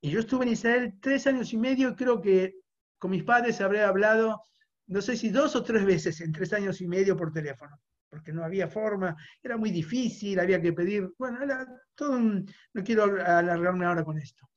Y 0.00 0.10
yo 0.10 0.20
estuve 0.20 0.44
en 0.44 0.52
Israel 0.52 0.94
tres 1.00 1.26
años 1.26 1.52
y 1.52 1.58
medio, 1.58 1.94
creo 1.94 2.20
que 2.20 2.54
con 2.98 3.10
mis 3.10 3.22
padres 3.22 3.60
habré 3.60 3.82
hablado, 3.82 4.40
no 4.86 5.02
sé 5.02 5.16
si 5.16 5.28
dos 5.28 5.54
o 5.56 5.62
tres 5.62 5.84
veces 5.84 6.20
en 6.20 6.32
tres 6.32 6.52
años 6.52 6.80
y 6.80 6.88
medio 6.88 7.16
por 7.16 7.32
teléfono, 7.32 7.78
porque 8.08 8.32
no 8.32 8.42
había 8.42 8.66
forma, 8.66 9.14
era 9.42 9.56
muy 9.56 9.70
difícil, 9.70 10.40
había 10.40 10.60
que 10.60 10.72
pedir, 10.72 11.10
bueno, 11.18 11.42
era 11.42 11.66
todo 11.94 12.12
un, 12.12 12.46
no 12.72 12.82
quiero 12.82 13.04
alargarme 13.04 13.84
ahora 13.84 14.04
con 14.04 14.18
esto. 14.18 14.49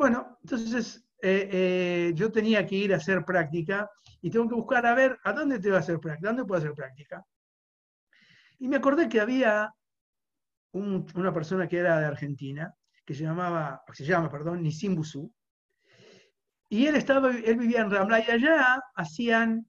Bueno, 0.00 0.38
entonces 0.42 1.04
eh, 1.20 1.46
eh, 1.52 2.12
yo 2.14 2.32
tenía 2.32 2.64
que 2.64 2.74
ir 2.74 2.94
a 2.94 2.96
hacer 2.96 3.22
práctica 3.22 3.86
y 4.22 4.30
tengo 4.30 4.48
que 4.48 4.54
buscar 4.54 4.86
a 4.86 4.94
ver 4.94 5.18
a 5.24 5.34
dónde 5.34 5.58
te 5.58 5.70
va 5.70 5.76
a 5.76 5.80
hacer 5.80 6.00
práctica, 6.00 6.28
dónde 6.28 6.46
puedo 6.46 6.58
hacer 6.58 6.72
práctica. 6.72 7.22
Y 8.58 8.66
me 8.66 8.76
acordé 8.76 9.10
que 9.10 9.20
había 9.20 9.74
una 10.72 11.34
persona 11.34 11.68
que 11.68 11.76
era 11.76 12.00
de 12.00 12.06
Argentina, 12.06 12.74
que 13.04 13.12
se 13.12 13.24
llamaba, 13.24 13.82
se 13.92 14.06
llama, 14.06 14.30
perdón, 14.30 14.62
Nisim 14.62 14.94
Busú, 14.94 15.30
y 16.70 16.86
él, 16.86 16.96
estaba, 16.96 17.30
él 17.30 17.58
vivía 17.58 17.82
en 17.82 17.90
Ramla 17.90 18.20
y 18.20 18.30
allá 18.30 18.80
hacían 18.94 19.66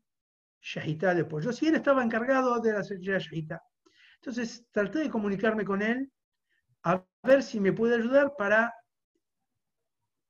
shahita 0.62 1.14
de 1.14 1.26
pollos 1.26 1.62
y 1.62 1.68
él 1.68 1.76
estaba 1.76 2.06
encargado 2.06 2.62
de 2.62 2.72
la 2.72 2.84
shahita. 3.20 3.62
Entonces 4.22 4.66
traté 4.72 5.00
de 5.00 5.10
comunicarme 5.10 5.66
con 5.66 5.82
él 5.82 6.10
a 6.84 7.04
ver 7.22 7.44
si 7.44 7.60
me 7.60 7.74
puede 7.74 7.96
ayudar 7.96 8.34
para 8.38 8.74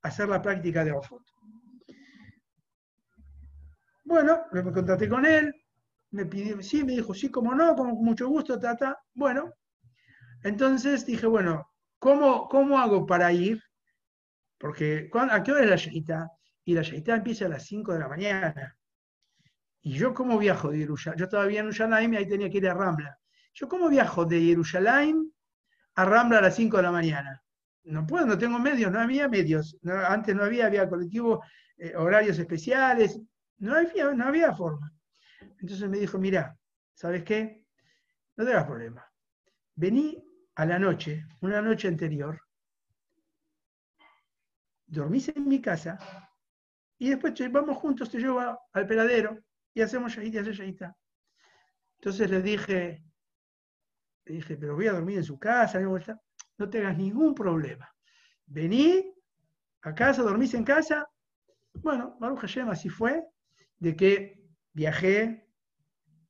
hacer 0.01 0.29
la 0.29 0.41
práctica 0.41 0.83
de 0.83 0.91
Ofot. 0.91 1.23
Bueno, 4.03 4.41
me 4.51 4.63
contacté 4.63 5.07
con 5.07 5.25
él, 5.25 5.53
me 6.11 6.25
pidió, 6.25 6.61
sí, 6.61 6.83
me 6.83 6.93
dijo, 6.93 7.13
sí, 7.13 7.29
como 7.29 7.55
no, 7.55 7.75
con 7.75 7.93
mucho 8.03 8.27
gusto, 8.27 8.59
tata. 8.59 8.99
Bueno, 9.13 9.53
entonces 10.43 11.05
dije, 11.05 11.27
bueno, 11.27 11.69
¿cómo, 11.99 12.47
cómo 12.49 12.77
hago 12.79 13.05
para 13.05 13.31
ir? 13.31 13.61
Porque, 14.57 15.09
¿a 15.13 15.43
qué 15.43 15.51
hora 15.51 15.63
es 15.63 15.69
la 15.69 15.75
shahita? 15.75 16.27
y 16.65 16.73
la 16.73 16.81
Shaitá 16.81 17.15
empieza 17.15 17.45
a 17.45 17.49
las 17.49 17.65
5 17.65 17.93
de 17.93 17.99
la 17.99 18.07
mañana. 18.07 18.77
¿Y 19.81 19.93
yo 19.93 20.13
cómo 20.13 20.37
viajo 20.37 20.69
de 20.69 20.79
Jerusalén? 20.79 21.19
Yo 21.19 21.27
todavía 21.27 21.61
en 21.61 21.71
Jerusalén 21.71 22.13
y 22.13 22.17
ahí 22.17 22.27
tenía 22.27 22.49
que 22.49 22.57
ir 22.57 22.69
a 22.69 22.73
Rambla. 22.73 23.17
¿Yo 23.53 23.67
cómo 23.67 23.89
viajo 23.89 24.25
de 24.25 24.39
Jerusalén 24.39 25.33
a 25.95 26.05
Rambla 26.05 26.37
a 26.37 26.41
las 26.41 26.55
5 26.55 26.77
de 26.77 26.83
la 26.83 26.91
mañana? 26.91 27.40
No 27.83 28.05
puedo, 28.05 28.25
no 28.25 28.37
tengo 28.37 28.59
medios, 28.59 28.91
no 28.91 28.99
había 28.99 29.27
medios. 29.27 29.77
antes 30.07 30.35
no 30.35 30.43
había, 30.43 30.67
había 30.67 30.87
colectivos, 30.87 31.39
eh, 31.77 31.95
horarios 31.95 32.37
especiales, 32.37 33.19
no 33.57 33.75
había, 33.75 34.53
forma. 34.53 34.91
Entonces 35.59 35.89
me 35.89 35.97
dijo, 35.97 36.17
mira, 36.17 36.57
¿sabes 36.93 37.23
qué? 37.23 37.65
No 38.35 38.45
tengas 38.45 38.65
problema. 38.65 39.05
Vení 39.75 40.23
a 40.55 40.65
la 40.65 40.77
noche, 40.77 41.25
una 41.41 41.61
noche 41.61 41.87
anterior, 41.87 42.39
dormís 44.85 45.29
en 45.29 45.47
mi 45.47 45.61
casa 45.61 45.97
y 46.97 47.09
después 47.09 47.33
vamos 47.51 47.77
juntos, 47.77 48.11
te 48.11 48.19
llevo 48.19 48.39
al 48.73 48.85
peladero 48.85 49.39
y 49.73 49.81
hacemos 49.81 50.15
yahita 50.15 50.37
y 50.37 50.39
hacer 50.41 50.53
yahita. 50.53 50.97
Entonces 51.95 52.29
le 52.29 52.41
dije, 52.41 53.03
le 54.25 54.35
dije, 54.35 54.57
pero 54.57 54.75
voy 54.75 54.87
a 54.87 54.93
dormir 54.93 55.17
en 55.17 55.23
su 55.23 55.39
casa, 55.39 55.79
te 56.69 56.79
hagas 56.79 56.97
ningún 56.97 57.33
problema. 57.33 57.89
Vení 58.45 59.13
a 59.81 59.93
casa, 59.93 60.21
dormís 60.21 60.53
en 60.53 60.63
casa. 60.63 61.07
Bueno, 61.73 62.17
Baruch 62.19 62.39
Hashem 62.39 62.69
así 62.69 62.89
fue, 62.89 63.23
de 63.79 63.95
que 63.95 64.43
viajé 64.73 65.47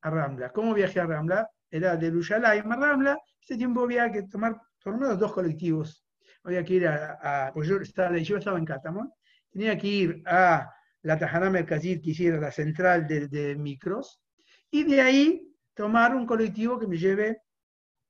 a 0.01 0.09
Rambla. 0.09 0.51
¿Cómo 0.51 0.73
viajé 0.73 0.99
a 0.99 1.05
Rambla? 1.05 1.49
Era 1.69 1.95
de 1.95 2.07
Yerushalayim 2.07 2.71
a 2.71 2.75
Rambla. 2.75 3.17
Ese 3.41 3.57
tiempo 3.57 3.83
había 3.83 4.11
que 4.11 4.23
tomar 4.23 4.61
por 4.83 4.97
menos 4.97 5.19
dos 5.19 5.33
colectivos. 5.33 6.05
Había 6.43 6.63
que 6.63 6.73
ir 6.73 6.87
a, 6.87 7.47
a 7.47 7.53
pues 7.53 7.67
yo 7.67 7.77
estaba, 7.77 8.17
en 8.57 8.65
Catamón, 8.65 9.11
tenía 9.51 9.77
que 9.77 9.87
ir 9.87 10.23
a 10.25 10.73
la 11.03 11.17
Tajana 11.17 11.49
Mercazir, 11.49 12.01
que 12.01 12.11
hiciera 12.11 12.39
la 12.39 12.51
central 12.51 13.07
de, 13.07 13.55
micros, 13.55 14.21
y 14.69 14.83
de 14.83 15.01
ahí 15.01 15.55
tomar 15.73 16.15
un 16.15 16.25
colectivo 16.25 16.79
que 16.79 16.87
me 16.87 16.97
lleve 16.97 17.41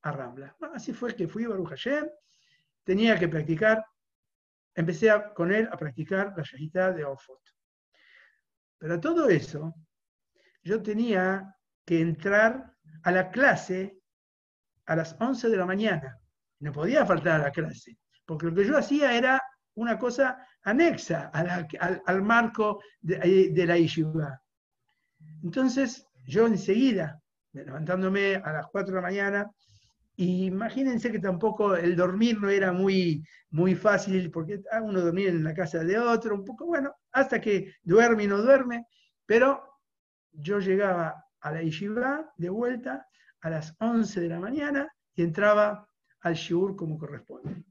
a 0.04 0.12
Rambla. 0.12 0.56
así 0.74 0.94
fue 0.94 1.16
que 1.16 1.28
fui 1.28 1.46
a 1.46 1.50
Baruch 1.50 1.70
Hashem, 1.70 2.08
tenía 2.84 3.18
que 3.18 3.28
practicar, 3.28 3.86
empecé 4.74 5.10
con 5.36 5.52
él 5.52 5.70
a 5.72 5.78
practicar 5.78 6.34
la 6.36 6.44
Shahita 6.44 6.92
de 6.92 7.04
Ofot. 7.04 7.42
Pero 8.78 9.00
todo 9.00 9.30
eso, 9.30 9.76
yo 10.64 10.82
tenía 10.82 11.56
que 11.86 12.02
entrar 12.02 12.74
a 13.04 13.12
la 13.12 13.30
clase 13.30 14.00
a 14.86 14.96
las 14.96 15.16
11 15.20 15.50
de 15.50 15.58
la 15.58 15.66
mañana. 15.66 16.20
No 16.60 16.72
podía 16.72 17.06
faltar 17.06 17.42
a 17.42 17.46
la 17.46 17.52
clase, 17.52 17.98
porque 18.26 18.48
lo 18.48 18.56
que 18.56 18.66
yo 18.66 18.78
hacía 18.78 19.16
era 19.16 19.42
una 19.76 19.98
cosa 19.98 20.46
anexa 20.64 21.32
al, 21.34 22.22
marco 22.22 22.82
de, 23.00 23.66
la 23.66 23.78
yeshiva. 23.78 24.42
Entonces, 25.44 26.06
yo 26.26 26.48
enseguida, 26.48 27.22
levantándome 27.54 28.36
a 28.36 28.54
las 28.54 28.68
4 28.68 28.92
de 28.92 28.96
la 28.96 29.08
mañana, 29.08 29.52
Imagínense 30.22 31.12
que 31.12 31.18
tampoco 31.18 31.76
el 31.76 31.96
dormir 31.96 32.40
no 32.40 32.48
era 32.48 32.72
muy, 32.72 33.26
muy 33.50 33.74
fácil, 33.74 34.30
porque 34.30 34.62
ah, 34.72 34.80
uno 34.80 35.02
dormía 35.02 35.30
en 35.30 35.44
la 35.44 35.56
casa 35.56 35.84
de 35.84 35.98
otro, 35.98 36.36
un 36.36 36.46
poco, 36.46 36.68
bueno, 36.68 36.94
hasta 37.12 37.42
que 37.42 37.74
duerme 37.82 38.26
y 38.26 38.28
no 38.28 38.38
duerme, 38.38 38.86
pero 39.26 39.80
yo 40.32 40.60
llegaba 40.60 41.26
a 41.40 41.52
la 41.52 41.64
yeshiva 41.64 42.32
de 42.38 42.50
vuelta 42.50 43.08
a 43.40 43.50
las 43.50 43.76
11 43.80 44.22
de 44.22 44.30
la 44.30 44.40
mañana 44.40 44.88
y 45.16 45.24
entraba 45.24 45.90
al 46.20 46.36
shiur 46.36 46.76
como 46.76 47.00
corresponde. 47.00 47.64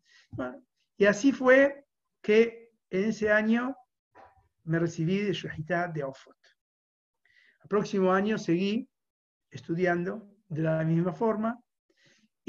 y 0.97 1.05
así 1.07 1.31
fue 1.31 1.87
que 2.21 2.73
en 2.91 3.11
ese 3.11 3.31
año 3.31 3.77
me 4.65 4.81
recibí 4.81 5.19
de 5.19 5.33
Shahitá 5.33 5.87
de 5.87 6.03
Ofot. 6.03 6.37
El 7.63 7.69
próximo 7.69 8.13
año 8.13 8.39
seguí 8.39 8.91
estudiando 9.53 10.35
de 10.49 10.63
la 10.63 10.83
misma 10.83 11.13
forma 11.13 11.57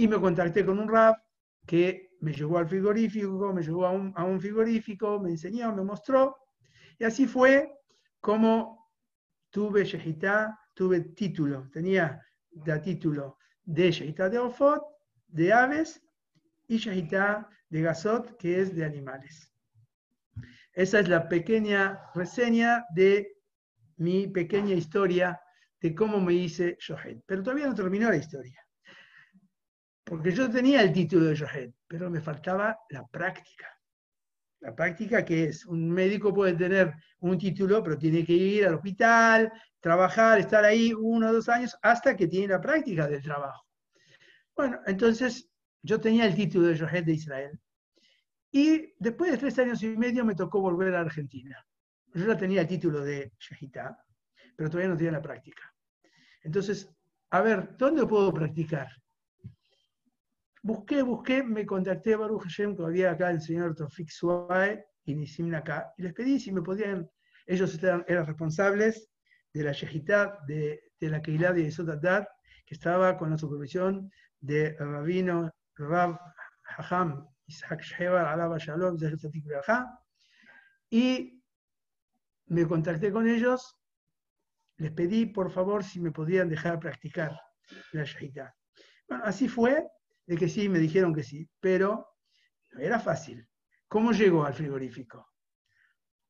y 0.02 0.08
me 0.08 0.20
contacté 0.20 0.66
con 0.66 0.80
un 0.80 0.90
rap 0.90 1.16
que 1.68 2.10
me 2.22 2.34
llevó 2.34 2.58
al 2.58 2.68
frigorífico, 2.68 3.54
me 3.54 3.62
llevó 3.62 3.86
a 3.86 3.92
un, 3.92 4.42
frigorífico, 4.42 5.20
me 5.20 5.30
enseñó, 5.30 5.76
me 5.76 5.84
mostró. 5.84 6.38
Y 6.98 7.04
así 7.04 7.28
fue 7.28 7.72
como 8.20 8.90
tuve 9.52 9.86
Shehitá, 9.86 10.60
tuve 10.74 11.02
título, 11.02 11.70
tenía 11.72 12.20
de 12.50 12.80
título 12.80 13.38
de 13.64 13.92
Shehitá 13.92 14.28
de 14.28 14.40
Ofot, 14.40 14.82
de 15.28 15.54
aves, 15.54 16.02
y 16.68 16.78
Shehitá 16.78 17.48
de 17.70 17.82
Gazot, 17.82 18.38
que 18.38 18.60
es 18.60 18.76
de 18.76 18.84
animales. 18.84 19.54
Esa 20.74 21.00
es 21.00 21.10
la 21.10 21.30
pequeña 21.30 22.00
reseña 22.16 22.86
de 22.96 23.38
mi 23.98 24.26
pequeña 24.26 24.74
historia 24.74 25.40
de 25.80 25.94
cómo 25.94 26.20
me 26.20 26.34
hice 26.34 26.76
Shohet. 26.80 27.22
Pero 27.28 27.44
todavía 27.44 27.68
no 27.68 27.76
terminó 27.76 28.10
la 28.10 28.18
historia. 28.18 28.61
Porque 30.04 30.32
yo 30.32 30.50
tenía 30.50 30.82
el 30.82 30.92
título 30.92 31.26
de 31.26 31.36
Shohet, 31.36 31.74
pero 31.88 32.10
me 32.10 32.22
faltaba 32.22 32.78
la 32.90 33.06
práctica. 33.08 33.68
La 34.60 34.76
práctica 34.76 35.26
que 35.26 35.46
es, 35.46 35.66
un 35.66 35.90
médico 35.90 36.34
puede 36.34 36.54
tener 36.54 36.94
un 37.20 37.38
título, 37.38 37.82
pero 37.84 37.98
tiene 37.98 38.24
que 38.24 38.34
ir 38.34 38.66
al 38.66 38.76
hospital, 38.76 39.52
trabajar, 39.80 40.40
estar 40.40 40.64
ahí 40.64 40.94
uno 40.94 41.30
o 41.30 41.34
dos 41.34 41.50
años 41.50 41.76
hasta 41.82 42.16
que 42.16 42.28
tiene 42.28 42.50
la 42.50 42.62
práctica 42.62 43.08
del 43.08 43.24
trabajo. 43.24 43.66
Bueno, 44.56 44.80
entonces 44.86 45.50
yo 45.82 46.00
tenía 46.00 46.26
el 46.26 46.36
título 46.36 46.68
de 46.68 46.76
Shohet 46.76 47.06
de 47.06 47.14
Israel. 47.14 47.60
Y 48.52 48.94
después 49.00 49.32
de 49.32 49.38
tres 49.38 49.58
años 49.60 49.82
y 49.82 49.88
medio 49.98 50.26
me 50.26 50.36
tocó 50.36 50.62
volver 50.62 50.94
a 50.94 51.02
Argentina. 51.02 51.66
Yo 52.14 52.28
ya 52.28 52.38
tenía 52.38 52.62
el 52.62 52.68
título 52.68 53.02
de 53.02 53.32
Shahitá, 53.40 53.98
pero 54.56 54.70
todavía 54.70 54.90
no 54.90 54.98
tenía 54.98 55.14
la 55.14 55.22
práctica. 55.22 55.74
Entonces, 56.44 56.94
a 57.30 57.42
ver, 57.42 57.78
¿dónde 57.78 58.06
puedo 58.06 58.34
practicar? 58.34 58.90
Busqué, 60.64 61.02
busqué, 61.02 61.44
me 61.44 61.66
contacté 61.66 62.14
a 62.14 62.18
Baruch 62.18 62.44
Hashem, 62.44 62.76
todavía 62.76 63.12
acá 63.12 63.32
el 63.32 63.42
señor 63.42 63.76
Tofik 63.76 64.10
Suae 64.10 64.86
y 65.06 65.16
Nisim 65.16 65.54
acá, 65.56 65.92
y 65.98 66.04
les 66.04 66.14
pedí 66.14 66.40
si 66.40 66.52
me 66.52 66.62
podían, 66.62 67.10
ellos 67.48 67.82
eran, 67.82 68.06
responsables 68.08 69.10
de 69.54 69.64
la 69.64 69.72
Shehitá, 69.72 70.38
de, 70.48 70.80
de, 71.00 71.10
la 71.10 71.22
Keilah 71.22 71.52
de 71.52 71.72
Dad, 72.00 72.28
que 72.66 72.76
estaba 72.76 73.18
con 73.18 73.32
la 73.32 73.38
supervisión 73.40 74.12
de 74.40 74.76
Rabino 74.78 75.52
Rab 75.76 76.20
Hacham 76.78 77.28
Isaac 77.48 77.82
Shevar, 77.82 78.28
Alaba 78.28 78.58
Shalom, 78.60 78.98
y 80.90 81.44
me 82.48 82.68
contacté 82.68 83.12
con 83.12 83.28
ellos. 83.28 83.78
Les 84.78 84.92
pedí 84.92 85.26
por 85.26 85.52
favor 85.52 85.84
si 85.84 86.00
me 86.00 86.12
podían 86.12 86.50
dejar 86.50 86.80
practicar 86.80 87.36
la 87.92 88.04
shahita. 88.04 88.56
Bueno, 89.08 89.24
así 89.26 89.48
fue, 89.48 89.88
de 90.26 90.38
que 90.38 90.48
sí, 90.48 90.70
me 90.70 90.80
dijeron 90.80 91.14
que 91.14 91.24
sí, 91.24 91.50
pero 91.60 92.08
no 92.72 92.80
era 92.80 93.00
fácil. 93.00 93.48
¿Cómo 93.88 94.12
llegó 94.12 94.46
al 94.46 94.54
frigorífico? 94.54 95.28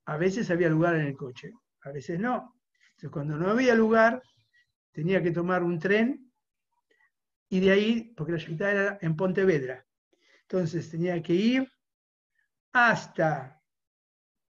A 0.05 0.17
veces 0.17 0.49
había 0.49 0.69
lugar 0.69 0.95
en 0.95 1.07
el 1.07 1.15
coche, 1.15 1.51
a 1.81 1.91
veces 1.91 2.19
no. 2.19 2.55
Entonces, 2.91 3.11
cuando 3.11 3.37
no 3.37 3.49
había 3.49 3.75
lugar, 3.75 4.21
tenía 4.91 5.21
que 5.21 5.31
tomar 5.31 5.63
un 5.63 5.79
tren 5.79 6.31
y 7.49 7.59
de 7.59 7.71
ahí, 7.71 8.13
porque 8.15 8.31
la 8.31 8.37
shahita 8.37 8.71
era 8.71 8.97
en 9.01 9.15
Pontevedra, 9.15 9.85
entonces 10.43 10.89
tenía 10.89 11.21
que 11.21 11.33
ir 11.33 11.71
hasta 12.73 13.61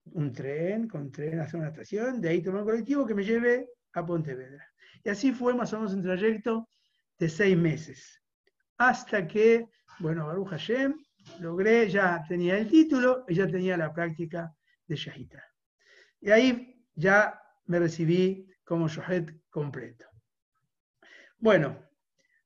un 0.06 0.32
tren, 0.34 0.88
con 0.88 1.12
tren 1.12 1.39
hacia 1.39 1.60
una 1.60 1.70
estación, 1.70 2.22
de 2.22 2.30
ahí 2.30 2.41
tomar 2.41 2.62
un 2.62 2.67
colectivo 2.67 3.06
que 3.06 3.15
me 3.15 3.24
lleve 3.24 3.70
a 3.94 4.06
Pontevedra. 4.06 4.67
Y 5.04 5.10
así 5.10 5.32
fue 5.32 5.54
más 5.54 5.74
o 5.74 5.78
menos 5.78 5.94
un 5.94 6.04
trayecto 6.04 6.67
de 7.17 7.30
seis 7.30 7.58
meses. 7.58 8.21
Hasta 8.82 9.28
que, 9.28 9.70
bueno, 10.00 10.26
Baruch 10.26 10.50
Hashem, 10.50 11.06
logré, 11.39 11.88
ya 11.88 12.26
tenía 12.28 12.58
el 12.58 12.67
título 12.67 13.26
y 13.28 13.36
ya 13.36 13.46
tenía 13.46 13.78
la 13.78 13.94
práctica 13.94 14.56
de 14.88 14.96
Shahita. 14.96 15.46
Y 16.20 16.32
ahí 16.32 16.84
ya 16.96 17.39
me 17.65 17.78
recibí 17.78 18.48
como 18.63 18.88
Shahet 18.88 19.48
completo. 19.52 20.08
Bueno, 21.38 21.78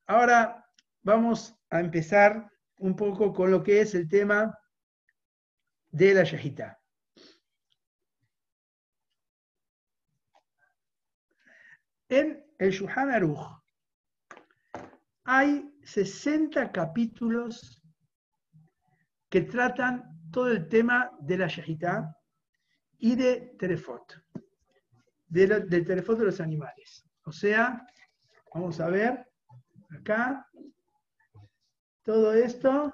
ahora 0.07 0.69
vamos 1.03 1.55
a 1.69 1.79
empezar 1.79 2.51
un 2.79 2.97
poco 2.97 3.31
con 3.31 3.49
lo 3.49 3.63
que 3.63 3.79
es 3.79 3.95
el 3.95 4.09
tema 4.09 4.59
de 5.87 6.15
la 6.15 6.23
Shahita. 6.25 6.77
En 12.09 12.45
el 12.59 12.71
Shuhan 12.71 13.09
Aruch 13.09 13.63
hay 15.23 15.74
60 15.85 16.71
capítulos 16.71 17.81
que 19.29 19.41
tratan 19.41 20.03
todo 20.31 20.51
el 20.51 20.67
tema 20.67 21.11
de 21.21 21.37
la 21.37 21.47
Shahita 21.47 22.15
y 22.97 23.15
de 23.15 23.55
Terefot, 23.57 24.21
del 25.27 25.69
Terefot 25.69 26.17
de 26.17 26.25
los 26.25 26.41
animales. 26.41 27.07
O 27.23 27.31
sea, 27.31 27.85
vamos 28.53 28.79
a 28.79 28.89
ver 28.89 29.27
acá, 29.89 30.47
todo 32.03 32.33
esto, 32.33 32.93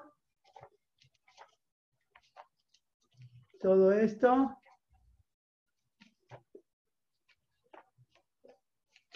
todo 3.60 3.92
esto 3.92 4.56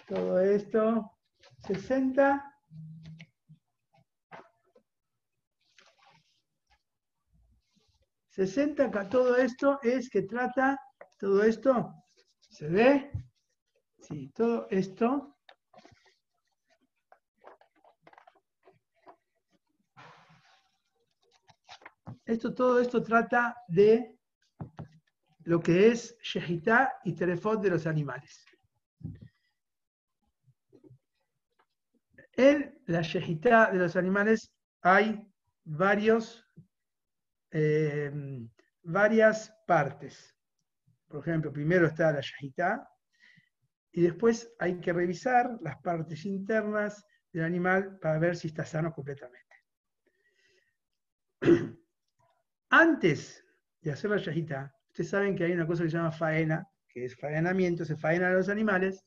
todo 0.07 0.41
esto, 0.41 1.12
60. 1.67 2.56
Acá, 8.83 9.09
todo 9.09 9.37
esto 9.37 9.79
es 9.83 10.11
que 10.11 10.22
trata, 10.22 10.79
todo 11.18 11.42
esto, 11.42 11.94
¿se 12.40 12.68
ve? 12.68 13.11
Sí, 14.01 14.31
todo 14.35 14.66
esto. 14.70 15.37
Esto, 22.25 22.55
todo 22.55 22.81
esto 22.81 23.03
trata 23.03 23.57
de 23.68 24.18
lo 25.44 25.61
que 25.61 25.88
es 25.88 26.16
Shehitá 26.20 26.99
y 27.05 27.14
Terefot 27.14 27.62
de 27.62 27.70
los 27.70 27.87
animales. 27.87 28.44
En 32.37 32.79
la 32.87 33.01
shejitá 33.01 33.70
de 33.70 33.79
los 33.79 33.96
animales 33.96 34.53
hay 34.83 35.27
varios, 35.64 36.46
eh, 37.59 38.12
varias 38.83 39.51
partes. 39.66 40.37
Por 41.09 41.21
ejemplo, 41.21 41.51
primero 41.51 41.87
está 41.87 42.12
la 42.12 42.21
shejitá 42.21 42.87
y 43.92 44.03
después 44.03 44.53
hay 44.59 44.79
que 44.79 44.92
revisar 44.92 45.57
las 45.62 45.79
partes 45.79 46.27
internas 46.27 47.07
del 47.33 47.45
animal 47.45 47.99
para 47.99 48.19
ver 48.19 48.37
si 48.37 48.49
está 48.49 48.66
sano 48.66 48.92
completamente. 48.92 49.57
Antes 52.68 53.43
de 53.81 53.93
hacer 53.93 54.11
la 54.11 54.18
shejitá, 54.18 54.74
ustedes 54.89 55.09
saben 55.09 55.35
que 55.35 55.45
hay 55.45 55.53
una 55.53 55.66
cosa 55.66 55.83
que 55.83 55.91
se 55.91 55.97
llama 55.97 56.12
faena, 56.12 56.68
que 56.89 57.07
es 57.07 57.16
faenamiento, 57.16 57.87
se 57.87 57.97
faenan 57.97 58.33
a 58.33 58.37
los 58.37 58.51
animales. 58.51 59.03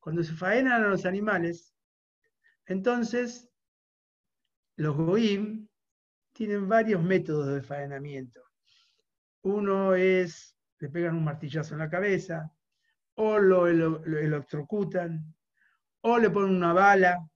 Cuando 0.00 0.24
se 0.24 0.32
faenan 0.32 0.82
a 0.82 0.88
los 0.88 1.06
animales, 1.06 1.72
entonces, 2.66 3.48
los 4.74 4.96
goim 4.96 5.68
tienen 6.36 6.68
varios 6.68 7.02
métodos 7.02 7.54
de 7.54 7.62
faenamiento. 7.62 8.42
Uno 9.42 9.94
es, 9.94 10.54
le 10.80 10.90
pegan 10.90 11.16
un 11.16 11.24
martillazo 11.24 11.74
en 11.74 11.78
la 11.78 11.88
cabeza, 11.88 12.52
o 13.14 13.38
lo, 13.38 13.66
electrocutan, 13.66 15.34
o 16.02 16.18
le 16.18 16.28
ponen 16.28 16.56
una 16.56 16.74
bala, 16.74 17.26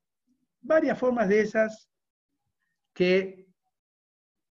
varias 0.61 0.99
formas 0.99 1.31
de 1.31 1.41
esas 1.41 1.89
que 2.93 3.49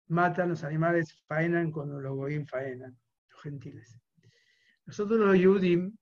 matan 0.07 0.49
los 0.49 0.65
animales, 0.65 1.15
faenan 1.25 1.71
cuando 1.71 2.01
los 2.01 2.13
goim 2.13 2.45
faenan, 2.45 2.99
los 3.29 3.41
gentiles. 3.41 3.97
Nosotros 4.85 5.19
los 5.19 5.37
yudim 5.37 5.97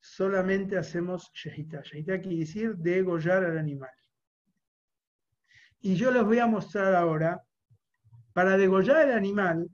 solamente 0.00 0.78
hacemos 0.78 1.30
shehita. 1.34 1.82
Shehita 1.82 2.18
quiere 2.18 2.38
decir 2.38 2.76
degollar 2.76 3.44
al 3.44 3.58
animal. 3.58 3.90
Y 5.80 5.94
yo 5.94 6.10
les 6.10 6.22
voy 6.24 6.38
a 6.38 6.46
mostrar 6.46 6.94
ahora, 6.94 7.42
para 8.32 8.56
degollar 8.56 9.08
el 9.08 9.14
animal, 9.14 9.68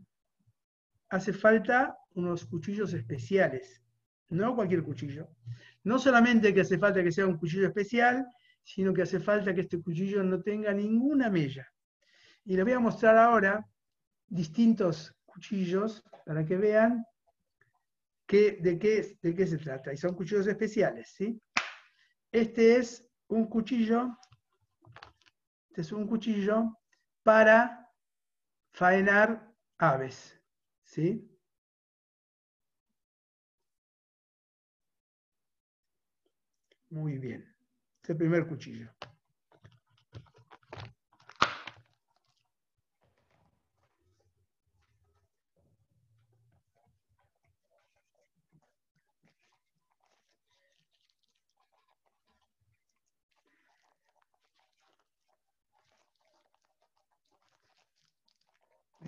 hace 1.08 1.32
falta 1.32 1.96
unos 2.14 2.44
cuchillos 2.44 2.92
especiales, 2.92 3.82
no 4.28 4.54
cualquier 4.54 4.82
cuchillo. 4.82 5.28
No 5.84 5.98
solamente 5.98 6.54
que 6.54 6.62
hace 6.62 6.78
falta 6.78 7.02
que 7.02 7.12
sea 7.12 7.26
un 7.26 7.38
cuchillo 7.38 7.66
especial, 7.66 8.26
sino 8.62 8.92
que 8.92 9.02
hace 9.02 9.20
falta 9.20 9.54
que 9.54 9.60
este 9.62 9.80
cuchillo 9.80 10.22
no 10.22 10.42
tenga 10.42 10.72
ninguna 10.72 11.30
mella. 11.30 11.66
Y 12.44 12.56
les 12.56 12.64
voy 12.64 12.74
a 12.74 12.80
mostrar 12.80 13.16
ahora 13.16 13.64
distintos 14.26 15.14
cuchillos 15.24 16.02
para 16.24 16.44
que 16.44 16.56
vean 16.56 17.04
de, 18.28 18.78
qué, 18.78 19.18
de 19.22 19.34
qué 19.34 19.46
se 19.46 19.58
trata. 19.58 19.92
Y 19.92 19.96
son 19.96 20.14
cuchillos 20.14 20.46
especiales, 20.46 21.12
¿sí? 21.16 21.40
Este 22.32 22.76
es 22.76 23.06
un 23.28 23.46
cuchillo, 23.46 24.16
este 25.76 25.82
es 25.82 25.92
un 25.92 26.06
cuchillo 26.06 26.74
para 27.22 27.92
faenar 28.72 29.54
aves, 29.76 30.40
¿sí? 30.84 31.30
Muy 36.88 37.18
bien. 37.18 37.54
Este 38.00 38.14
primer 38.14 38.46
cuchillo. 38.46 38.90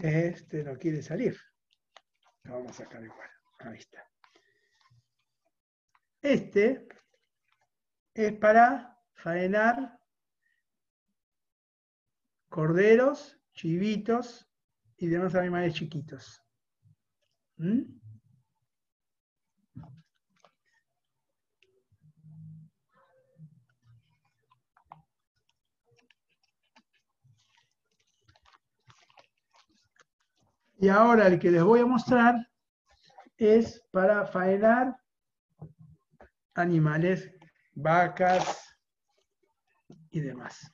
Este 0.01 0.62
no 0.62 0.76
quiere 0.76 1.03
salir. 1.03 1.36
Lo 2.44 2.55
vamos 2.55 2.72
a 2.72 2.84
sacar 2.84 3.03
igual. 3.03 3.28
Ahí 3.61 3.78
está. 3.78 4.07
Este 6.20 6.88
es 8.14 8.32
para 8.34 8.99
faenar 9.14 9.99
corderos, 12.49 13.40
chivitos 13.53 14.49
y 14.96 15.09
demás 15.09 15.34
animales 15.34 15.74
chiquitos. 15.74 16.42
¿Mm? 17.57 17.82
Y 30.80 30.88
ahora 30.88 31.26
el 31.26 31.40
que 31.40 31.50
les 31.50 31.64
voy 31.64 31.80
a 31.80 31.86
mostrar 31.86 32.48
es 33.36 33.84
para 33.90 34.24
faenar 34.26 34.96
animales, 36.54 37.32
vacas 37.74 38.76
y 40.10 40.20
demás. 40.20 40.72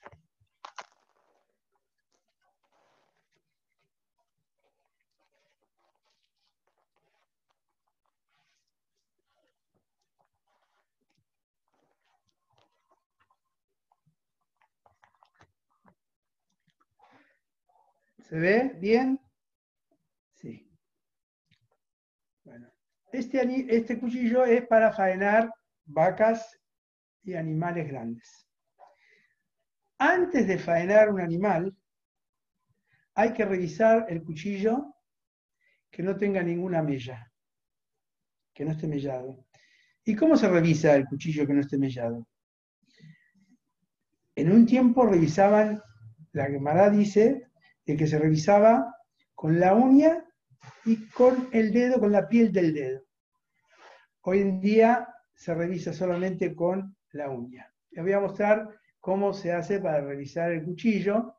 ¿Se 18.28 18.36
ve 18.36 18.76
bien? 18.78 19.23
Este, 23.14 23.76
este, 23.76 24.00
cuchillo 24.00 24.44
es 24.44 24.66
para 24.66 24.92
faenar 24.92 25.48
vacas 25.84 26.58
y 27.22 27.34
animales 27.34 27.86
grandes. 27.86 28.48
Antes 29.98 30.48
de 30.48 30.58
faenar 30.58 31.10
un 31.10 31.20
animal, 31.20 31.72
hay 33.14 33.32
que 33.32 33.44
revisar 33.44 34.06
el 34.08 34.24
cuchillo 34.24 34.96
que 35.92 36.02
no 36.02 36.16
tenga 36.16 36.42
ninguna 36.42 36.82
mella, 36.82 37.32
que 38.52 38.64
no 38.64 38.72
esté 38.72 38.88
mellado. 38.88 39.46
¿Y 40.04 40.16
cómo 40.16 40.36
se 40.36 40.48
revisa 40.48 40.96
el 40.96 41.06
cuchillo 41.06 41.46
que 41.46 41.54
no 41.54 41.60
esté 41.60 41.78
mellado? 41.78 42.26
En 44.34 44.50
un 44.50 44.66
tiempo 44.66 45.06
revisaban, 45.06 45.80
la 46.32 46.46
Gemara 46.46 46.90
dice, 46.90 47.46
de 47.86 47.96
que 47.96 48.08
se 48.08 48.18
revisaba 48.18 48.92
con 49.36 49.60
la 49.60 49.72
uña 49.72 50.24
y 50.84 51.06
con 51.10 51.48
el 51.52 51.72
dedo, 51.72 52.00
con 52.00 52.10
la 52.10 52.26
piel 52.26 52.50
del 52.50 52.74
dedo. 52.74 53.03
Hoy 54.26 54.40
en 54.40 54.58
día 54.58 55.14
se 55.34 55.54
revisa 55.54 55.92
solamente 55.92 56.54
con 56.54 56.96
la 57.12 57.28
uña. 57.28 57.70
Les 57.90 58.02
voy 58.02 58.14
a 58.14 58.20
mostrar 58.20 58.80
cómo 58.98 59.34
se 59.34 59.52
hace 59.52 59.80
para 59.80 60.00
revisar 60.00 60.50
el 60.50 60.64
cuchillo. 60.64 61.36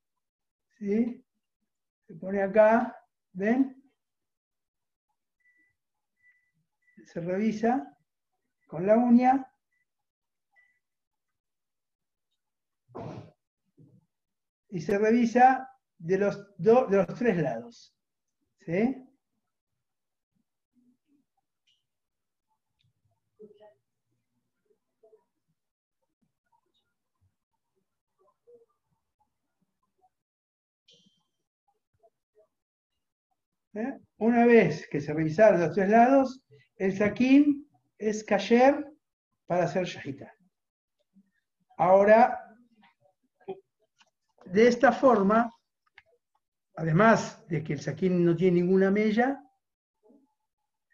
¿Sí? 0.77 1.25
Se 2.05 2.13
pone 2.13 2.43
acá, 2.43 2.95
¿ven? 3.33 3.81
Se 7.07 7.21
revisa 7.21 7.97
con 8.67 8.85
la 8.85 8.97
uña. 8.97 9.51
Y 14.69 14.79
se 14.79 14.99
revisa 14.99 15.71
de 15.97 16.19
los, 16.19 16.55
de 16.57 16.97
los 16.97 17.07
tres 17.17 17.37
lados. 17.37 17.97
¿Sí? 18.59 19.05
¿Eh? 33.75 33.99
Una 34.17 34.45
vez 34.45 34.87
que 34.89 35.01
se 35.01 35.13
revisaron 35.13 35.61
los 35.61 35.73
tres 35.73 35.89
lados, 35.89 36.41
el 36.77 36.95
saquín 36.97 37.67
es 37.97 38.23
cayer 38.23 38.85
para 39.45 39.65
hacer 39.65 39.85
shahita. 39.85 40.33
Ahora, 41.77 42.39
de 44.45 44.67
esta 44.67 44.91
forma, 44.91 45.51
además 46.75 47.45
de 47.47 47.63
que 47.63 47.73
el 47.73 47.81
saquín 47.81 48.23
no 48.23 48.35
tiene 48.35 48.61
ninguna 48.61 48.91
mella, 48.91 49.41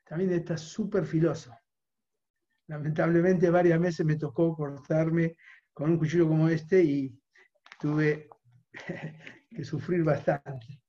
también 0.05 0.33
está 0.33 0.57
súper 0.57 1.05
filoso. 1.05 1.55
Lamentablemente 2.67 3.49
varias 3.49 3.79
veces 3.79 4.05
me 4.05 4.17
tocó 4.17 4.55
cortarme 4.55 5.35
con 5.73 5.91
un 5.91 5.97
cuchillo 5.97 6.27
como 6.27 6.49
este 6.49 6.83
y 6.83 7.19
tuve 7.79 8.27
que 9.49 9.63
sufrir 9.63 10.03
bastante. 10.03 10.81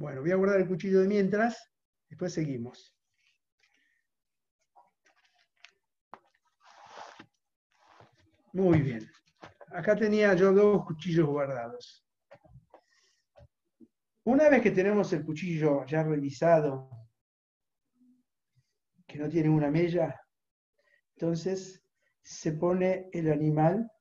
Bueno, 0.00 0.22
voy 0.22 0.30
a 0.30 0.36
guardar 0.36 0.60
el 0.62 0.66
cuchillo 0.66 1.02
de 1.02 1.08
mientras, 1.08 1.74
después 2.08 2.32
seguimos. 2.32 2.96
Muy 8.54 8.80
bien. 8.80 9.06
Acá 9.72 9.94
tenía 9.94 10.32
yo 10.32 10.54
dos 10.54 10.86
cuchillos 10.86 11.26
guardados. 11.26 12.08
Una 14.24 14.48
vez 14.48 14.62
que 14.62 14.70
tenemos 14.70 15.12
el 15.12 15.22
cuchillo 15.22 15.84
ya 15.84 16.02
revisado, 16.02 16.88
que 19.06 19.18
no 19.18 19.28
tiene 19.28 19.50
una 19.50 19.70
mella, 19.70 20.18
entonces 21.14 21.84
se 22.22 22.52
pone 22.52 23.10
el 23.12 23.30
animal 23.30 23.92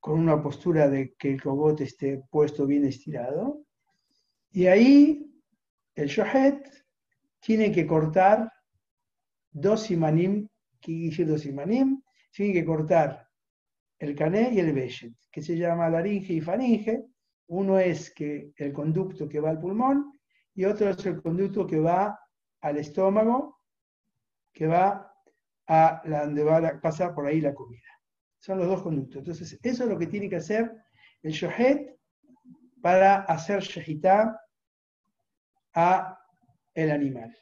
con 0.00 0.20
una 0.20 0.42
postura 0.42 0.86
de 0.90 1.14
que 1.14 1.32
el 1.32 1.40
robot 1.40 1.80
esté 1.80 2.22
puesto 2.30 2.66
bien 2.66 2.84
estirado 2.84 3.65
y 4.56 4.66
ahí 4.68 5.30
el 5.94 6.08
shohet 6.08 6.66
tiene 7.40 7.70
que 7.70 7.86
cortar 7.86 8.50
dos 9.50 9.82
simanim, 9.82 10.48
¿qué 10.80 10.92
dice 10.92 11.26
dos 11.26 11.42
simanim? 11.42 12.00
Tiene 12.32 12.54
que 12.54 12.64
cortar 12.64 13.28
el 13.98 14.14
cané 14.14 14.54
y 14.54 14.60
el 14.60 14.72
beshet, 14.72 15.12
que 15.30 15.42
se 15.42 15.58
llama 15.58 15.90
laringe 15.90 16.32
y 16.32 16.40
faringe. 16.40 17.04
Uno 17.48 17.78
es 17.78 18.10
que 18.14 18.54
el 18.56 18.72
conducto 18.72 19.28
que 19.28 19.40
va 19.40 19.50
al 19.50 19.60
pulmón 19.60 20.18
y 20.54 20.64
otro 20.64 20.88
es 20.88 21.04
el 21.04 21.20
conducto 21.20 21.66
que 21.66 21.78
va 21.78 22.18
al 22.62 22.78
estómago, 22.78 23.60
que 24.54 24.68
va 24.68 25.12
a 25.66 26.00
la 26.06 26.24
donde 26.24 26.42
va 26.42 26.56
a 26.66 26.80
pasar 26.80 27.14
por 27.14 27.26
ahí 27.26 27.42
la 27.42 27.52
comida. 27.52 27.92
Son 28.38 28.56
los 28.56 28.68
dos 28.68 28.82
conductos. 28.82 29.18
Entonces, 29.18 29.60
eso 29.62 29.84
es 29.84 29.90
lo 29.90 29.98
que 29.98 30.06
tiene 30.06 30.30
que 30.30 30.36
hacer 30.36 30.74
el 31.20 31.32
shohet 31.32 31.94
para 32.80 33.16
hacer 33.24 33.60
shahitá 33.60 34.40
a 35.76 36.18
el 36.74 36.90
animal. 36.90 37.36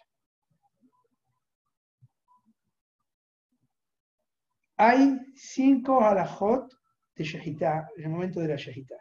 Hay 4.76 5.18
cinco 5.36 6.00
alajot 6.00 6.70
de 7.14 7.24
Shehitá, 7.24 7.88
en 7.96 8.04
el 8.04 8.10
momento 8.10 8.40
de 8.40 8.48
la 8.48 8.56
Shehitá. 8.56 8.96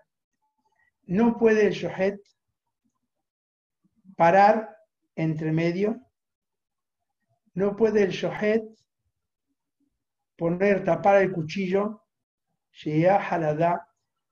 No 1.08 1.36
puede 1.38 1.66
el 1.66 1.74
Shohet 1.74 2.22
parar 4.16 4.78
entre 5.16 5.52
medio, 5.52 6.00
no 7.56 7.76
puede 7.76 8.04
el 8.04 8.12
Shohet 8.12 8.64
poner, 10.38 10.84
tapar 10.84 11.24
el 11.24 11.32
cuchillo, 11.32 12.04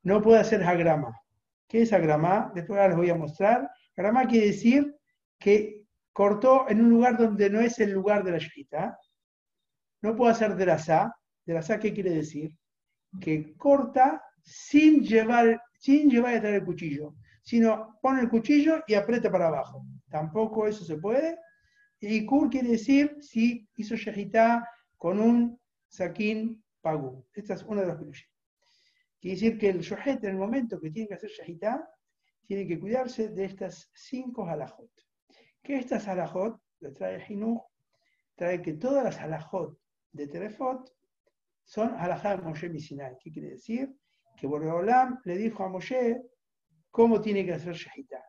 no 0.04 0.22
puede 0.22 0.40
hacer 0.40 0.64
Hagrama. 0.64 1.20
¿Qué 1.68 1.82
es 1.82 1.94
Hagrama? 1.94 2.52
Después 2.54 2.88
les 2.88 2.98
voy 2.98 3.10
a 3.10 3.16
mostrar. 3.16 3.70
Hagrama 4.02 4.26
quiere 4.26 4.48
decir 4.48 4.96
que 5.38 5.84
cortó 6.12 6.68
en 6.68 6.82
un 6.82 6.90
lugar 6.90 7.18
donde 7.20 7.52
no 7.52 7.62
es 7.62 7.78
el 7.80 7.92
lugar 7.92 8.24
de 8.24 8.32
la 8.32 8.40
Shehitá. 8.40 8.98
No 10.02 10.16
puede 10.16 10.32
hacer 10.32 10.56
Derasá. 10.56 11.16
Derasá, 11.46 11.80
¿qué 11.80 11.94
quiere 11.94 12.10
decir? 12.10 12.58
Que 13.20 13.56
corta 13.56 14.24
sin 14.42 15.04
llevar, 15.04 15.62
sin 15.78 16.10
llevar 16.10 16.34
a 16.34 16.42
traer 16.42 16.56
el 16.56 16.66
cuchillo, 16.66 17.14
sino 17.44 18.00
pone 18.02 18.22
el 18.22 18.30
cuchillo 18.30 18.84
y 18.88 18.96
aprieta 18.96 19.32
para 19.32 19.50
abajo. 19.50 19.86
Tampoco 20.10 20.66
eso 20.66 20.84
se 20.84 20.98
puede. 20.98 21.38
Y 22.00 22.26
Kur 22.26 22.50
quiere 22.50 22.70
decir 22.70 23.18
si 23.20 23.70
hizo 23.76 23.96
Shehitá 23.96 24.68
con 24.98 25.20
un 25.20 25.60
saquín 25.88 26.64
pagú. 26.82 27.24
Esta 27.34 27.54
es 27.54 27.62
una 27.62 27.82
de 27.82 27.88
las 27.88 27.98
peluches. 27.98 28.28
Quiere 29.20 29.36
decir 29.36 29.60
que 29.60 29.70
el 29.70 29.82
Shohet, 29.82 30.24
en 30.24 30.32
el 30.32 30.38
momento 30.38 30.80
que 30.80 30.90
tiene 30.90 31.08
que 31.08 31.14
hacer 31.14 31.30
Shahitá, 31.30 31.88
tiene 32.46 32.68
que 32.68 32.80
cuidarse 32.80 33.30
de 33.30 33.46
estas 33.46 33.90
cinco 33.94 34.46
halajot. 34.46 34.92
Que 35.62 35.78
estas 35.78 36.08
halajot, 36.08 36.60
lo 36.80 36.94
trae 36.94 37.22
Jinuj, 37.22 37.62
trae 38.36 38.62
que 38.62 38.74
todas 38.74 39.04
las 39.04 39.20
halajot 39.20 39.78
de 40.12 40.28
Terefot 40.28 40.92
son 41.64 41.96
halajá 41.98 42.38
de 42.38 42.44
Moshe 42.44 42.70
Misinai. 42.70 43.18
¿Qué 43.20 43.32
quiere 43.32 43.52
decir? 43.52 43.96
Que 44.36 44.48
Boreolam 44.48 45.20
le 45.24 45.38
dijo 45.38 45.64
a 45.64 45.70
Moshe 45.70 46.22
cómo 46.90 47.22
tiene 47.22 47.46
que 47.46 47.54
hacer 47.54 47.74
Shahitá. 47.74 48.24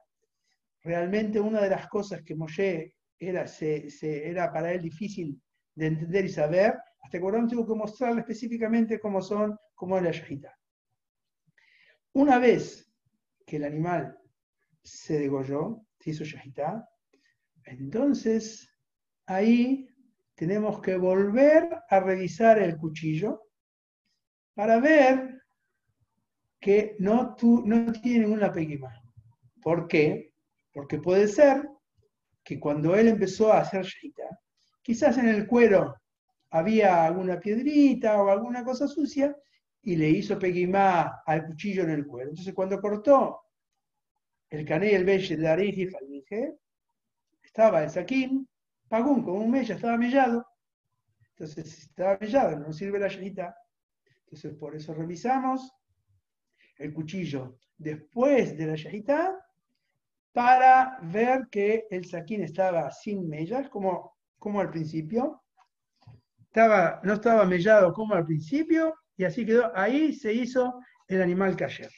Realmente 0.82 1.40
una 1.40 1.60
de 1.60 1.70
las 1.70 1.88
cosas 1.88 2.22
que 2.22 2.34
Moshe 2.34 2.94
era, 3.18 3.46
se, 3.46 3.88
era 4.02 4.52
para 4.52 4.72
él 4.72 4.82
difícil 4.82 5.40
de 5.74 5.86
entender 5.86 6.24
y 6.24 6.28
saber, 6.28 6.74
hasta 7.00 7.18
que 7.18 7.24
Boreolam 7.24 7.48
tuvo 7.48 7.66
que 7.66 7.74
mostrarle 7.74 8.20
específicamente 8.20 9.00
cómo 9.00 9.22
son, 9.22 9.58
cómo 9.74 9.96
es 9.96 10.02
la 10.04 10.10
Shahitá. 10.12 10.56
Una 12.12 12.38
vez 12.38 12.91
que 13.52 13.58
el 13.58 13.64
animal 13.64 14.18
se 14.82 15.18
degolló, 15.18 15.84
se 16.00 16.08
hizo 16.08 16.24
yajitá, 16.24 16.88
entonces 17.64 18.66
ahí 19.26 19.86
tenemos 20.34 20.80
que 20.80 20.96
volver 20.96 21.68
a 21.90 22.00
revisar 22.00 22.58
el 22.58 22.78
cuchillo 22.78 23.42
para 24.54 24.80
ver 24.80 25.42
que 26.60 26.96
no, 26.98 27.36
no 27.66 27.92
tiene 27.92 28.20
ninguna 28.20 28.50
peguima. 28.50 28.90
¿Por 29.60 29.86
qué? 29.86 30.32
Porque 30.72 30.96
puede 30.96 31.28
ser 31.28 31.68
que 32.42 32.58
cuando 32.58 32.96
él 32.96 33.08
empezó 33.08 33.52
a 33.52 33.60
hacer 33.60 33.82
yajitá, 33.82 34.40
quizás 34.80 35.18
en 35.18 35.28
el 35.28 35.46
cuero 35.46 35.94
había 36.48 37.04
alguna 37.04 37.38
piedrita 37.38 38.22
o 38.22 38.30
alguna 38.30 38.64
cosa 38.64 38.88
sucia 38.88 39.36
y 39.82 39.96
le 39.96 40.08
hizo 40.08 40.38
peguimá 40.38 41.22
al 41.26 41.46
cuchillo 41.46 41.82
en 41.82 41.90
el 41.90 42.06
cuero. 42.06 42.30
Entonces 42.30 42.54
cuando 42.54 42.80
cortó 42.80 43.42
el 44.50 44.64
cané 44.64 44.92
y 44.92 44.94
el 44.94 45.04
beche 45.04 45.36
de 45.36 45.48
Ariji 45.48 45.88
dije, 46.08 46.54
estaba 47.42 47.82
el 47.82 47.90
saquín, 47.90 48.48
pagún 48.88 49.22
como 49.22 49.38
un 49.40 49.50
mella, 49.50 49.74
estaba 49.74 49.96
mellado. 49.96 50.46
Entonces 51.30 51.84
estaba 51.84 52.18
mellado, 52.20 52.58
no 52.58 52.72
sirve 52.72 52.98
la 52.98 53.08
llenita. 53.08 53.56
Entonces 54.24 54.54
por 54.54 54.76
eso 54.76 54.94
revisamos 54.94 55.72
el 56.78 56.92
cuchillo 56.92 57.58
después 57.76 58.56
de 58.56 58.66
la 58.66 58.76
yajita 58.76 59.38
para 60.32 60.98
ver 61.02 61.48
que 61.50 61.86
el 61.90 62.06
saquín 62.06 62.42
estaba 62.42 62.90
sin 62.90 63.28
mellas, 63.28 63.68
como, 63.68 64.16
como 64.38 64.60
al 64.60 64.70
principio. 64.70 65.42
Estaba, 66.40 67.00
no 67.02 67.14
estaba 67.14 67.44
mellado 67.44 67.92
como 67.92 68.14
al 68.14 68.24
principio, 68.24 68.94
y 69.22 69.24
así 69.24 69.46
quedó. 69.46 69.70
Ahí 69.76 70.12
se 70.12 70.32
hizo 70.32 70.80
el 71.06 71.22
animal 71.22 71.56
cayer. 71.56 71.90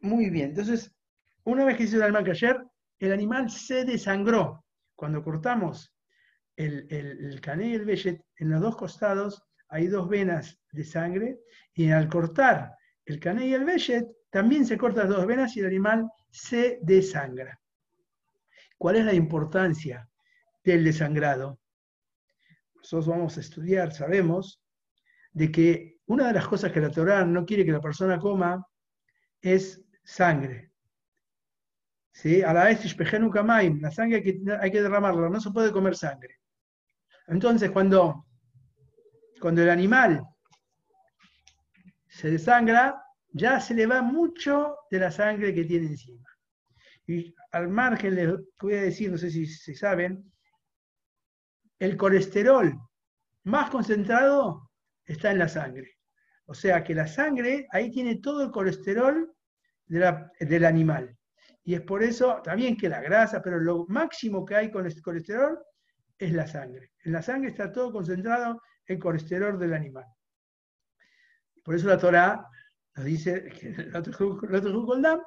Muy 0.00 0.30
bien, 0.30 0.50
entonces, 0.50 0.90
una 1.44 1.66
vez 1.66 1.76
que 1.76 1.82
se 1.82 1.88
hizo 1.90 1.96
el 1.98 2.04
animal 2.04 2.24
cayer, 2.24 2.64
el 2.98 3.12
animal 3.12 3.50
se 3.50 3.84
desangró. 3.84 4.64
Cuando 4.94 5.22
cortamos 5.22 5.94
el, 6.56 6.86
el, 6.88 7.38
cané 7.42 7.68
y 7.68 7.74
el 7.74 7.84
bellet, 7.84 8.24
en 8.36 8.50
los 8.50 8.62
dos 8.62 8.76
costados 8.76 9.42
hay 9.68 9.88
dos 9.88 10.08
venas 10.08 10.58
de 10.72 10.84
sangre, 10.84 11.38
y 11.74 11.90
al 11.90 12.08
cortar 12.08 12.74
el 13.04 13.20
cané 13.20 13.48
y 13.48 13.52
el 13.54 13.64
bellet, 13.64 14.06
también 14.30 14.64
se 14.64 14.78
cortan 14.78 15.10
las 15.10 15.18
dos 15.18 15.26
venas 15.26 15.54
y 15.54 15.60
el 15.60 15.66
animal 15.66 16.10
se 16.30 16.78
desangra. 16.80 17.60
¿Cuál 18.78 18.96
es 18.96 19.04
la 19.04 19.12
importancia 19.12 20.09
del 20.64 20.84
desangrado. 20.84 21.58
Nosotros 22.76 23.06
vamos 23.06 23.36
a 23.36 23.40
estudiar, 23.40 23.92
sabemos, 23.92 24.62
de 25.32 25.50
que 25.50 26.00
una 26.06 26.26
de 26.28 26.32
las 26.32 26.48
cosas 26.48 26.72
que 26.72 26.80
la 26.80 26.90
Torah 26.90 27.24
no 27.24 27.44
quiere 27.44 27.64
que 27.64 27.72
la 27.72 27.80
persona 27.80 28.18
coma 28.18 28.66
es 29.40 29.82
sangre. 30.02 30.72
¿Sí? 32.12 32.42
A 32.42 32.52
la 32.52 32.64
vez, 32.64 32.84
la 32.84 33.90
sangre 33.90 34.16
hay 34.16 34.22
que, 34.22 34.42
hay 34.60 34.70
que 34.70 34.82
derramarla, 34.82 35.30
no 35.30 35.40
se 35.40 35.50
puede 35.50 35.70
comer 35.70 35.96
sangre. 35.96 36.40
Entonces, 37.28 37.70
cuando, 37.70 38.26
cuando 39.40 39.62
el 39.62 39.70
animal 39.70 40.22
se 42.08 42.30
desangra, 42.30 43.02
ya 43.32 43.60
se 43.60 43.74
le 43.74 43.86
va 43.86 44.02
mucho 44.02 44.76
de 44.90 44.98
la 44.98 45.10
sangre 45.12 45.54
que 45.54 45.64
tiene 45.64 45.86
encima. 45.86 46.28
Y 47.06 47.32
al 47.52 47.68
margen 47.68 48.16
les 48.16 48.34
voy 48.60 48.74
a 48.74 48.82
decir, 48.82 49.10
no 49.10 49.18
sé 49.18 49.30
si, 49.30 49.46
si 49.46 49.74
saben, 49.74 50.30
el 51.80 51.96
colesterol 51.96 52.78
más 53.44 53.70
concentrado 53.70 54.70
está 55.04 55.32
en 55.32 55.38
la 55.38 55.48
sangre. 55.48 55.96
O 56.44 56.54
sea 56.54 56.84
que 56.84 56.94
la 56.94 57.06
sangre, 57.06 57.66
ahí 57.72 57.90
tiene 57.90 58.16
todo 58.16 58.44
el 58.44 58.50
colesterol 58.50 59.34
del 59.86 60.64
animal. 60.64 61.16
Y 61.64 61.74
es 61.74 61.80
por 61.80 62.02
eso 62.02 62.40
también 62.44 62.76
que 62.76 62.88
la 62.88 63.00
grasa, 63.00 63.42
pero 63.42 63.58
lo 63.58 63.86
máximo 63.88 64.44
que 64.44 64.54
hay 64.56 64.70
con 64.70 64.86
el 64.86 65.02
colesterol 65.02 65.58
es 66.18 66.32
la 66.32 66.46
sangre. 66.46 66.92
En 67.04 67.12
la 67.12 67.22
sangre 67.22 67.50
está 67.50 67.72
todo 67.72 67.90
concentrado 67.92 68.60
el 68.86 68.98
colesterol 68.98 69.58
del 69.58 69.72
animal. 69.74 70.04
Por 71.64 71.74
eso 71.74 71.88
la 71.88 71.98
Torah 71.98 72.46
nos 72.94 73.04
dice 73.04 73.44
que 73.44 73.74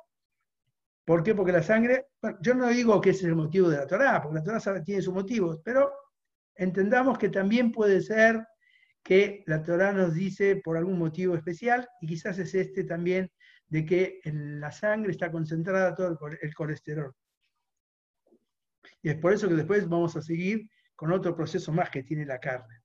¿Por 1.05 1.21
qué? 1.21 1.35
Porque 1.35 1.51
la 1.51 1.63
sangre, 1.63 2.07
yo 2.41 2.53
no 2.53 2.67
digo 2.69 3.01
que 3.01 3.09
ese 3.09 3.21
es 3.21 3.25
el 3.25 3.35
motivo 3.35 3.69
de 3.69 3.77
la 3.77 3.87
Torah, 3.87 4.21
porque 4.21 4.37
la 4.37 4.43
Torah 4.43 4.83
tiene 4.83 5.01
sus 5.01 5.13
motivos, 5.13 5.59
pero 5.63 5.91
entendamos 6.55 7.17
que 7.17 7.29
también 7.29 7.71
puede 7.71 8.01
ser 8.01 8.45
que 9.03 9.43
la 9.47 9.63
Torah 9.63 9.91
nos 9.91 10.13
dice 10.13 10.55
por 10.63 10.77
algún 10.77 10.97
motivo 10.97 11.35
especial, 11.35 11.87
y 12.01 12.07
quizás 12.07 12.39
es 12.39 12.55
este 12.55 12.83
también, 12.83 13.31
de 13.67 13.85
que 13.85 14.21
en 14.23 14.59
la 14.59 14.71
sangre 14.71 15.11
está 15.11 15.31
concentrada 15.31 15.95
todo 15.95 16.17
el 16.41 16.53
colesterol. 16.53 17.13
Y 19.01 19.09
es 19.09 19.15
por 19.15 19.33
eso 19.33 19.49
que 19.49 19.55
después 19.55 19.87
vamos 19.89 20.15
a 20.15 20.21
seguir 20.21 20.69
con 20.95 21.11
otro 21.11 21.35
proceso 21.35 21.71
más 21.73 21.89
que 21.89 22.03
tiene 22.03 22.25
la 22.25 22.39
carne. 22.39 22.81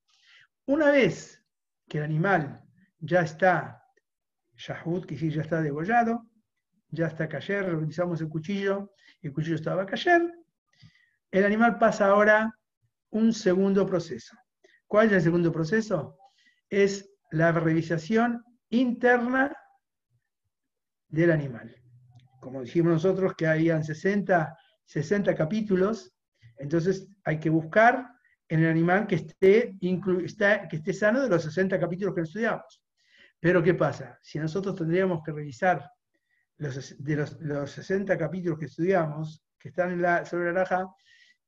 Una 0.67 0.91
vez 0.91 1.45
que 1.89 1.99
el 1.99 2.05
animal 2.05 2.65
ya 2.99 3.21
está 3.21 3.85
yahud, 4.57 5.07
que 5.07 5.17
ya 5.17 5.43
está 5.43 5.63
degollado, 5.63 6.27
ya 6.91 7.07
está 7.07 7.29
cayer, 7.29 7.65
revisamos 7.65 8.21
el 8.21 8.29
cuchillo, 8.29 8.93
el 9.23 9.33
cuchillo 9.33 9.57
estaba 9.57 9.87
cayer, 9.87 10.23
el 11.31 11.45
animal 11.45 11.79
pasa 11.79 12.07
ahora 12.07 12.58
un 13.11 13.33
segundo 13.33 13.87
proceso. 13.87 14.37
¿Cuál 14.87 15.09
es 15.09 15.13
el 15.13 15.23
segundo 15.23 15.53
proceso? 15.53 16.19
Es 16.69 17.11
la 17.31 17.53
revisación 17.53 18.43
interna 18.71 19.55
del 21.09 21.31
animal. 21.33 21.75
Como 22.41 22.63
dijimos 22.63 22.93
nosotros 22.93 23.35
que 23.37 23.47
habían 23.47 23.85
60, 23.85 24.57
60 24.85 25.35
capítulos, 25.35 26.15
entonces 26.57 27.09
hay 27.25 27.39
que 27.39 27.51
buscar 27.51 28.09
en 28.49 28.61
el 28.61 28.71
animal 28.71 29.07
que 29.07 29.17
esté, 29.17 29.77
que 29.81 30.77
esté 30.77 30.93
sano 30.93 31.21
de 31.21 31.29
los 31.29 31.43
60 31.43 31.79
capítulos 31.79 32.15
que 32.15 32.23
estudiamos. 32.23 32.83
Pero 33.41 33.63
¿qué 33.63 33.75
pasa? 33.75 34.19
Si 34.23 34.39
nosotros 34.39 34.75
tendríamos 34.75 35.23
que 35.23 35.33
revisar 35.33 35.89
los, 36.57 36.97
de 36.99 37.17
los, 37.17 37.41
los 37.41 37.71
60 37.71 38.17
capítulos 38.17 38.59
que 38.59 38.67
estudiamos, 38.67 39.45
que 39.59 39.69
están 39.69 39.93
en 39.93 40.03
la, 40.03 40.25
sobre 40.25 40.53
raja, 40.53 40.87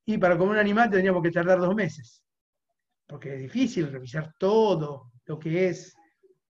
y 0.04 0.18
para 0.18 0.36
comer 0.36 0.54
un 0.54 0.58
animal 0.58 0.90
tendríamos 0.90 1.22
que 1.22 1.30
tardar 1.30 1.58
dos 1.58 1.74
meses, 1.74 2.22
porque 3.06 3.34
es 3.34 3.40
difícil 3.40 3.90
revisar 3.90 4.34
todo 4.38 5.12
lo 5.26 5.38
que 5.38 5.68
es 5.68 5.94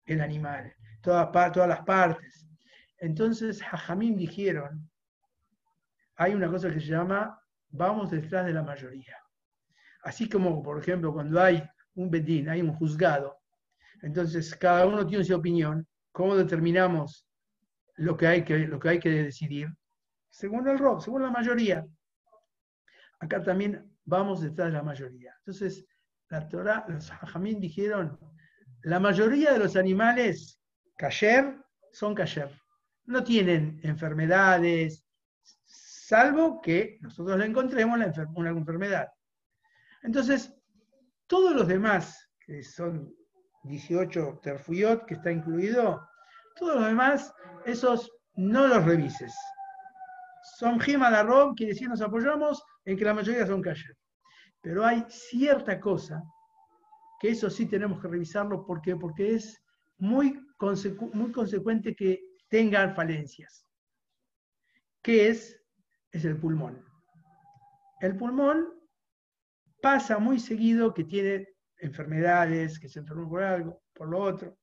el 0.05 0.21
animal, 0.21 0.73
todas, 1.01 1.51
todas 1.51 1.69
las 1.69 1.81
partes. 1.81 2.45
Entonces, 2.97 3.61
Jajamín 3.61 4.15
dijeron, 4.15 4.89
hay 6.15 6.33
una 6.33 6.49
cosa 6.49 6.71
que 6.71 6.79
se 6.79 6.87
llama, 6.87 7.39
vamos 7.69 8.11
detrás 8.11 8.45
de 8.45 8.53
la 8.53 8.63
mayoría. 8.63 9.17
Así 10.03 10.29
como, 10.29 10.61
por 10.63 10.79
ejemplo, 10.79 11.13
cuando 11.13 11.41
hay 11.41 11.63
un 11.95 12.09
bedín, 12.09 12.49
hay 12.49 12.61
un 12.61 12.73
juzgado, 12.73 13.39
entonces 14.01 14.55
cada 14.55 14.85
uno 14.85 15.05
tiene 15.05 15.23
su 15.23 15.35
opinión, 15.35 15.85
¿cómo 16.11 16.35
determinamos 16.35 17.25
lo 17.95 18.15
que 18.15 18.27
hay 18.27 18.43
que, 18.43 18.59
lo 18.59 18.79
que, 18.79 18.89
hay 18.89 18.99
que 18.99 19.09
decidir? 19.09 19.67
Según 20.29 20.67
el 20.67 20.77
rob, 20.77 21.01
según 21.01 21.23
la 21.23 21.31
mayoría. 21.31 21.85
Acá 23.19 23.43
también 23.43 23.91
vamos 24.05 24.41
detrás 24.41 24.67
de 24.67 24.77
la 24.77 24.83
mayoría. 24.83 25.33
Entonces, 25.39 25.85
la 26.29 26.47
Torah, 26.47 26.85
los 26.87 27.11
hajamín 27.11 27.59
dijeron, 27.59 28.19
la 28.83 28.99
mayoría 28.99 29.53
de 29.53 29.59
los 29.59 29.75
animales 29.75 30.61
kasher 30.97 31.57
son 31.91 32.15
kasher. 32.15 32.49
No 33.05 33.23
tienen 33.23 33.79
enfermedades, 33.83 35.05
salvo 35.65 36.61
que 36.61 36.97
nosotros 37.01 37.37
le 37.37 37.45
encontremos 37.45 37.99
la 37.99 38.13
una 38.35 38.49
enfermedad. 38.51 39.07
Entonces, 40.03 40.53
todos 41.27 41.55
los 41.55 41.67
demás, 41.67 42.29
que 42.39 42.63
son 42.63 43.13
18 43.63 44.39
terfuyot, 44.41 45.05
que 45.05 45.15
está 45.15 45.31
incluido, 45.31 46.07
todos 46.55 46.75
los 46.75 46.85
demás, 46.85 47.33
esos 47.65 48.11
no 48.35 48.67
los 48.67 48.83
revises. 48.85 49.33
Son 50.57 50.79
Rob, 50.79 51.55
quiere 51.55 51.73
decir 51.73 51.89
nos 51.89 52.01
apoyamos 52.01 52.63
en 52.85 52.97
que 52.97 53.05
la 53.05 53.13
mayoría 53.13 53.45
son 53.45 53.61
kasher. 53.61 53.95
Pero 54.61 54.85
hay 54.85 55.05
cierta 55.09 55.79
cosa 55.79 56.21
que 57.19 57.29
eso 57.29 57.49
sí 57.49 57.65
tenemos 57.65 58.01
que 58.01 58.07
revisarlo 58.07 58.65
porque, 58.65 58.95
porque 58.95 59.35
es 59.35 59.61
muy, 59.97 60.39
consecuente 60.57 61.95
que 61.95 62.21
tengan 62.49 62.95
falencias. 62.95 63.65
¿Qué 65.01 65.29
es? 65.29 65.61
Es 66.11 66.25
el 66.25 66.37
pulmón. 66.37 66.83
El 68.01 68.17
pulmón 68.17 68.67
pasa 69.81 70.19
muy 70.19 70.39
seguido 70.39 70.93
que 70.93 71.03
tiene 71.03 71.47
enfermedades, 71.77 72.79
que 72.79 72.89
se 72.89 72.99
enfermó 72.99 73.29
por 73.29 73.43
algo, 73.43 73.81
por 73.93 74.09
lo 74.09 74.19
otro. 74.19 74.57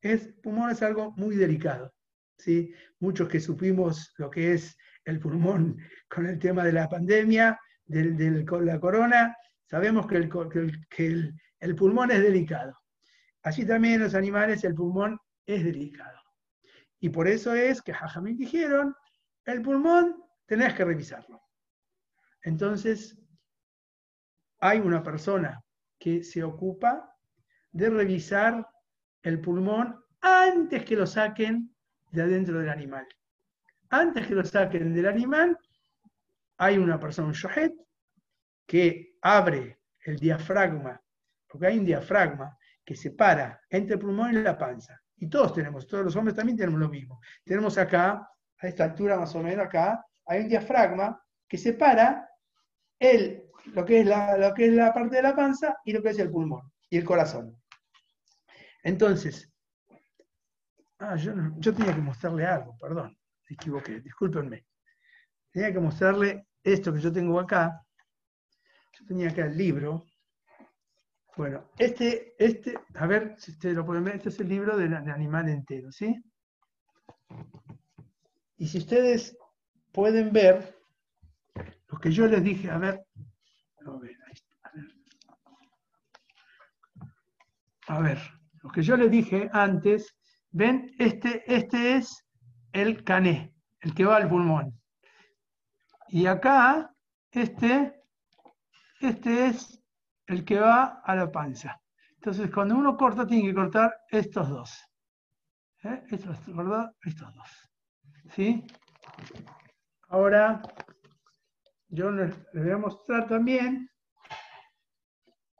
El 0.00 0.34
pulmón 0.42 0.70
es 0.70 0.82
algo 0.82 1.12
muy 1.16 1.36
delicado. 1.36 1.92
¿sí? 2.38 2.72
Muchos 3.00 3.28
que 3.28 3.40
supimos 3.40 4.12
lo 4.18 4.30
que 4.30 4.52
es 4.52 4.76
el 5.06 5.20
pulmón 5.20 5.78
con 6.08 6.26
el 6.26 6.38
tema 6.38 6.64
de 6.64 6.72
la 6.72 6.88
pandemia, 6.88 7.58
del, 7.86 8.44
con 8.44 8.66
la 8.66 8.78
corona, 8.78 9.34
sabemos 9.64 10.06
que 10.06 10.16
el, 10.16 10.28
que 10.90 11.06
el, 11.06 11.34
el 11.60 11.74
pulmón 11.74 12.10
es 12.10 12.20
delicado. 12.20 12.76
Así 13.42 13.64
también 13.64 13.94
en 13.94 14.02
los 14.02 14.14
animales 14.14 14.64
el 14.64 14.74
pulmón 14.74 15.18
es 15.46 15.64
delicado. 15.64 16.20
Y 16.98 17.08
por 17.10 17.28
eso 17.28 17.54
es 17.54 17.80
que 17.80 17.94
Jajamín 17.94 18.36
dijeron, 18.36 18.94
el 19.44 19.62
pulmón 19.62 20.16
tenés 20.46 20.74
que 20.74 20.84
revisarlo. 20.84 21.40
Entonces, 22.42 23.18
hay 24.60 24.80
una 24.80 25.02
persona 25.02 25.62
que 25.98 26.24
se 26.24 26.42
ocupa 26.42 27.14
de 27.70 27.90
revisar 27.90 28.66
el 29.22 29.40
pulmón 29.40 30.02
antes 30.20 30.84
que 30.84 30.96
lo 30.96 31.06
saquen 31.06 31.74
de 32.10 32.22
adentro 32.22 32.58
del 32.58 32.70
animal. 32.70 33.06
Antes 33.90 34.26
que 34.26 34.34
lo 34.34 34.44
saquen 34.44 34.94
del 34.94 35.06
animal, 35.06 35.58
hay 36.58 36.78
una 36.78 36.98
persona, 36.98 37.28
un 37.28 37.34
shohet, 37.34 37.74
que 38.66 39.16
abre 39.22 39.80
el 40.04 40.16
diafragma 40.18 41.00
porque 41.56 41.68
hay 41.68 41.78
un 41.78 41.84
diafragma 41.84 42.56
que 42.84 42.94
separa 42.94 43.60
entre 43.70 43.94
el 43.94 44.00
pulmón 44.00 44.34
y 44.34 44.42
la 44.42 44.58
panza. 44.58 45.00
Y 45.16 45.28
todos 45.28 45.54
tenemos, 45.54 45.86
todos 45.86 46.04
los 46.04 46.16
hombres 46.16 46.36
también 46.36 46.56
tenemos 46.56 46.78
lo 46.78 46.88
mismo. 46.88 47.20
Tenemos 47.44 47.78
acá, 47.78 48.28
a 48.58 48.66
esta 48.66 48.84
altura 48.84 49.16
más 49.16 49.34
o 49.34 49.42
menos 49.42 49.64
acá, 49.64 50.04
hay 50.26 50.42
un 50.42 50.48
diafragma 50.48 51.18
que 51.48 51.56
separa 51.56 52.28
el, 52.98 53.44
lo, 53.72 53.84
que 53.84 54.00
es 54.00 54.06
la, 54.06 54.36
lo 54.36 54.52
que 54.52 54.66
es 54.66 54.72
la 54.74 54.92
parte 54.92 55.16
de 55.16 55.22
la 55.22 55.34
panza 55.34 55.78
y 55.84 55.92
lo 55.92 56.02
que 56.02 56.10
es 56.10 56.18
el 56.18 56.30
pulmón 56.30 56.70
y 56.90 56.98
el 56.98 57.04
corazón. 57.04 57.56
Entonces, 58.82 59.50
ah, 60.98 61.16
yo, 61.16 61.32
yo 61.56 61.74
tenía 61.74 61.94
que 61.94 62.00
mostrarle 62.00 62.44
algo, 62.44 62.76
perdón, 62.78 63.16
equivoqué, 63.54 64.00
discúlpenme. 64.00 64.66
Tenía 65.50 65.72
que 65.72 65.80
mostrarle 65.80 66.48
esto 66.62 66.92
que 66.92 67.00
yo 67.00 67.12
tengo 67.12 67.38
acá. 67.40 67.82
Yo 68.98 69.06
tenía 69.06 69.30
acá 69.30 69.46
el 69.46 69.56
libro, 69.56 70.06
bueno, 71.36 71.70
este, 71.76 72.34
este, 72.38 72.78
a 72.94 73.06
ver 73.06 73.36
si 73.38 73.50
ustedes 73.50 73.76
lo 73.76 73.84
pueden 73.84 74.04
ver, 74.04 74.16
este 74.16 74.30
es 74.30 74.40
el 74.40 74.48
libro 74.48 74.74
del, 74.74 74.94
animal 74.94 75.50
entero, 75.50 75.92
¿sí? 75.92 76.16
Y 78.56 78.66
si 78.66 78.78
ustedes 78.78 79.36
pueden 79.92 80.32
ver 80.32 80.78
lo 81.88 81.98
que 81.98 82.10
yo 82.10 82.26
les 82.26 82.42
dije, 82.42 82.70
a 82.70 82.78
ver, 82.78 83.04
a 83.86 83.90
ver, 83.98 84.16
a 84.62 84.72
ver, 84.72 84.86
a 87.88 88.00
ver, 88.00 88.18
lo 88.62 88.70
que 88.70 88.82
yo 88.82 88.96
les 88.96 89.10
dije 89.10 89.50
antes, 89.52 90.16
ven, 90.52 90.90
este, 90.98 91.44
este 91.54 91.96
es 91.96 92.25
el 92.76 93.04
cané, 93.04 93.54
el 93.80 93.94
que 93.94 94.04
va 94.04 94.16
al 94.16 94.28
pulmón. 94.28 94.78
Y 96.08 96.26
acá, 96.26 96.94
este, 97.30 98.02
este 99.00 99.46
es 99.46 99.82
el 100.26 100.44
que 100.44 100.60
va 100.60 101.00
a 101.04 101.16
la 101.16 101.32
panza. 101.32 101.80
Entonces, 102.16 102.50
cuando 102.52 102.76
uno 102.76 102.96
corta, 102.96 103.26
tiene 103.26 103.48
que 103.48 103.54
cortar 103.54 103.94
estos 104.10 104.48
dos. 104.48 104.84
¿Eh? 105.84 106.02
Estos, 106.10 106.36
Estos 107.02 107.34
dos. 107.34 107.70
¿Sí? 108.34 108.66
Ahora, 110.08 110.60
yo 111.88 112.10
les, 112.10 112.34
voy 112.52 112.70
a 112.70 112.78
mostrar 112.78 113.26
también. 113.26 113.90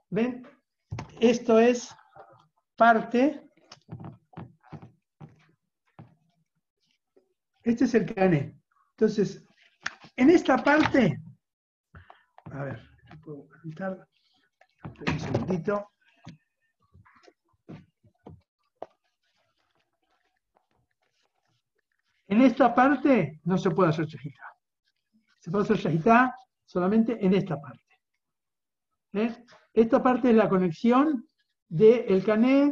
¿Ven? 0.09 0.47
Esto 1.19 1.59
es 1.59 1.95
parte. 2.75 3.46
Este 7.67 7.83
es 7.83 7.93
el 7.95 8.15
cané. 8.15 8.57
Entonces, 8.91 9.45
en 10.15 10.29
esta 10.29 10.55
parte, 10.63 11.21
a 12.45 12.63
ver, 12.63 12.81
puedo 13.21 13.45
presentar. 13.49 14.07
Un 15.05 15.19
segundito. 15.19 15.89
En 22.29 22.41
esta 22.41 22.73
parte 22.73 23.41
no 23.43 23.57
se 23.57 23.69
puede 23.71 23.89
hacer 23.89 24.05
shahita. 24.05 24.43
Se 25.41 25.51
puede 25.51 25.65
hacer 25.65 25.77
shahita 25.77 26.33
solamente 26.63 27.17
en 27.19 27.33
esta 27.33 27.59
parte. 27.59 27.83
Esta 29.73 30.01
parte 30.01 30.29
es 30.29 30.35
la 30.37 30.47
conexión 30.47 31.27
del 31.67 32.23
cané 32.23 32.71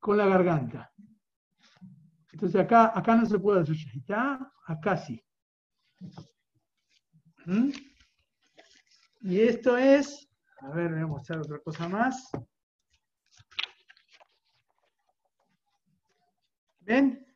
con 0.00 0.16
la 0.16 0.26
garganta. 0.26 0.89
Entonces 2.32 2.60
acá, 2.60 2.92
acá 2.94 3.16
no 3.16 3.26
se 3.26 3.38
puede 3.38 3.60
hacer 3.60 3.74
shahita, 3.74 4.52
acá 4.66 4.96
sí. 4.96 5.22
¿Mm? 7.46 7.70
Y 9.22 9.40
esto 9.40 9.76
es 9.76 10.30
a 10.62 10.68
ver, 10.68 10.92
voy 10.92 11.00
a 11.00 11.06
mostrar 11.06 11.38
otra 11.38 11.58
cosa 11.60 11.88
más. 11.88 12.30
¿Ven? 16.80 17.26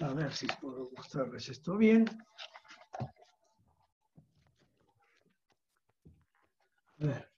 A 0.00 0.14
ver 0.14 0.32
si 0.32 0.46
puedo 0.46 0.90
mostrarles 0.96 1.48
esto 1.50 1.76
bien. 1.76 2.06
A 7.00 7.06
ver. 7.06 7.32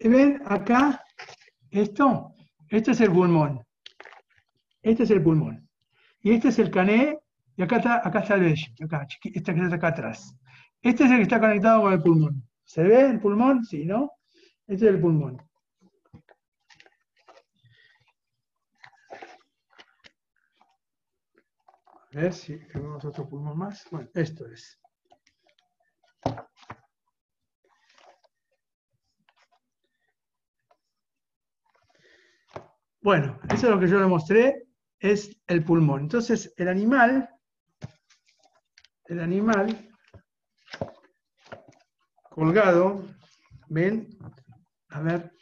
¿Ven 0.00 0.42
acá? 0.46 1.04
Esto, 1.70 2.34
este 2.68 2.90
es 2.90 3.00
el 3.02 3.12
pulmón. 3.12 3.64
Este 4.86 5.02
es 5.02 5.10
el 5.10 5.20
pulmón. 5.20 5.68
Y 6.20 6.32
este 6.32 6.46
es 6.48 6.60
el 6.60 6.70
cané, 6.70 7.18
y 7.56 7.62
acá 7.62 7.78
está, 7.78 8.06
acá 8.06 8.20
está 8.20 8.34
el 8.36 8.42
vello, 8.42 8.66
acá, 8.84 9.04
esta 9.24 9.52
que 9.52 9.60
está 9.60 9.74
acá 9.74 9.88
atrás. 9.88 10.36
Este 10.80 11.02
es 11.04 11.10
el 11.10 11.16
que 11.16 11.22
está 11.24 11.40
conectado 11.40 11.82
con 11.82 11.92
el 11.92 12.00
pulmón. 12.00 12.48
¿Se 12.64 12.84
ve 12.84 13.00
el 13.00 13.18
pulmón? 13.18 13.64
Sí, 13.64 13.84
¿no? 13.84 14.12
Este 14.64 14.86
es 14.86 14.94
el 14.94 15.00
pulmón. 15.00 15.42
A 22.14 22.20
ver 22.20 22.32
si 22.32 22.56
tenemos 22.68 23.04
otro 23.04 23.28
pulmón 23.28 23.58
más. 23.58 23.84
Bueno, 23.90 24.08
esto 24.14 24.46
es. 24.46 24.80
Bueno, 33.00 33.40
eso 33.52 33.66
es 33.66 33.74
lo 33.74 33.80
que 33.80 33.88
yo 33.88 33.98
le 33.98 34.06
mostré, 34.06 34.65
es 34.98 35.36
el 35.46 35.64
pulmón. 35.64 36.02
Entonces, 36.02 36.52
el 36.56 36.68
animal, 36.68 37.28
el 39.06 39.20
animal 39.20 39.90
colgado, 42.30 43.04
ven, 43.68 44.08
a 44.90 45.00
ver, 45.00 45.32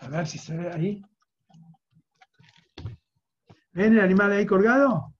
a 0.00 0.08
ver 0.08 0.26
si 0.26 0.38
se 0.38 0.56
ve 0.56 0.70
ahí. 0.72 1.02
¿Ven 3.72 3.92
el 3.92 4.00
animal 4.00 4.32
ahí 4.32 4.46
colgado? 4.46 5.14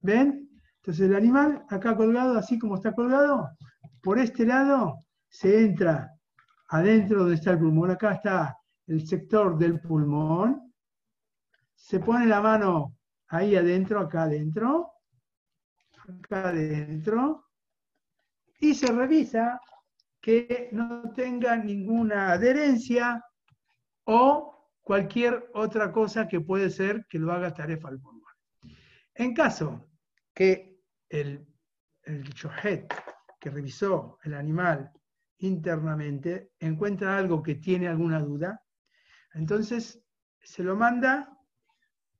¿Ven? 0.00 0.48
Entonces 0.76 1.08
el 1.08 1.14
animal 1.14 1.64
acá 1.68 1.96
colgado, 1.96 2.36
así 2.36 2.58
como 2.58 2.74
está 2.74 2.92
colgado, 2.92 3.48
por 4.02 4.18
este 4.18 4.44
lado 4.44 5.04
se 5.28 5.64
entra 5.64 6.10
adentro 6.68 7.20
donde 7.20 7.36
está 7.36 7.52
el 7.52 7.60
pulmón. 7.60 7.92
Acá 7.92 8.14
está 8.14 8.58
el 8.88 9.06
sector 9.06 9.56
del 9.56 9.80
pulmón. 9.80 10.71
Se 11.82 11.98
pone 11.98 12.26
la 12.26 12.40
mano 12.40 12.96
ahí 13.26 13.56
adentro, 13.56 13.98
acá 13.98 14.22
adentro, 14.22 14.92
acá 15.98 16.48
adentro, 16.50 17.50
y 18.60 18.72
se 18.72 18.86
revisa 18.92 19.60
que 20.20 20.68
no 20.70 21.12
tenga 21.12 21.56
ninguna 21.56 22.30
adherencia 22.30 23.22
o 24.04 24.70
cualquier 24.80 25.50
otra 25.54 25.90
cosa 25.90 26.28
que 26.28 26.40
puede 26.40 26.70
ser 26.70 27.04
que 27.08 27.18
lo 27.18 27.32
haga 27.32 27.52
tarefa 27.52 27.88
al 27.88 28.00
pulmón. 28.00 28.32
En 29.14 29.34
caso 29.34 29.90
que 30.32 30.78
el, 31.08 31.44
el 32.04 32.32
que 33.40 33.50
revisó 33.50 34.18
el 34.22 34.34
animal 34.34 34.92
internamente 35.38 36.52
encuentra 36.60 37.18
algo 37.18 37.42
que 37.42 37.56
tiene 37.56 37.88
alguna 37.88 38.20
duda, 38.20 38.62
entonces 39.34 40.00
se 40.40 40.62
lo 40.62 40.76
manda 40.76 41.31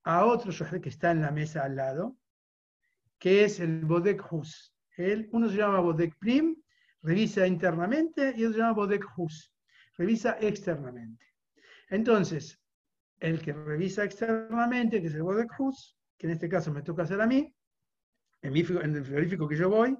a 0.05 0.25
otro 0.25 0.53
que 0.81 0.89
está 0.89 1.11
en 1.11 1.23
la 1.23 1.31
mesa 1.31 1.65
al 1.65 1.77
lado, 1.77 2.17
que 3.19 3.45
es 3.45 3.61
el 3.61 3.85
Bodek 3.85 4.33
Hus. 4.33 4.75
uno 5.31 5.49
se 5.49 5.57
llama 5.57 5.81
Bodek 5.81 6.19
Prim, 6.19 6.57
revisa 7.03 7.47
internamente, 7.47 8.35
y 8.37 8.45
otro 8.45 8.55
se 8.55 8.59
llama 8.59 8.73
Bodek 8.73 9.07
Hus, 9.17 9.53
revisa 9.97 10.37
externamente. 10.41 11.27
Entonces, 11.89 12.61
el 13.21 13.41
que 13.41 13.53
revisa 13.53 14.05
externamente, 14.05 15.01
que 15.01 15.07
es 15.07 15.15
el 15.15 15.23
Bodek 15.23 15.53
Hus, 15.59 15.97
que 16.17 16.27
en 16.27 16.33
este 16.33 16.49
caso 16.49 16.73
me 16.73 16.83
toca 16.83 17.05
hacer 17.05 17.21
a 17.21 17.27
mí, 17.27 17.55
en, 18.43 18.57
en 18.57 18.97
el 18.97 19.05
frigorífico 19.05 19.49
que 19.49 19.57
yo 19.57 19.71
voy, 19.71 19.97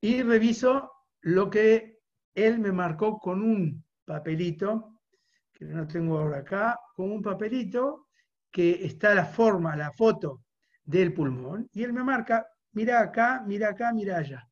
y 0.00 0.22
reviso 0.22 0.90
lo 1.20 1.50
que 1.50 2.00
él 2.34 2.58
me 2.58 2.72
marcó 2.72 3.18
con 3.18 3.42
un 3.42 3.84
papelito, 4.04 5.00
que 5.52 5.64
no 5.66 5.86
tengo 5.86 6.18
ahora 6.18 6.38
acá, 6.38 6.80
con 6.94 7.10
un 7.12 7.22
papelito 7.22 8.03
que 8.54 8.86
está 8.86 9.16
la 9.16 9.24
forma, 9.24 9.74
la 9.74 9.90
foto 9.90 10.44
del 10.84 11.12
pulmón, 11.12 11.68
y 11.72 11.82
él 11.82 11.92
me 11.92 12.04
marca, 12.04 12.46
mira 12.70 13.00
acá, 13.00 13.42
mira 13.44 13.70
acá, 13.70 13.92
mira 13.92 14.18
allá. 14.18 14.48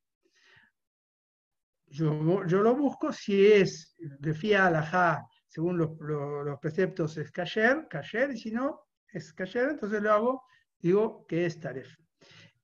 Yo, 1.87 2.45
yo 2.47 2.63
lo 2.63 2.75
busco 2.75 3.13
si 3.13 3.47
es 3.47 3.95
de 3.99 4.35
fia 4.35 4.67
alajá, 4.67 5.25
según 5.47 5.79
los, 5.79 5.91
los, 6.01 6.59
preceptos 6.59 7.17
es 7.17 7.31
kasher, 7.31 7.87
kasher, 7.89 8.33
y 8.33 8.39
si 8.39 8.51
no 8.51 8.89
es 9.07 9.33
kasher, 9.33 9.69
entonces 9.69 10.03
lo 10.03 10.13
hago, 10.13 10.43
digo 10.81 11.25
que 11.29 11.47
es 11.47 11.61
taref. 11.61 11.95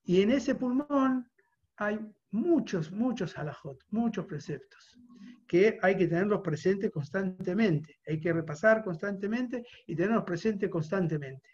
Y 0.03 0.23
en 0.23 0.33
ese 0.33 0.57
pulmón 0.57 1.31
hay 1.77 2.01
muchos, 2.33 2.91
muchos 2.91 3.39
alajot, 3.39 3.79
muchos 3.91 4.27
preceptos 4.27 4.99
que 5.49 5.79
hay 5.81 5.97
que 5.97 6.07
tenerlos 6.07 6.43
presentes 6.43 6.91
constantemente, 6.91 7.99
hay 8.07 8.21
que 8.21 8.33
repasar 8.33 8.85
constantemente 8.85 9.65
y 9.87 9.97
tenerlos 9.97 10.25
presentes 10.25 10.69
constantemente. 10.69 11.49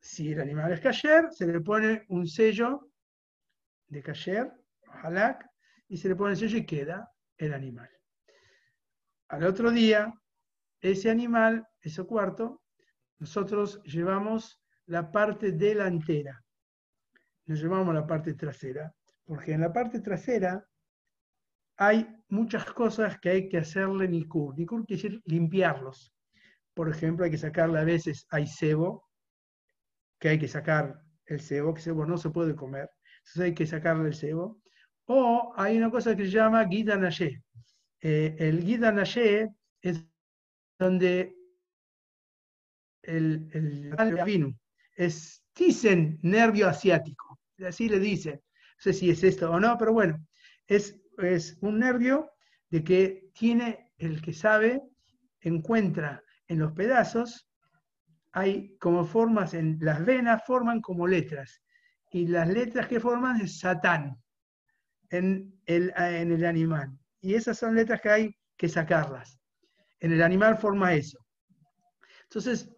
Si 0.00 0.32
el 0.32 0.40
animal 0.40 0.72
es 0.72 0.80
kasher, 0.80 1.28
se 1.30 1.46
le 1.46 1.60
pone 1.60 2.04
un 2.08 2.26
sello 2.26 2.90
de 3.86 4.02
kasher, 4.02 4.52
halak, 5.02 5.46
y 5.88 5.96
se 5.96 6.08
le 6.08 6.16
pone 6.16 6.32
el 6.32 6.38
sello 6.38 6.58
y 6.58 6.66
queda 6.66 7.08
el 7.36 7.54
animal. 7.54 7.88
Al 9.28 9.44
otro 9.44 9.70
día, 9.70 10.12
ese 10.80 11.08
animal, 11.08 11.66
ese 11.80 12.02
cuarto, 12.02 12.62
nosotros 13.18 13.80
llevamos 13.84 14.60
la 14.86 15.12
parte 15.12 15.52
delantera, 15.52 16.42
nos 17.44 17.60
llevamos 17.60 17.94
la 17.94 18.06
parte 18.06 18.34
trasera, 18.34 18.92
porque 19.24 19.52
en 19.52 19.60
la 19.60 19.72
parte 19.72 20.00
trasera 20.00 20.66
hay 21.80 22.06
muchas 22.28 22.66
cosas 22.66 23.18
que 23.20 23.30
hay 23.30 23.48
que 23.48 23.56
hacerle 23.56 24.06
nikur. 24.06 24.54
Nikur 24.56 24.84
quiere 24.84 25.02
decir 25.02 25.22
limpiarlos. 25.24 26.12
Por 26.74 26.90
ejemplo, 26.90 27.24
hay 27.24 27.30
que 27.30 27.38
sacarle 27.38 27.78
a 27.78 27.84
veces, 27.84 28.26
hay 28.30 28.46
cebo, 28.46 29.08
que 30.18 30.28
hay 30.28 30.38
que 30.38 30.46
sacar 30.46 31.00
el 31.24 31.40
cebo, 31.40 31.72
que 31.72 31.78
el 31.78 31.84
cebo 31.84 32.04
no 32.04 32.18
se 32.18 32.28
puede 32.28 32.54
comer, 32.54 32.90
entonces 33.20 33.42
hay 33.42 33.54
que 33.54 33.66
sacarle 33.66 34.08
el 34.08 34.14
cebo. 34.14 34.60
O 35.06 35.54
hay 35.56 35.78
una 35.78 35.90
cosa 35.90 36.14
que 36.14 36.26
se 36.26 36.32
llama 36.32 36.62
guida 36.64 36.98
naché. 36.98 37.42
Eh, 38.02 38.36
el 38.38 38.62
guida 38.62 38.92
naché 38.92 39.48
es 39.80 40.04
donde 40.78 41.34
el, 43.02 43.48
el, 43.52 44.54
es 44.96 45.42
dicen 45.54 46.18
nervio 46.22 46.68
asiático, 46.68 47.40
así 47.66 47.88
le 47.88 47.98
dicen. 47.98 48.34
No 48.34 48.82
sé 48.82 48.92
si 48.92 49.08
es 49.08 49.24
esto 49.24 49.50
o 49.50 49.58
no, 49.58 49.78
pero 49.78 49.94
bueno, 49.94 50.22
es 50.66 50.99
es 51.22 51.58
un 51.60 51.78
nervio 51.78 52.30
de 52.70 52.84
que 52.84 53.30
tiene 53.34 53.92
el 53.98 54.22
que 54.22 54.32
sabe, 54.32 54.82
encuentra 55.40 56.22
en 56.48 56.58
los 56.58 56.72
pedazos, 56.72 57.48
hay 58.32 58.76
como 58.78 59.04
formas, 59.04 59.54
en 59.54 59.78
las 59.80 60.04
venas 60.04 60.42
forman 60.46 60.80
como 60.80 61.06
letras, 61.06 61.62
y 62.12 62.26
las 62.26 62.48
letras 62.48 62.88
que 62.88 63.00
forman 63.00 63.40
es 63.40 63.60
Satán 63.60 64.16
en 65.10 65.52
el, 65.66 65.92
en 65.96 66.32
el 66.32 66.44
animal. 66.44 66.96
Y 67.20 67.34
esas 67.34 67.58
son 67.58 67.74
letras 67.74 68.00
que 68.00 68.10
hay 68.10 68.36
que 68.56 68.68
sacarlas. 68.68 69.38
En 70.00 70.12
el 70.12 70.22
animal 70.22 70.56
forma 70.56 70.94
eso. 70.94 71.18
Entonces, 72.24 72.70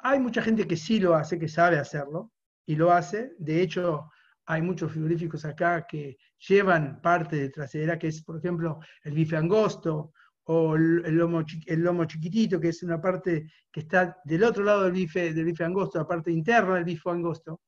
hay 0.00 0.20
mucha 0.20 0.42
gente 0.42 0.66
que 0.66 0.76
sí 0.76 1.00
lo 1.00 1.14
hace, 1.14 1.38
que 1.38 1.48
sabe 1.48 1.78
hacerlo, 1.78 2.32
y 2.64 2.76
lo 2.76 2.92
hace. 2.92 3.32
De 3.38 3.62
hecho, 3.62 4.10
hay 4.46 4.62
muchos 4.62 4.92
frigoríficos 4.92 5.44
acá 5.44 5.86
que 5.86 6.16
llevan 6.48 7.00
parte 7.02 7.36
de 7.36 7.50
trasera, 7.50 7.98
que 7.98 8.08
es, 8.08 8.22
por 8.22 8.38
ejemplo, 8.38 8.78
el 9.02 9.12
bife 9.12 9.36
angosto 9.36 10.12
o 10.44 10.76
el 10.76 11.02
lomo, 11.16 11.44
el 11.66 11.80
lomo 11.80 12.04
chiquitito, 12.04 12.60
que 12.60 12.68
es 12.68 12.82
una 12.84 13.00
parte 13.00 13.50
que 13.70 13.80
está 13.80 14.16
del 14.24 14.44
otro 14.44 14.62
lado 14.62 14.84
del 14.84 14.92
bife, 14.92 15.34
del 15.34 15.44
bife 15.44 15.64
angosto, 15.64 15.98
la 15.98 16.06
parte 16.06 16.30
interna 16.30 16.76
del 16.76 16.84
bife 16.84 17.10
angosto, 17.10 17.60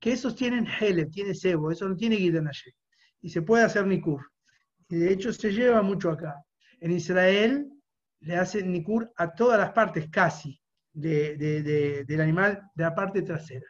que 0.00 0.12
esos 0.12 0.34
tienen 0.34 0.66
hele, 0.80 1.06
tiene 1.06 1.34
cebo, 1.34 1.70
eso 1.70 1.88
no 1.88 1.94
tiene 1.94 2.16
guidanache, 2.16 2.74
y 3.20 3.30
se 3.30 3.42
puede 3.42 3.62
hacer 3.62 3.86
nikur. 3.86 4.32
Y 4.88 4.96
de 4.96 5.12
hecho 5.12 5.32
se 5.32 5.52
lleva 5.52 5.80
mucho 5.80 6.10
acá. 6.10 6.34
En 6.80 6.90
Israel 6.90 7.70
le 8.18 8.36
hacen 8.36 8.72
nikur 8.72 9.12
a 9.16 9.32
todas 9.32 9.60
las 9.60 9.70
partes, 9.70 10.08
casi, 10.10 10.60
del 10.92 12.20
animal 12.20 12.60
de 12.74 12.82
la 12.82 12.94
parte 12.94 13.22
trasera. 13.22 13.66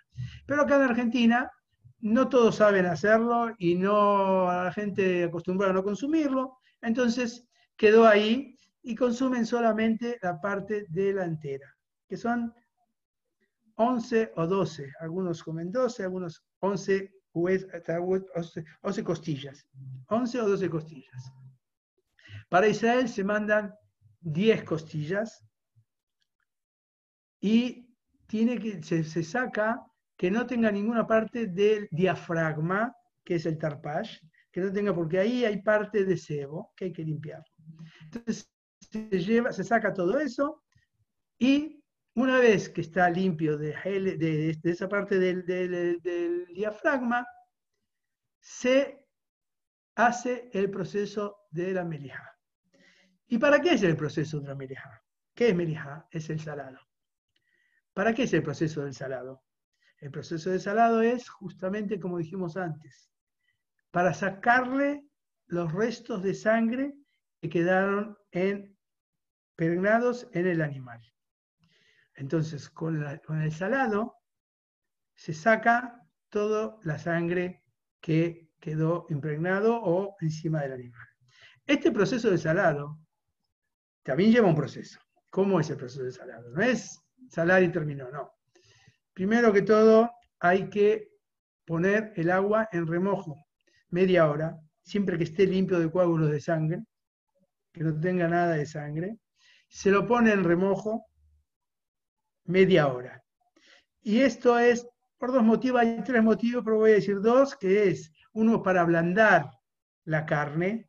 Pero 0.47 0.63
acá 0.63 0.77
en 0.77 0.83
Argentina 0.83 1.51
no 2.03 2.29
todos 2.29 2.57
saben 2.57 2.87
hacerlo 2.87 3.55
y 3.59 3.77
no 3.77 4.47
la 4.47 4.73
gente 4.73 5.25
acostumbrada 5.25 5.73
a 5.73 5.75
no 5.77 5.85
consumirlo, 5.85 6.59
entonces 6.81 7.47
quedó 7.77 8.07
ahí 8.07 8.59
y 8.83 8.97
consumen 8.97 9.47
solamente 9.47 10.19
la 10.21 10.41
parte 10.41 10.85
delantera, 10.89 11.75
que 12.09 12.17
son 12.17 12.53
11 13.77 14.33
o 14.37 14.47
12, 14.47 14.93
algunos 15.01 15.43
comen 15.45 15.71
12, 15.71 16.03
algunos 16.03 16.45
11, 16.59 17.13
11 17.33 19.05
costillas, 19.05 19.67
11 20.09 20.41
o 20.41 20.49
12 20.49 20.71
costillas. 20.71 21.33
Para 22.49 22.67
Israel 22.67 23.09
se 23.09 23.23
mandan 23.23 23.75
10 24.21 24.65
costillas 24.65 25.45
y 27.41 27.89
tiene 28.27 28.59
que, 28.59 28.83
se 28.83 29.23
saca 29.23 29.87
que 30.17 30.31
no 30.31 30.47
tenga 30.47 30.71
ninguna 30.71 31.07
parte 31.07 31.47
del 31.47 31.89
diafragma, 31.91 32.95
que 33.25 33.37
es 33.37 33.47
el 33.47 33.59
tarpash, 33.59 34.19
que 34.51 34.61
no 34.61 34.73
tenga, 34.73 34.95
porque 34.95 35.19
ahí 35.19 35.45
hay 35.45 35.63
parte 35.63 36.05
de 36.05 36.17
sebo 36.17 36.73
que 36.77 36.87
hay 36.87 36.93
que 36.93 37.05
limpiar. 37.05 37.43
Entonces 38.05 38.53
se, 38.79 39.09
lleva, 39.19 39.53
se 39.53 39.65
saca 39.65 39.93
todo 39.93 40.19
eso 40.19 40.63
y 41.39 41.83
una 42.15 42.39
vez 42.39 42.69
que 42.69 42.83
está 42.83 43.09
limpio 43.09 43.57
de, 43.57 43.73
de, 44.63 44.71
esa 44.71 44.89
parte 44.89 45.19
del, 45.19 45.47
del, 45.47 46.47
diafragma, 46.55 47.27
se 48.39 49.07
hace 49.95 50.51
el 50.53 50.71
proceso 50.71 51.39
de 51.51 51.73
la 51.73 51.85
melija. 51.85 52.39
¿Y 53.27 53.39
para 53.39 53.61
qué 53.61 53.75
es 53.75 53.83
el 53.83 53.97
proceso 53.97 54.41
de 54.41 54.49
la 54.49 54.55
melija? 54.55 55.03
¿Qué 55.35 55.49
es 55.49 55.55
melija? 55.55 56.07
Es 56.11 56.29
el 56.29 56.41
salado. 56.41 56.79
¿Para 57.95 58.15
qué 58.15 58.25
es 58.25 58.33
el 58.35 58.43
proceso 58.43 58.85
del 58.85 58.95
salado? 58.95 59.43
El 60.03 60.11
proceso 60.11 60.51
de 60.51 60.59
salado 60.59 61.01
es 61.01 61.31
justamente 61.31 62.01
como 62.01 62.19
dijimos 62.19 62.57
antes, 62.57 63.09
para 63.93 64.13
sacarle 64.13 65.07
los 65.47 65.73
restos 65.73 66.25
de 66.25 66.35
sangre 66.35 66.93
que 67.41 67.49
quedaron 67.49 68.19
impregnados 68.33 70.29
en 70.33 70.49
el 70.49 70.61
animal. 70.61 71.01
Entonces, 72.17 72.69
con, 72.69 73.01
el 73.01 73.53
salado 73.53 74.17
se 75.15 75.33
saca 75.33 76.05
toda 76.31 76.79
la 76.83 76.99
sangre 76.99 77.63
que 78.01 78.51
quedó 78.59 79.07
impregnado 79.09 79.81
o 79.81 80.17
encima 80.21 80.63
del 80.63 80.73
animal. 80.73 81.07
Este 81.65 81.93
proceso 81.93 82.29
de 82.29 82.39
salado 82.39 82.99
también 84.03 84.33
lleva 84.33 84.49
un 84.49 84.57
proceso. 84.57 84.99
¿Cómo 85.31 85.61
es 85.61 85.71
el 85.71 85.77
proceso 85.77 86.03
de 86.03 86.11
salado? 86.11 86.51
No 86.51 86.61
es 86.61 87.01
salar 87.29 87.63
y 87.63 87.71
terminó, 87.71 88.11
no. 88.11 88.42
Primero 89.15 89.53
que 89.53 89.63
todo, 89.63 90.11
hay 90.41 90.69
que 90.69 91.13
poner 91.65 92.13
el 92.17 92.31
agua 92.31 92.69
en 92.73 92.87
remojo. 92.87 93.37
media 93.91 94.29
hora, 94.29 94.59
siempre 94.83 95.19
que 95.19 95.25
esté 95.25 95.47
limpio 95.47 95.79
de 95.79 95.91
coágulos 95.91 96.31
de 96.31 96.41
sangre, 96.41 96.83
que 97.73 97.85
no 97.85 97.99
tenga 98.01 98.27
nada 98.27 98.55
de 98.55 98.67
sangre, 98.67 99.19
se 99.69 99.91
lo 99.91 100.07
pone 100.07 100.33
en 100.33 100.45
remojo 100.45 101.07
media 102.45 102.89
hora. 102.89 103.23
Y 104.03 104.21
esto 104.21 104.59
es 104.59 104.87
por 105.19 105.33
dos 105.33 105.45
motivos, 105.45 105.81
hay 105.81 106.03
tres 106.03 106.23
motivos, 106.23 106.65
pero 106.65 106.79
voy 106.79 106.93
a 106.93 106.95
decir 106.95 107.21
dos, 107.21 107.55
que 107.57 107.89
es 107.89 108.13
uno 108.33 108.63
para 108.63 108.81
ablandar 108.81 109.51
la 110.05 110.27
carne, 110.27 110.89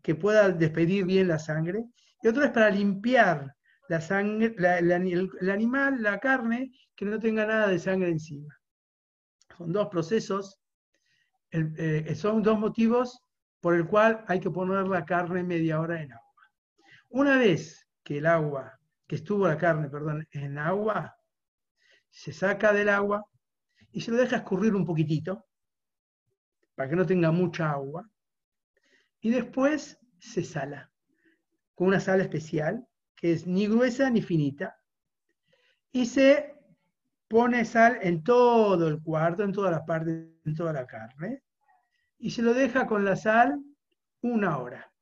que 0.00 0.14
pueda 0.14 0.48
despedir 0.48 1.04
bien 1.04 1.28
la 1.28 1.38
sangre, 1.38 1.84
y 2.22 2.28
otro 2.28 2.44
es 2.44 2.50
para 2.50 2.70
limpiar 2.70 3.53
la 3.88 4.00
sangre, 4.00 4.54
el, 4.58 5.50
animal, 5.50 6.02
la 6.02 6.18
carne, 6.18 6.72
que 6.94 7.04
no 7.04 7.18
tenga 7.18 7.46
nada 7.46 7.68
de 7.68 7.78
sangre 7.78 8.10
encima. 8.10 8.58
Son 9.56 9.72
dos 9.72 9.88
procesos, 9.88 10.60
eh, 11.50 12.14
son 12.14 12.42
dos 12.42 12.58
motivos 12.58 13.20
por 13.60 13.74
el 13.74 13.86
cual 13.86 14.24
hay 14.28 14.40
que 14.40 14.50
poner 14.50 14.86
la 14.88 15.04
carne 15.04 15.42
media 15.42 15.80
hora 15.80 16.02
en 16.02 16.12
agua. 16.12 16.50
Una 17.10 17.38
vez 17.38 17.88
que 18.02 18.18
el 18.18 18.26
agua, 18.26 18.78
que 19.06 19.16
estuvo 19.16 19.46
la 19.46 19.56
carne, 19.56 19.88
perdón, 19.88 20.26
en 20.32 20.58
agua, 20.58 21.16
se 22.10 22.32
saca 22.32 22.72
del 22.72 22.88
agua 22.88 23.24
y 23.90 24.00
se 24.00 24.10
lo 24.10 24.16
deja 24.16 24.36
escurrir 24.36 24.74
un 24.74 24.84
poquitito 24.84 25.46
para 26.74 26.88
que 26.88 26.96
no 26.96 27.06
tenga 27.06 27.30
mucha 27.30 27.70
agua. 27.70 28.08
Y 29.20 29.30
después 29.30 29.98
se 30.18 30.44
sala 30.44 30.90
con 31.74 31.88
una 31.88 32.00
sal 32.00 32.20
especial 32.20 32.86
es 33.32 33.46
ni 33.46 33.66
gruesa 33.66 34.10
ni 34.10 34.20
finita. 34.20 34.78
Y 35.92 36.04
se 36.04 36.54
pone 37.26 37.64
sal 37.64 37.98
en 38.02 38.22
todo 38.22 38.86
el 38.86 39.02
cuarto, 39.02 39.42
en 39.42 39.52
todas 39.52 39.70
las 39.70 39.82
partes, 39.82 40.28
en 40.44 40.54
toda 40.54 40.74
la 40.74 40.86
carne. 40.86 41.42
Y 42.18 42.30
se 42.30 42.42
lo 42.42 42.52
deja 42.52 42.86
con 42.86 43.04
la 43.04 43.16
sal 43.16 43.58
una 44.20 44.58
hora. 44.58 44.92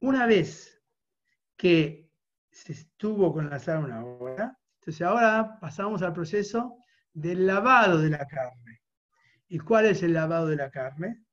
Una 0.00 0.26
vez 0.26 0.82
que 1.56 2.08
se 2.50 2.72
estuvo 2.72 3.32
con 3.34 3.50
la 3.50 3.58
sal 3.58 3.84
una 3.84 4.02
hora. 4.02 4.58
Entonces 4.80 5.02
ahora 5.02 5.58
pasamos 5.60 6.00
al 6.00 6.14
proceso 6.14 6.78
del 7.12 7.46
lavado 7.46 7.98
de 7.98 8.10
la 8.10 8.26
carne. 8.26 8.80
¿Y 9.48 9.58
cuál 9.58 9.86
es 9.86 10.02
el 10.02 10.14
lavado 10.14 10.46
de 10.46 10.56
la 10.56 10.70
carne? 10.70 11.24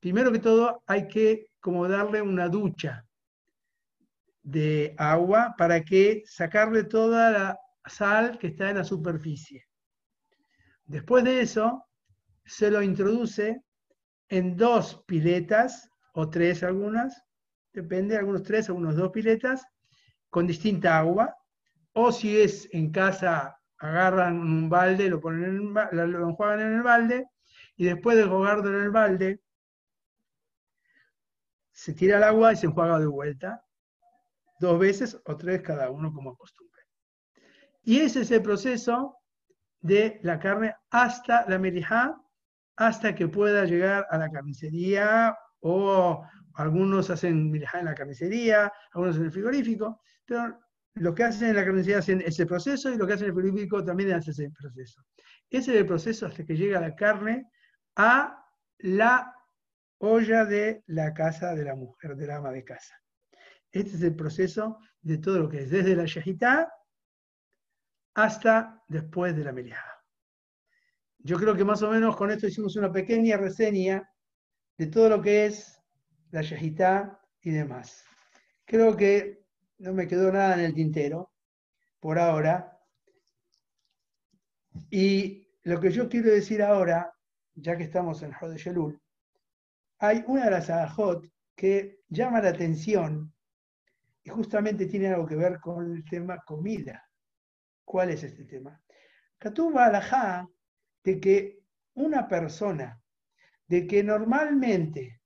Primero 0.00 0.32
que 0.32 0.38
todo 0.38 0.82
hay 0.86 1.08
que 1.08 1.50
como 1.60 1.88
darle 1.88 2.22
una 2.22 2.48
ducha 2.48 3.03
de 4.44 4.94
agua 4.96 5.54
para 5.58 5.82
que 5.82 6.22
sacarle 6.26 6.84
toda 6.84 7.30
la 7.32 7.58
sal 7.86 8.38
que 8.38 8.46
está 8.48 8.70
en 8.70 8.76
la 8.76 8.84
superficie. 8.84 9.64
Después 10.84 11.24
de 11.24 11.40
eso, 11.40 11.84
se 12.44 12.70
lo 12.70 12.82
introduce 12.82 13.60
en 14.28 14.56
dos 14.56 15.02
piletas 15.06 15.90
o 16.12 16.30
tres 16.30 16.62
algunas 16.62 17.24
depende, 17.74 18.16
algunos 18.16 18.42
tres, 18.42 18.68
algunos 18.68 18.96
dos 18.96 19.10
piletas, 19.10 19.66
con 20.30 20.46
distinta 20.46 20.98
agua, 20.98 21.36
o 21.92 22.12
si 22.12 22.40
es 22.40 22.68
en 22.72 22.90
casa, 22.90 23.60
agarran 23.78 24.38
un 24.38 24.70
balde, 24.70 25.10
lo, 25.10 25.20
ponen 25.20 25.44
en 25.44 25.74
lo 25.74 26.28
enjuagan 26.30 26.60
en 26.60 26.74
el 26.74 26.82
balde, 26.82 27.26
y 27.76 27.84
después 27.84 28.16
de 28.16 28.24
jugarlo 28.24 28.68
en 28.68 28.82
el 28.84 28.90
balde, 28.90 29.40
se 31.72 31.92
tira 31.92 32.18
el 32.18 32.22
agua 32.22 32.52
y 32.52 32.56
se 32.56 32.66
enjuaga 32.66 32.98
de 33.00 33.06
vuelta, 33.06 33.64
dos 34.64 34.78
veces 34.78 35.20
o 35.24 35.36
tres 35.36 35.62
cada 35.62 35.90
uno 35.90 36.12
como 36.12 36.36
costumbre. 36.36 36.82
Y 37.82 38.00
ese 38.00 38.22
es 38.22 38.30
el 38.30 38.42
proceso 38.42 39.18
de 39.80 40.18
la 40.22 40.38
carne 40.38 40.74
hasta 40.90 41.48
la 41.48 41.58
merijá, 41.58 42.16
hasta 42.76 43.14
que 43.14 43.28
pueda 43.28 43.64
llegar 43.64 44.06
a 44.10 44.18
la 44.18 44.30
carnicería 44.30 45.36
o 45.60 46.24
algunos 46.54 47.10
hacen 47.10 47.54
en 47.54 47.84
la 47.84 47.94
carnicería, 47.94 48.72
algunos 48.92 49.16
en 49.16 49.24
el 49.24 49.30
frigorífico, 49.30 50.00
pero 50.24 50.58
lo 50.94 51.14
que 51.14 51.24
hacen 51.24 51.50
en 51.50 51.56
la 51.56 51.64
carnicería 51.64 51.98
hacen 51.98 52.22
ese 52.22 52.46
proceso 52.46 52.90
y 52.90 52.96
lo 52.96 53.06
que 53.06 53.14
hacen 53.14 53.26
en 53.26 53.30
el 53.30 53.40
frigorífico 53.40 53.84
también 53.84 54.12
hacen 54.12 54.32
ese 54.32 54.50
proceso. 54.50 55.02
Ese 55.50 55.72
es 55.72 55.78
el 55.78 55.86
proceso 55.86 56.26
hasta 56.26 56.44
que 56.44 56.56
llega 56.56 56.80
la 56.80 56.94
carne 56.94 57.50
a 57.96 58.44
la 58.78 59.34
olla 59.98 60.44
de 60.44 60.82
la 60.86 61.12
casa 61.12 61.54
de 61.54 61.64
la 61.64 61.74
mujer, 61.74 62.16
de 62.16 62.26
la 62.26 62.36
ama 62.36 62.50
de 62.50 62.64
casa. 62.64 62.94
Este 63.74 63.96
es 63.96 64.02
el 64.02 64.14
proceso 64.14 64.78
de 65.02 65.18
todo 65.18 65.40
lo 65.40 65.48
que 65.48 65.62
es 65.62 65.70
desde 65.70 65.96
la 65.96 66.04
yajitá 66.04 66.72
hasta 68.14 68.80
después 68.86 69.34
de 69.34 69.42
la 69.42 69.50
meliada. 69.52 70.00
Yo 71.18 71.36
creo 71.38 71.56
que 71.56 71.64
más 71.64 71.82
o 71.82 71.90
menos 71.90 72.16
con 72.16 72.30
esto 72.30 72.46
hicimos 72.46 72.76
una 72.76 72.92
pequeña 72.92 73.36
reseña 73.36 74.08
de 74.78 74.86
todo 74.86 75.08
lo 75.08 75.20
que 75.20 75.46
es 75.46 75.82
la 76.30 76.42
yajitá 76.42 77.20
y 77.40 77.50
demás. 77.50 78.04
Creo 78.64 78.96
que 78.96 79.44
no 79.78 79.92
me 79.92 80.06
quedó 80.06 80.30
nada 80.30 80.54
en 80.54 80.60
el 80.60 80.74
tintero 80.74 81.32
por 81.98 82.16
ahora. 82.16 82.78
Y 84.88 85.48
lo 85.64 85.80
que 85.80 85.90
yo 85.90 86.08
quiero 86.08 86.30
decir 86.30 86.62
ahora, 86.62 87.12
ya 87.56 87.76
que 87.76 87.82
estamos 87.82 88.22
en 88.22 88.34
Jod 88.34 88.54
Shelul, 88.54 89.02
hay 89.98 90.22
una 90.28 90.44
de 90.44 90.50
las 90.52 90.70
ajot 90.70 91.26
que 91.56 92.04
llama 92.08 92.40
la 92.40 92.50
atención 92.50 93.33
y 94.24 94.30
justamente 94.30 94.86
tiene 94.86 95.08
algo 95.08 95.26
que 95.26 95.36
ver 95.36 95.60
con 95.60 95.94
el 95.94 96.04
tema 96.04 96.42
comida. 96.44 97.06
¿Cuál 97.84 98.10
es 98.10 98.24
este 98.24 98.44
tema? 98.44 98.82
Katuba 99.38 99.84
alajá 99.84 100.48
de 101.04 101.20
que 101.20 101.60
una 101.92 102.26
persona, 102.26 103.00
de 103.66 103.86
que 103.86 104.02
normalmente 104.02 105.20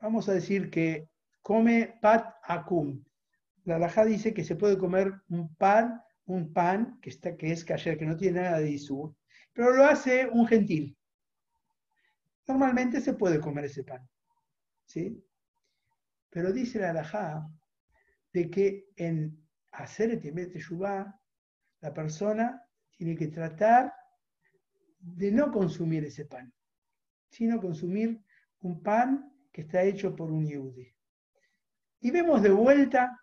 vamos 0.00 0.28
a 0.28 0.34
decir 0.34 0.70
que 0.70 1.10
come 1.42 1.98
pat 2.00 2.36
akum. 2.44 3.04
La 3.64 3.76
alajá 3.76 4.04
dice 4.04 4.32
que 4.32 4.44
se 4.44 4.54
puede 4.54 4.78
comer 4.78 5.12
un 5.28 5.54
pan, 5.56 6.00
un 6.26 6.52
pan 6.52 6.98
que, 7.02 7.10
está, 7.10 7.36
que 7.36 7.50
es 7.50 7.64
kasher, 7.64 7.98
que 7.98 8.06
no 8.06 8.16
tiene 8.16 8.40
nada 8.42 8.60
de 8.60 8.70
isur, 8.70 9.14
pero 9.52 9.72
lo 9.72 9.84
hace 9.84 10.28
un 10.28 10.46
gentil. 10.46 10.96
Normalmente 12.46 13.00
se 13.00 13.14
puede 13.14 13.40
comer 13.40 13.64
ese 13.64 13.82
pan. 13.82 14.08
¿sí? 14.86 15.22
Pero 16.30 16.52
dice 16.52 16.78
la 16.78 16.90
alajá 16.90 17.46
de 18.32 18.50
que 18.50 18.88
en 18.96 19.36
hacer 19.72 20.10
el 20.10 20.20
Teshuvah, 20.20 21.20
la 21.80 21.92
persona 21.92 22.62
tiene 22.92 23.16
que 23.16 23.28
tratar 23.28 23.92
de 25.00 25.32
no 25.32 25.50
consumir 25.50 26.04
ese 26.04 26.26
pan, 26.26 26.52
sino 27.28 27.60
consumir 27.60 28.22
un 28.60 28.82
pan 28.82 29.32
que 29.50 29.62
está 29.62 29.82
hecho 29.82 30.14
por 30.14 30.30
un 30.30 30.46
Yehudi. 30.46 30.94
Y 32.00 32.10
vemos 32.10 32.42
de 32.42 32.50
vuelta 32.50 33.18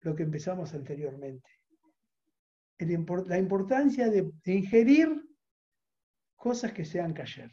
lo 0.00 0.14
que 0.14 0.22
empezamos 0.22 0.72
anteriormente. 0.74 1.50
la 2.78 3.38
importancia 3.38 4.08
de, 4.10 4.30
ingerir 4.44 5.08
cosas 6.36 6.72
que 6.72 6.84
sean 6.84 7.12
kasher. 7.12 7.50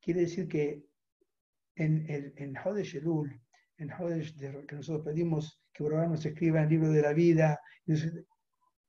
Quiere 0.00 0.22
decir 0.22 0.48
que 0.48 0.84
en, 1.76 2.10
en, 2.10 2.32
en 2.36 2.56
Hodesh 2.56 3.00
en 3.78 3.92
Hodesh 3.92 4.36
que 4.36 4.76
nosotros 4.76 5.04
pedimos 5.04 5.62
que 5.72 5.82
Borobán 5.82 6.10
nos 6.10 6.26
escriba 6.26 6.62
el 6.62 6.68
libro 6.68 6.90
de 6.90 7.02
la 7.02 7.12
vida, 7.12 7.60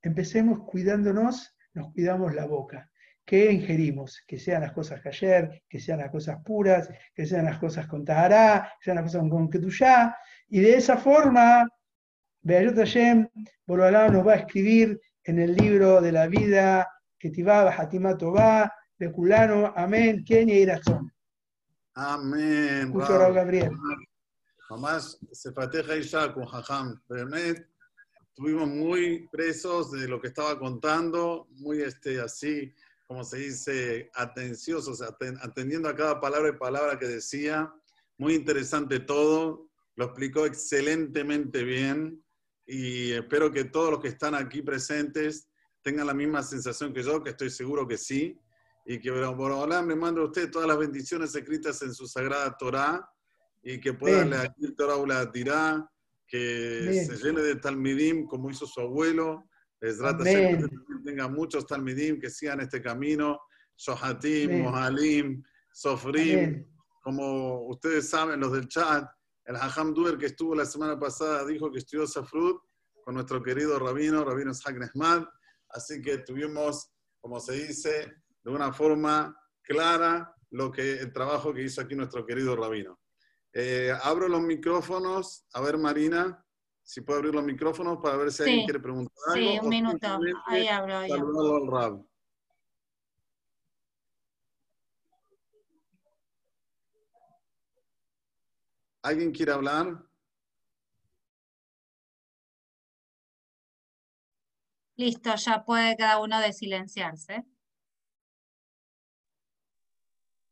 empecemos 0.02 0.60
cuidándonos, 0.66 1.56
nos 1.74 1.94
cuidamos 1.94 2.34
la 2.34 2.46
boca 2.46 2.90
que 3.30 3.52
ingerimos, 3.52 4.24
que 4.26 4.40
sean 4.40 4.62
las 4.62 4.72
cosas 4.72 5.06
ayer, 5.06 5.62
que 5.70 5.80
sean 5.80 6.00
las 6.00 6.10
cosas 6.10 6.40
puras, 6.44 6.90
que 7.14 7.28
sean 7.28 7.46
las 7.46 7.60
cosas 7.60 7.86
con 7.86 8.04
Tahará, 8.04 8.74
que 8.80 8.86
sean 8.86 8.96
las 8.96 9.06
cosas 9.06 9.30
con 9.30 9.48
Ketushá, 9.52 10.16
y 10.48 10.62
de 10.62 10.74
esa 10.74 10.98
forma, 10.98 11.70
Beayot 12.42 12.76
Hashem, 12.76 13.28
Borobalá 13.68 14.10
nos 14.10 14.26
va 14.26 14.34
a 14.34 14.38
escribir 14.38 15.00
en 15.24 15.38
el 15.38 15.56
libro 15.56 16.02
de 16.02 16.12
la 16.12 16.26
vida, 16.26 16.88
que 17.20 17.30
Tibá, 17.30 17.70
Hatima 17.70 18.18
Tová, 18.18 18.74
de 18.98 19.12
Culano, 19.12 19.74
Amén, 19.76 20.24
Kenia 20.26 20.56
y 20.56 20.66
Razón. 20.66 21.14
Amén. 21.94 22.90
Mucho 22.90 23.32
Gabriel. 23.32 23.72
Jamás 24.70 25.18
se 25.32 25.52
pateja 25.52 25.98
Isha 25.98 26.32
con 26.32 26.46
Jajam 26.46 27.02
Bernet. 27.10 27.68
Estuvimos 28.28 28.68
muy 28.68 29.28
presos 29.32 29.92
de 29.92 30.08
lo 30.08 30.22
que 30.22 30.28
estaba 30.28 30.60
contando, 30.60 31.48
muy 31.54 31.82
este, 31.82 32.22
así 32.22 32.72
como 33.08 33.24
se 33.24 33.38
dice, 33.38 34.12
atenciosos, 34.14 35.02
atendiendo 35.02 35.90
a 35.90 35.96
cada 35.96 36.20
palabra 36.20 36.50
y 36.50 36.60
palabra 36.60 37.00
que 37.00 37.08
decía. 37.08 37.74
Muy 38.20 38.36
interesante 38.36 39.00
todo, 39.00 39.72
lo 39.96 40.06
explicó 40.06 40.46
excelentemente 40.46 41.64
bien 41.64 42.24
y 42.68 43.14
espero 43.14 43.52
que 43.52 43.64
todos 43.64 43.90
los 43.90 44.00
que 44.00 44.10
están 44.10 44.36
aquí 44.36 44.62
presentes 44.62 45.50
tengan 45.82 46.06
la 46.06 46.14
misma 46.14 46.44
sensación 46.44 46.94
que 46.94 47.02
yo, 47.02 47.24
que 47.24 47.32
estoy 47.32 47.50
seguro 47.50 47.88
que 47.88 47.98
sí, 47.98 48.40
y 48.86 49.00
que 49.00 49.10
Borobalán 49.10 49.88
me 49.88 49.96
mande 49.96 50.22
a 50.22 50.26
usted 50.26 50.52
todas 50.52 50.68
las 50.68 50.78
bendiciones 50.78 51.34
escritas 51.34 51.82
en 51.82 51.92
su 51.92 52.06
sagrada 52.06 52.56
Torah 52.56 53.10
y 53.62 53.80
que 53.80 53.93
pueda 53.93 54.53
Torah 54.78 55.05
la 55.05 55.32
tirá, 55.32 55.89
que 56.28 57.05
se 57.05 57.18
llene 57.18 57.41
de 57.41 57.55
Talmidim 57.55 58.26
como 58.26 58.49
hizo 58.49 58.66
su 58.68 58.80
abuelo 58.82 59.49
Esrata 59.82 60.24
que 60.24 60.60
tenga 61.05 61.28
muchos 61.28 61.66
Talmidim 61.66 62.20
que 62.20 62.30
sigan 62.30 62.60
este 62.60 62.82
camino, 62.82 63.39
Shohatim, 63.78 64.62
Mohalim, 64.62 65.41
Sofrim, 65.72 66.66
como 67.01 67.68
ustedes 67.68 68.10
saben, 68.10 68.41
los 68.41 68.51
del 68.51 68.68
chat, 68.68 69.10
el 69.45 69.55
Hajam 69.55 69.93
Duer 69.93 70.18
que 70.18 70.28
estuvo 70.28 70.53
la 70.53 70.66
semana 70.66 70.99
pasada 70.99 71.45
dijo 71.45 71.72
que 71.72 71.80
estudió 71.80 72.05
Safrut 72.05 72.62
con 73.03 73.16
nuestro 73.16 73.41
querido 73.41 73.80
rabino, 73.80 74.26
rabino 74.26 74.53
Shak 74.53 74.78
Nesmad, 74.78 75.24
así 75.70 76.01
que 76.01 76.20
tuvimos, 76.20 76.91
como 77.22 77.39
se 77.39 77.53
dice, 77.53 78.14
de 78.43 78.51
una 78.51 78.74
forma 78.74 79.36
clara 79.64 80.36
lo 80.51 80.72
que, 80.72 80.99
el 80.99 81.14
trabajo 81.14 81.53
que 81.53 81.64
hizo 81.64 81.82
aquí 81.82 81.95
nuestro 81.95 82.26
querido 82.26 82.55
rabino. 82.55 82.99
Eh, 83.54 83.91
abro 84.04 84.28
los 84.28 84.41
micrófonos, 84.41 85.45
a 85.54 85.62
ver 85.62 85.78
Marina, 85.78 86.45
si 86.84 87.02
puede 87.02 87.20
abrir 87.20 87.34
los 87.36 87.43
micrófonos 87.43 87.97
para 88.02 88.18
ver 88.18 88.32
si 88.32 88.43
alguien 88.43 88.66
quiere 88.66 88.80
preguntar 88.80 89.14
algo. 89.34 89.52
Sí, 89.52 89.60
un 89.62 89.70
minuto, 89.70 90.20
ahí 90.45 90.68
abro. 90.68 91.08
Saludarlo 91.08 91.56
al 91.56 91.68
Rab. 91.68 92.06
¿Alguien 99.02 99.32
quiere 99.32 99.52
hablar? 99.52 100.04
Listo, 104.97 105.34
ya 105.36 105.64
puede 105.64 105.95
cada 105.95 106.20
uno 106.20 106.41
desilenciarse. 106.41 107.45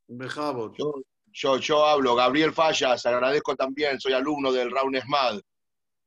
Yo, 0.08 0.94
yo, 1.32 1.58
yo 1.58 1.86
hablo, 1.86 2.14
Gabriel 2.14 2.52
Fallas, 2.52 3.04
agradezco 3.06 3.54
también, 3.56 4.00
soy 4.00 4.12
alumno 4.12 4.52
del 4.52 4.70
Raun 4.70 4.96
Esmad. 4.96 5.40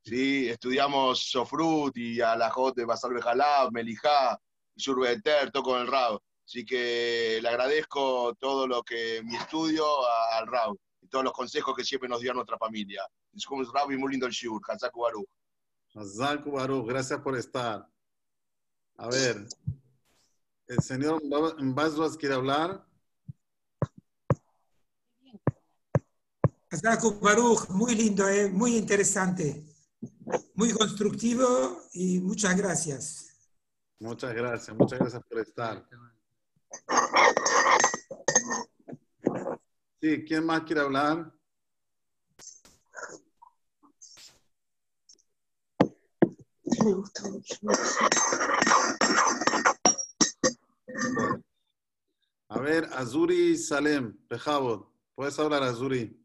¿sí? 0.03 0.49
Estudiamos 0.49 1.29
Sofrut 1.29 1.95
y 1.97 2.21
Alajot 2.21 2.75
de 2.75 2.85
Basal 2.85 3.13
Bejalab, 3.13 3.71
Melijá, 3.71 4.39
Surbeter, 4.75 5.51
toco 5.51 5.77
el 5.77 5.87
Rab. 5.87 6.19
Así 6.45 6.65
que 6.65 7.39
le 7.41 7.47
agradezco 7.47 8.35
todo 8.39 8.67
lo 8.67 8.83
que 8.83 9.21
mi 9.23 9.35
estudio 9.35 9.85
al 10.33 10.47
Rab 10.47 10.75
y 11.01 11.07
todos 11.07 11.23
los 11.23 11.33
consejos 11.33 11.75
que 11.75 11.83
siempre 11.83 12.09
nos 12.09 12.19
dio 12.19 12.31
a 12.31 12.35
nuestra 12.35 12.57
familia. 12.57 13.05
Es 13.33 13.45
como 13.45 13.63
Rab 13.63 13.91
y 13.91 13.97
muy 13.97 14.11
lindo 14.11 14.25
el 14.25 14.33
Shiur, 14.33 14.61
Hazaku 14.67 15.01
Baruch. 15.01 15.29
Hazaku 15.95 16.51
Baruch, 16.51 16.87
gracias 16.87 17.19
por 17.21 17.37
estar. 17.37 17.87
A 18.97 19.07
ver, 19.07 19.47
el 20.67 20.79
señor 20.79 21.21
Mbazwas 21.23 22.17
quiere 22.17 22.35
hablar. 22.35 22.85
Baruch, 27.21 27.69
muy 27.69 27.95
lindo, 27.95 28.27
eh, 28.29 28.47
muy 28.47 28.77
interesante, 28.77 29.61
muy 30.55 30.71
constructivo 30.71 31.81
y 31.93 32.19
muchas 32.19 32.55
gracias. 32.55 33.27
Muchas 33.99 34.33
gracias, 34.33 34.77
muchas 34.77 34.99
gracias 34.99 35.21
por 35.29 35.39
estar. 35.39 35.85
Sí, 40.01 40.23
¿quién 40.25 40.45
más 40.45 40.61
quiere 40.61 40.81
hablar? 40.81 41.31
Me 46.83 46.93
gusta 46.93 47.29
mucho. 47.29 47.55
A 52.47 52.59
ver, 52.59 52.85
Azuri 52.93 53.57
Salem, 53.57 54.17
Pejabot. 54.27 54.89
¿Puedes 55.15 55.37
hablar, 55.37 55.63
Azuri? 55.63 56.20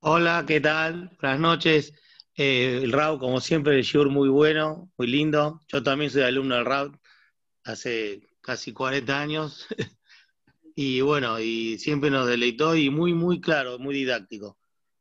Hola, 0.00 0.44
¿qué 0.46 0.60
tal? 0.60 1.10
Buenas 1.20 1.40
noches. 1.40 1.92
Eh, 2.36 2.82
el 2.84 2.92
RAU, 2.92 3.18
como 3.18 3.40
siempre, 3.40 3.74
el 3.74 3.82
Shiur 3.82 4.08
muy 4.10 4.28
bueno, 4.28 4.92
muy 4.96 5.08
lindo. 5.08 5.60
Yo 5.66 5.82
también 5.82 6.08
soy 6.08 6.22
alumno 6.22 6.54
del 6.54 6.66
RAU 6.66 6.92
hace 7.64 8.22
casi 8.40 8.72
40 8.72 9.20
años. 9.20 9.66
y 10.76 11.00
bueno, 11.00 11.40
y 11.40 11.78
siempre 11.80 12.10
nos 12.10 12.28
deleitó 12.28 12.76
y 12.76 12.90
muy, 12.90 13.12
muy 13.12 13.40
claro, 13.40 13.80
muy 13.80 13.92
didáctico. 13.92 14.56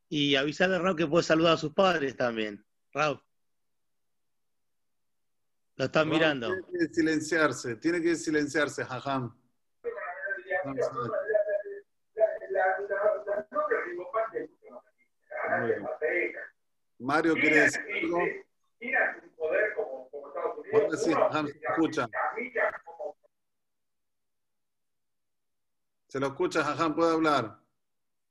Y 0.09 0.33
avisarle 0.33 0.77
a 0.77 0.79
Raúl 0.79 0.95
que 0.95 1.05
puede 1.05 1.23
saludar 1.23 1.53
a 1.53 1.57
sus 1.57 1.73
padres 1.73 2.17
también. 2.17 2.65
Raúl. 2.91 3.21
Lo 5.75 5.85
están 5.85 6.09
mirando. 6.09 6.47
Tiene 6.47 6.87
que 6.87 6.93
silenciarse, 6.95 7.75
tiene 7.75 8.01
que 8.01 8.15
silenciarse, 8.15 8.83
jajam. 8.83 9.39
Mario 16.99 17.34
quiere 17.36 17.62
decir 17.62 17.82
algo. 18.03 18.20
Ahora 20.74 20.97
sí, 20.97 21.14
jajam, 21.14 21.47
se 21.47 21.60
escucha. 21.70 22.08
Se 26.08 26.20
lo 26.20 26.28
escucha, 26.28 26.64
jajam, 26.64 26.95
puede 26.95 27.14
hablar. 27.14 27.60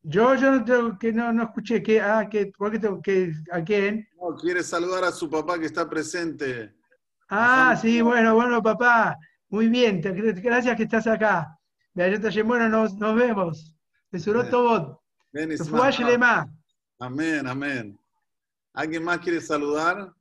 Yo, 0.03 0.35
yo 0.37 0.53
no, 0.53 0.65
tengo, 0.65 0.99
que 0.99 1.13
no, 1.13 1.33
no 1.33 1.45
escuché 1.45 1.83
que, 1.83 2.01
ah, 2.01 2.29
que, 2.31 2.53
tengo 2.81 3.03
que, 3.03 3.33
¿a 3.51 3.63
quién? 3.63 4.09
No, 4.21 4.37
quiere 4.37 4.63
saludar 4.63 5.05
a 5.05 5.11
su 5.11 5.29
papá 5.29 5.59
que 5.59 5.67
está 5.67 5.89
presente. 5.89 6.75
Ah, 7.29 7.77
sí, 7.81 8.01
bueno, 8.03 8.35
bueno, 8.35 8.63
papá. 8.63 9.19
Muy 9.49 9.69
bien, 9.69 10.01
gracias 10.01 10.77
que 10.77 10.85
estás 10.85 11.07
acá. 11.07 11.59
Bueno, 11.93 12.69
nos, 12.69 12.95
nos 12.95 13.17
vemos. 13.17 13.75
todo. 14.51 15.03
Amén, 16.99 17.47
amén. 17.47 18.01
¿Alguien 18.73 19.05
más 19.05 19.19
quiere 19.19 19.41
saludar? 19.43 20.15